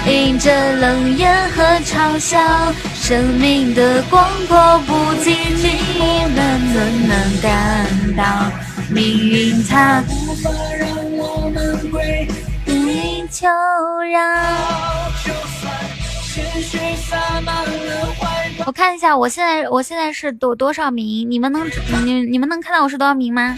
[0.05, 2.39] 迎着冷眼和嘲笑，
[2.93, 8.51] 生命的广阔不及你，能不能感到
[8.91, 12.27] 命运它无法让我们归
[12.67, 13.47] 地求
[14.11, 14.19] 饶。
[18.69, 21.27] 我看一下，我现在我现在是多多少名？
[21.27, 21.67] 你们能
[22.05, 23.57] 你你们能看到我是多少名吗？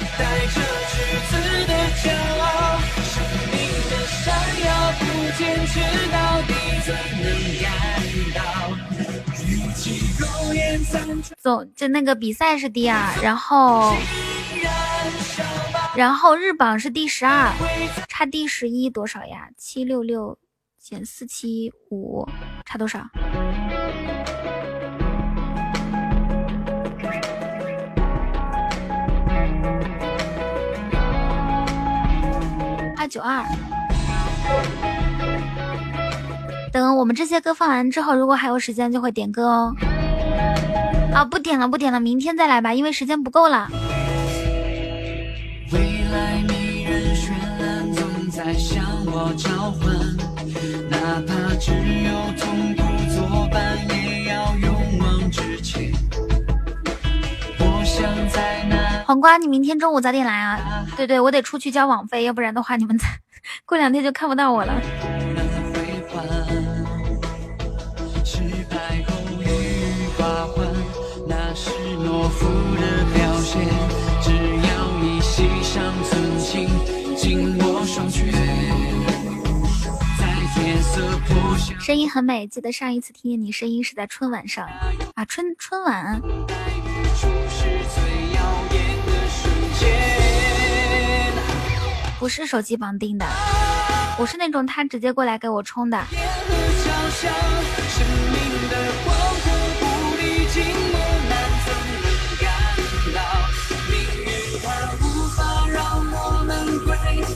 [11.41, 13.93] 总就那个比赛是第二，然后
[15.93, 17.51] 然后日榜是第十二，
[18.07, 19.49] 差第十一多少呀？
[19.57, 20.37] 七六六
[20.79, 22.25] 减四七五，
[22.65, 23.05] 差多少？
[33.01, 33.43] 二九二。
[36.71, 39.75] 等我们这些歌放完之后，如果还有时间，就会点歌哦。
[41.11, 43.67] 啊，不点了，不点了，明天再来吧，因为时间不够了。
[59.11, 60.85] 黄瓜，你明天中午早点来啊！
[60.95, 62.97] 对对，我得出去交网费，要不然的话，你们
[63.67, 64.73] 过两天就看不到我了。
[81.81, 84.65] 声音很美，记得上一次听见你声音是在春晚上
[85.15, 86.21] 啊，春春晚。
[92.19, 93.25] 不是手机绑定的，
[94.19, 95.97] 我是那种他直接过来给我充的。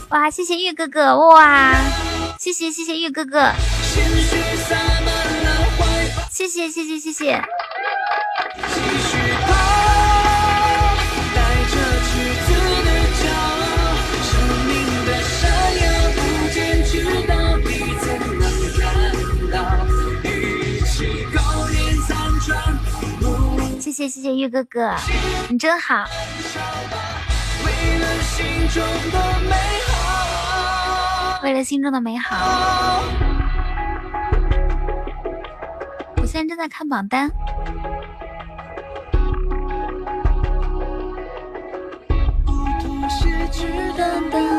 [0.08, 1.74] 哇，谢谢玉哥哥，哇，
[2.38, 3.52] 谢谢谢谢玉哥哥，
[6.30, 7.42] 谢谢谢谢谢谢。
[23.86, 24.92] 谢谢谢谢玉哥哥，
[25.48, 26.04] 你真好。
[31.44, 33.04] 为了心中的美好，
[36.16, 37.30] 我现在正在看榜单。
[44.28, 44.55] 不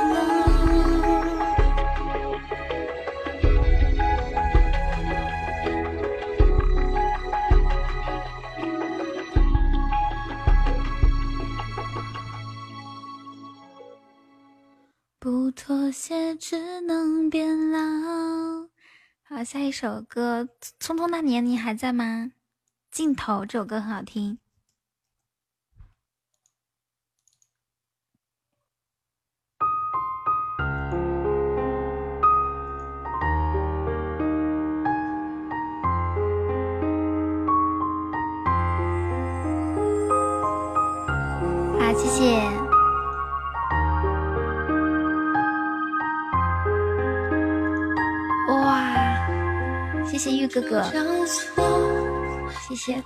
[15.30, 17.80] 不妥协，只能变老。
[19.24, 20.44] 好，下一首歌
[20.80, 22.32] 《匆匆那年》，你还在吗？
[22.92, 24.40] 镜头这首歌很好听。
[41.78, 42.57] 好，谢谢。
[50.18, 50.82] 谢谢玉哥哥，
[52.68, 53.06] 谢谢，谢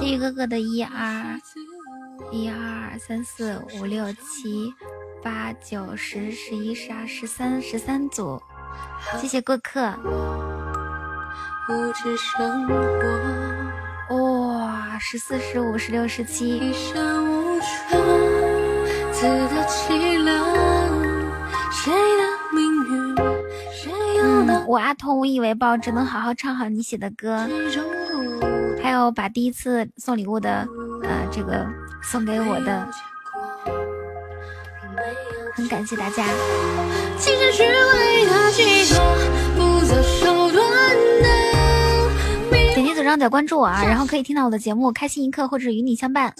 [0.00, 1.40] 谢玉哥哥的一二
[2.32, 4.74] 一二三四五六七
[5.22, 8.42] 八九十十一十二十三十三组，
[9.20, 9.80] 谢谢过客。
[14.10, 16.74] 哇，十四十五十六十七。
[24.66, 27.48] 我阿童无以为报，只能好好唱好你写的歌，
[28.82, 30.66] 还有把第一次送礼物的，
[31.02, 31.66] 呃，这个
[32.02, 32.88] 送给我的，
[35.54, 36.24] 很感谢大家。
[42.74, 46.34] 点击左上角关注我啊，然后可以听到我的节目《开心一刻》或者与你相伴。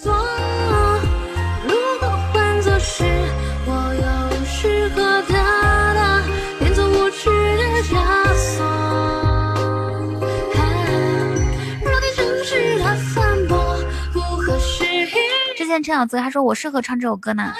[15.74, 17.52] 前陈小泽还说我适合唱这首歌呢，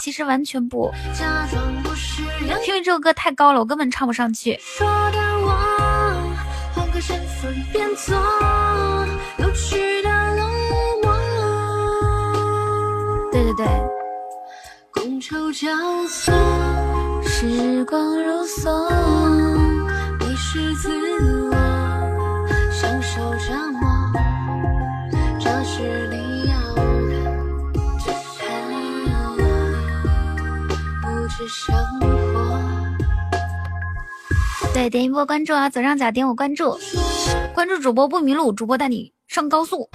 [0.00, 0.92] 其实完全不，
[2.42, 4.58] 因为这首歌太高了，我根本唱不上去。
[4.60, 5.56] 说的我
[6.74, 8.16] 换个身份变作
[9.38, 10.50] 有趣的冷
[11.00, 11.14] 漠
[13.30, 13.66] 对对对。
[14.94, 15.68] 觥筹交
[16.08, 16.34] 错
[17.22, 18.90] 时光如梭，
[20.18, 20.90] 迷失自
[21.50, 21.54] 我，
[34.72, 35.70] 对，点一波关注啊！
[35.70, 36.78] 左上角点我关注，
[37.54, 39.88] 关注主播不迷路，主播带你上高速。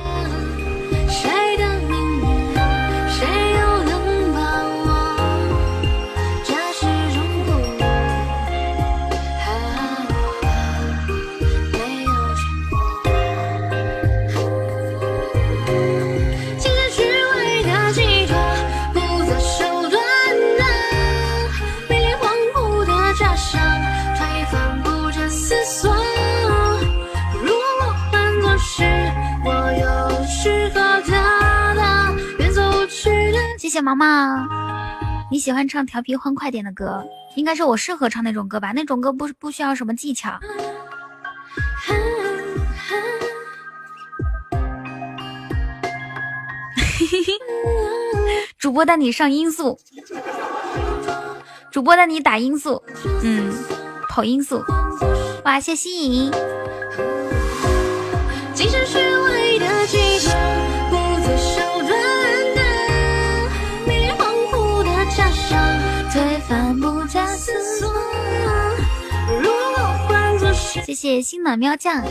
[33.69, 34.47] 谢谢毛毛，
[35.29, 37.05] 你喜欢唱调皮欢快点的歌，
[37.35, 38.71] 应该是我适合唱那种歌吧？
[38.71, 40.39] 那种歌不不需要什么技巧。
[48.57, 49.77] 主播带你上音速，
[51.69, 52.81] 主播带你打音速，
[53.21, 53.53] 嗯，
[54.09, 54.63] 跑音速。
[55.45, 56.31] 哇，谢谢心颖。
[70.89, 72.03] 谢谢心暖喵酱。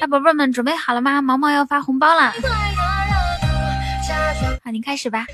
[0.00, 1.20] 大宝贝们准备好了吗？
[1.20, 2.32] 毛毛要发红包了。
[4.62, 5.26] 好，你开始吧。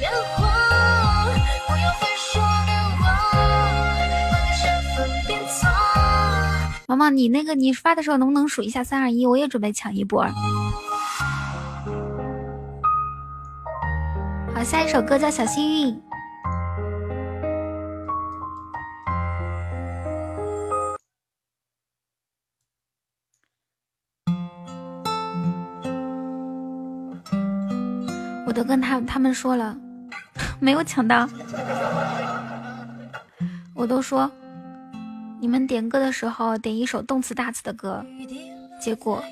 [6.86, 9.26] 毛毛，你那个你发的时候能不能数一下三二一？
[9.26, 10.26] 我也准备抢一波。
[14.64, 15.94] 下一首歌叫《小幸运》。
[28.46, 29.76] 我都跟他他们说了，
[30.58, 31.28] 没有抢到。
[33.74, 34.30] 我都说，
[35.40, 38.04] 你们点歌的时候点一首动词大词的歌，
[38.80, 39.22] 结果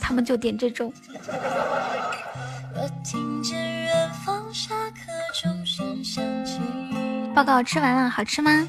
[0.00, 0.92] 他们就点这种。
[7.34, 8.66] 报告吃完了，好吃吗？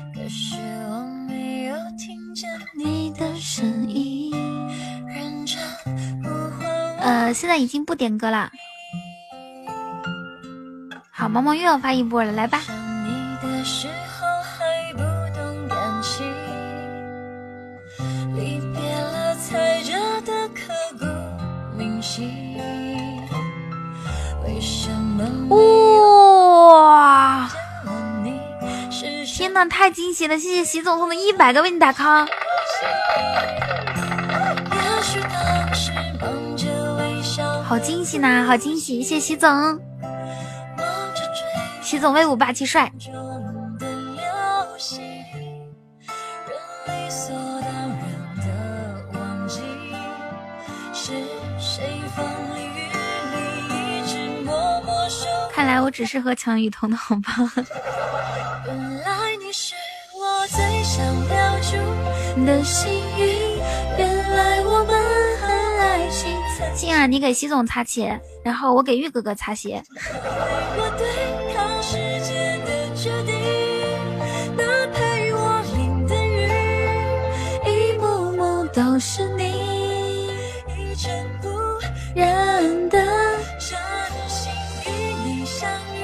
[6.99, 8.51] 呃，现在已经不点歌了。
[11.11, 12.61] 好，毛毛又要发一波了，来吧。
[29.56, 30.38] 呐，太惊喜了！
[30.38, 32.27] 谢谢习总送的一百个为你打 call。
[37.64, 39.02] 好惊喜呐，好惊喜！
[39.02, 39.80] 谢谢习总，
[41.82, 42.91] 习总威武霸气帅。
[55.53, 57.32] 看来我只适合抢雨桐的红包。
[66.76, 69.81] 静啊，你给习总擦鞋，然后我给玉哥哥擦鞋。
[78.73, 79.43] 都是你
[80.67, 81.09] 一尘
[81.41, 81.47] 不
[82.13, 82.99] 染的
[83.57, 83.80] 真
[84.27, 84.51] 心
[84.85, 84.89] 与
[85.23, 85.97] 你相遇。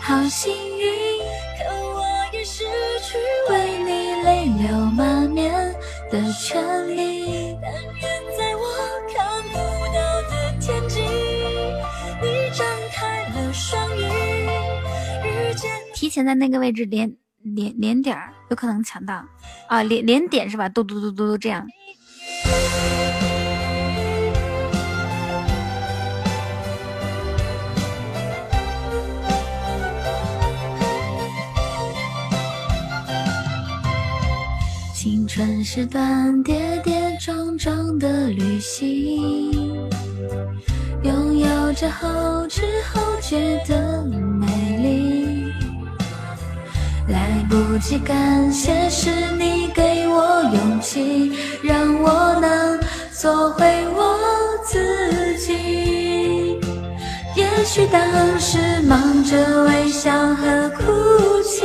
[0.00, 1.18] 好幸运，
[1.58, 2.62] 可我已失
[3.02, 3.18] 去
[3.50, 3.90] 为你
[4.22, 5.05] 泪流满
[6.46, 6.62] 权
[6.96, 7.58] 利。
[7.60, 8.02] 但愿
[8.38, 8.62] 在我
[9.12, 9.58] 看不
[9.92, 9.98] 到
[10.30, 11.00] 的天际，
[12.22, 14.02] 你张开了双翼。
[15.24, 19.24] 遇见提前在那个位置连连连点儿，有可能抢到
[19.66, 19.82] 啊！
[19.82, 20.68] 连连点是吧？
[20.68, 21.66] 嘟嘟嘟嘟嘟这样。
[35.08, 39.62] 青春是段跌跌撞撞的旅行，
[41.04, 45.44] 拥有着后知后觉的美丽。
[47.06, 49.08] 来不及感谢，是
[49.38, 51.30] 你给我勇气，
[51.62, 52.76] 让我能
[53.12, 53.64] 做回
[53.94, 54.18] 我
[54.64, 56.58] 自己。
[57.36, 60.82] 也许当时忙着微笑和哭
[61.44, 61.64] 泣，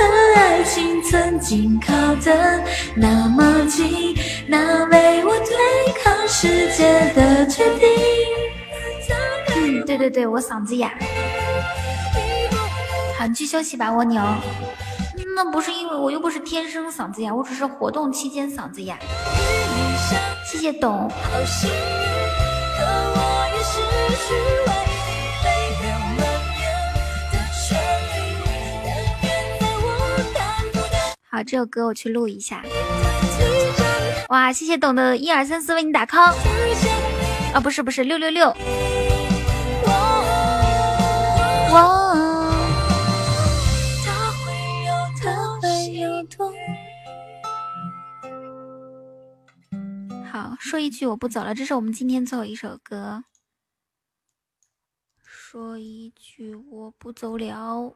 [0.00, 1.92] 我们和爱情曾经靠
[2.24, 2.62] 得
[2.94, 4.16] 那么近，
[4.48, 7.88] 那为我对抗世界的决定。
[9.54, 10.94] 嗯，对对对，我嗓子哑。
[13.18, 14.22] 好，你去休息吧，蜗牛。
[15.36, 18.98] 那不是因为我又不是天生嗓子哑，我只是活动期间嗓子哑。
[20.50, 21.10] 谢谢董。
[31.32, 32.64] 好，这首歌我去录一下。
[34.30, 36.34] 哇，谢谢懂的一二三四为你打 call。
[37.54, 38.48] 啊，不是不是，六六六。
[41.72, 41.86] 哇。
[50.32, 53.22] 好，说一句我不走了，这是我们今天最后一首歌。
[55.22, 57.94] 说一句我不走了。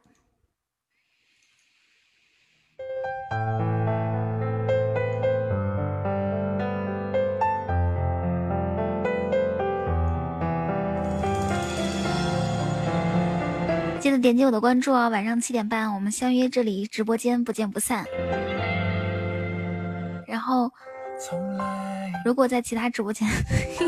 [13.99, 18.05] 记得点击我的关注哦，晚上七点半我们相约这里直播间，不见不散。
[20.27, 20.71] 然后，
[22.23, 23.27] 如果在其他直播间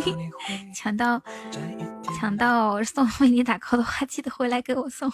[0.73, 1.22] 抢到
[2.16, 5.12] 抢到送为你打 call 的话，记得回来给我送。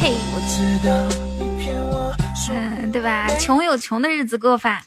[0.00, 0.14] 嘿，
[2.50, 3.28] 嗯，对吧？
[3.38, 4.82] 穷有穷的日子过法。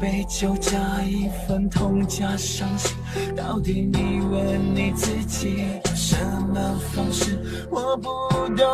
[0.00, 2.96] 杯酒加一份痛加伤心，
[3.36, 6.16] 到底你问你自己什
[6.48, 7.38] 么方式？
[7.70, 8.08] 我不
[8.56, 8.66] 懂。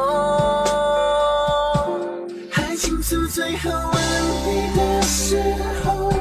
[2.53, 4.01] 爱情从最后吻
[4.47, 5.43] 你的时
[5.85, 6.13] 候，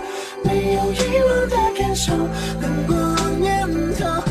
[0.44, 2.12] 没有遗忘的感受，
[2.60, 2.96] 难过
[3.40, 4.25] 念头。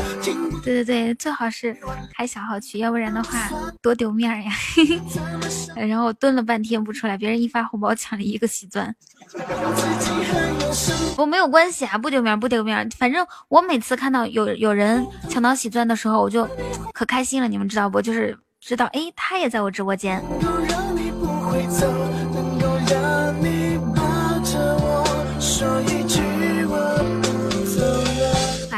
[0.63, 1.77] 对对对，最好是
[2.15, 3.49] 开小号去，要不然的话
[3.81, 4.51] 多丢面呀。
[5.75, 8.95] 然后蹲了半天不出来，别人一发红包抢了一个喜钻。
[11.17, 16.47] 我没有关系啊，不丢面不丢面，反正我每次看到有有人抢到喜钻的时候，我就
[16.93, 17.47] 可开心了。
[17.47, 18.01] 你们知道不？
[18.01, 20.23] 就是知道，哎，他也在我直播间。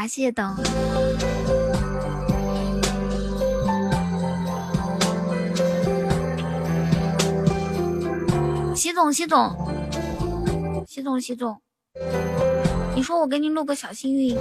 [0.08, 0.56] 谢等。
[8.74, 9.54] 习总，习总，
[10.86, 11.60] 习总，习总，
[12.94, 14.38] 你说我给你录个小幸运，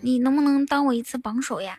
[0.00, 1.76] 你能不能当我一次榜首呀？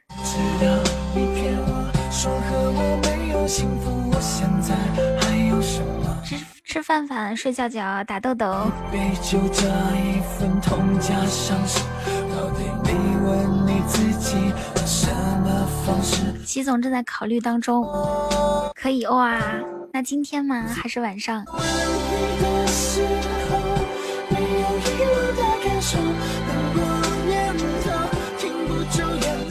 [6.23, 6.35] 吃
[6.65, 8.67] 吃饭饭，睡觉觉，打豆豆。
[16.45, 17.83] 习总正在考虑当中，
[18.75, 19.39] 可以哇。
[19.91, 20.65] 那今天吗？
[20.67, 21.43] 还是晚上？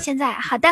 [0.01, 0.69] 现在好的。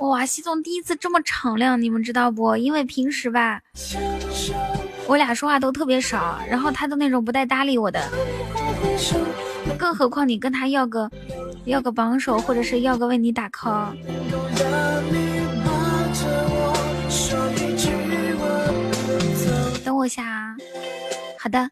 [0.00, 2.56] 哇，西总第一次这么敞亮，你们知道不？
[2.56, 3.60] 因为平时吧，
[5.06, 8.00] 我俩说话都特别少，然后他都那种不带搭理我的，
[9.78, 11.10] 更何况你跟他要个。
[11.66, 13.88] 要个榜首，或者是要个为你打 call。
[19.84, 20.56] 等我下啊，
[21.36, 21.68] 好的。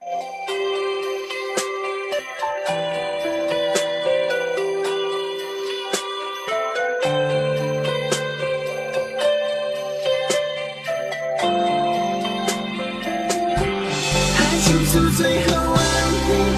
[15.17, 15.75] 最后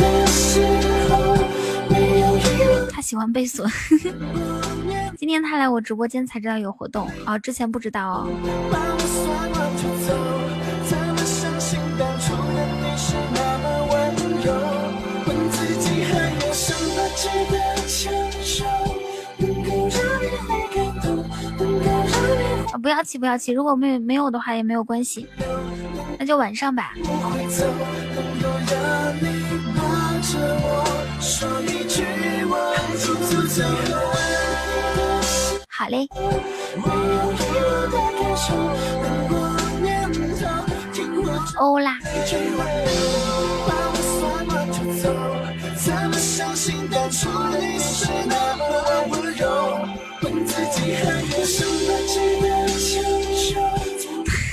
[0.00, 0.60] 的时
[1.10, 1.36] 候。
[3.06, 3.70] 喜欢被损。
[5.16, 8.28] 今天他来我直播间才知道有活动哦，之前不知道哦。
[22.72, 25.28] 啊，不要气，不要气，如果没没有的话也没有关系，
[26.18, 26.92] 那就晚上吧。
[35.68, 36.08] 好嘞。
[41.58, 41.98] 欧啦。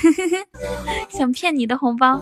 [1.10, 2.20] 想骗你的红包。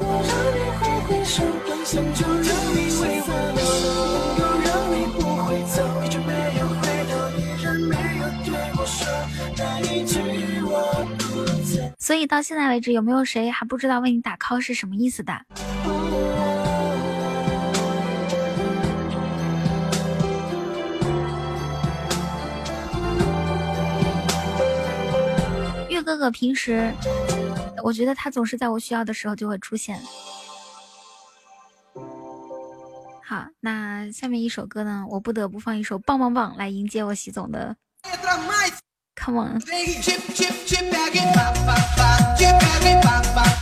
[11.97, 15.33] 所以到现在为止，有没有谁还不知道为你打 call 是什么意思的？
[25.89, 26.91] 月哥哥平时，
[27.83, 29.97] 我觉得他总是在我需要的时候就会出现。
[33.31, 37.73] 好，那下面一首歌呢，我不得不放一首棒棒棒来迎接我习总的。
[39.15, 39.61] Come on，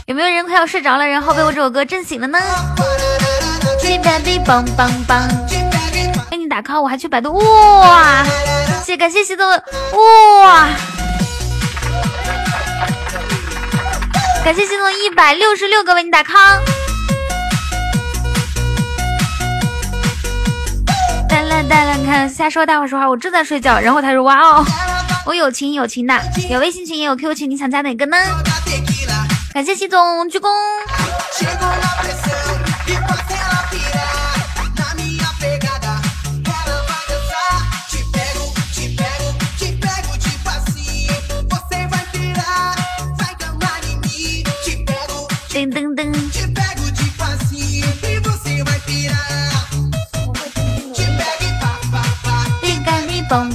[0.08, 2.40] 有没有人快要睡着了，然后被我这首歌震醒了呢？
[4.44, 5.30] 棒棒棒，
[6.32, 8.26] 给你打 call，我还去百度，哇！
[8.84, 10.68] 谢感谢习总，哇！
[14.44, 16.60] 感谢习总一百六十六个为你打 call。
[21.60, 24.66] 带了带了，你看瞎说大话说话，我正在睡觉，然后他说哇哦。
[25.26, 26.18] 我有情有情的，
[26.50, 28.18] 有微信群也有 QQ 群，你想加哪个呢？
[29.54, 30.48] 感谢习总鞠躬。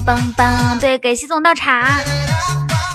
[0.04, 0.78] 棒棒！
[0.78, 2.00] 对，给习总倒茶。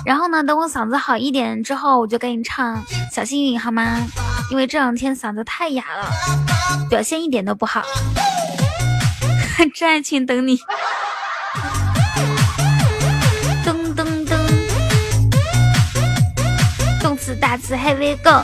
[0.06, 2.78] 然后呢，等我嗓子好一点之后，我就给你唱
[3.12, 4.06] 《小幸运》，好吗？
[4.52, 6.08] 因为这两天嗓子太哑了，
[6.90, 7.84] 表现一点都不好。
[9.74, 10.58] 真爱情等你。
[13.66, 14.38] 噔噔噔，
[17.02, 18.44] 动次大次 Here we go。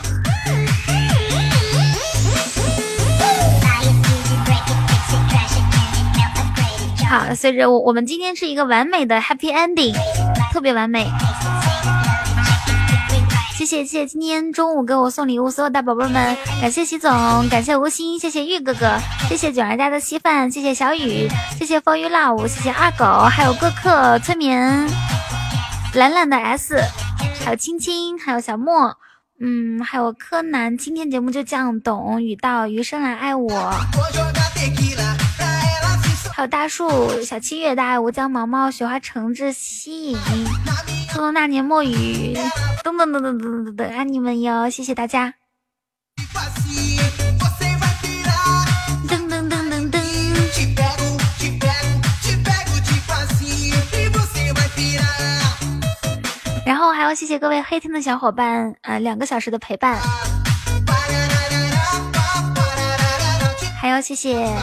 [7.10, 9.94] 好，随着我，我们今天是一个完美的 happy ending，
[10.52, 11.08] 特别完美。
[13.54, 17.10] 谢谢谢谢今天中午给我送礼物所有大宝贝们，感谢习总，
[17.50, 19.00] 感谢吴昕，谢谢玉哥哥，
[19.30, 21.28] 谢谢九儿家的稀饭，谢谢小雨，
[21.58, 24.88] 谢谢风雨 love，谢谢二狗，还有过客催眠，
[25.94, 26.78] 懒懒的 S，
[27.44, 28.98] 还有青青，还有小莫，
[29.40, 30.78] 嗯，还有柯南。
[30.78, 33.74] 今天节目就这样，懂雨到余生来爱我。
[36.36, 40.18] 还有大树、小七月、大爱无疆、毛毛、雪花、橙子、吸引、
[41.10, 42.38] 匆匆那年墨雨，
[42.84, 44.70] 等等等等等等等，爱你们哟！
[44.70, 45.34] 谢谢大家。
[56.66, 59.98] 然后还要谢谢各位黑厅的小伙伴，呃，两个小时的陪伴。
[63.80, 64.54] 还要谢谢。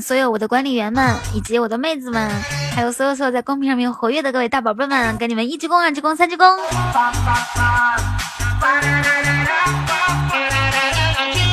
[0.00, 2.28] 所有我的管理员们，以及我的妹子们，
[2.74, 6.44] 还有所有所有在公屏上面活跃的各位大宝贝们，给你们一鞠躬、二鞠躬、三鞠躬。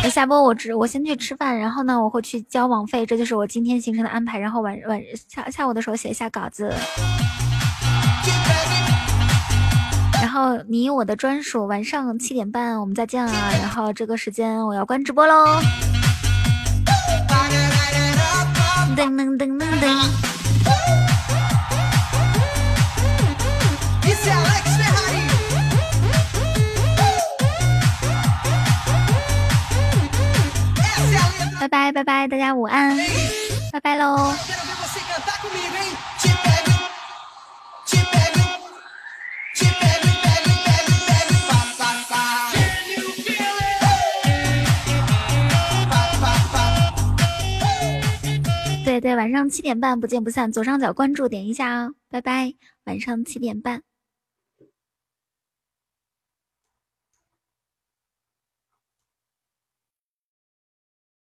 [0.04, 4.40] 我下播我吃，我先去吃饭，然后呢，我会去交网费，这就是我今天行程的安排。
[4.40, 6.74] 然后晚晚下下午的时候写一下稿子。
[10.22, 13.52] 然后你我的专属，晚上七点半我们再见啊！
[13.62, 15.62] 然后这个时间我要关直播喽。
[18.96, 19.86] 噔噔噔噔噔！
[31.60, 32.98] 拜拜拜拜，大家午安，
[33.72, 34.34] 拜拜喽！
[49.00, 52.54] 对，晚上七点半不见不散，左上角关注点一下哦，拜拜，
[52.86, 53.89] 晚上七点半。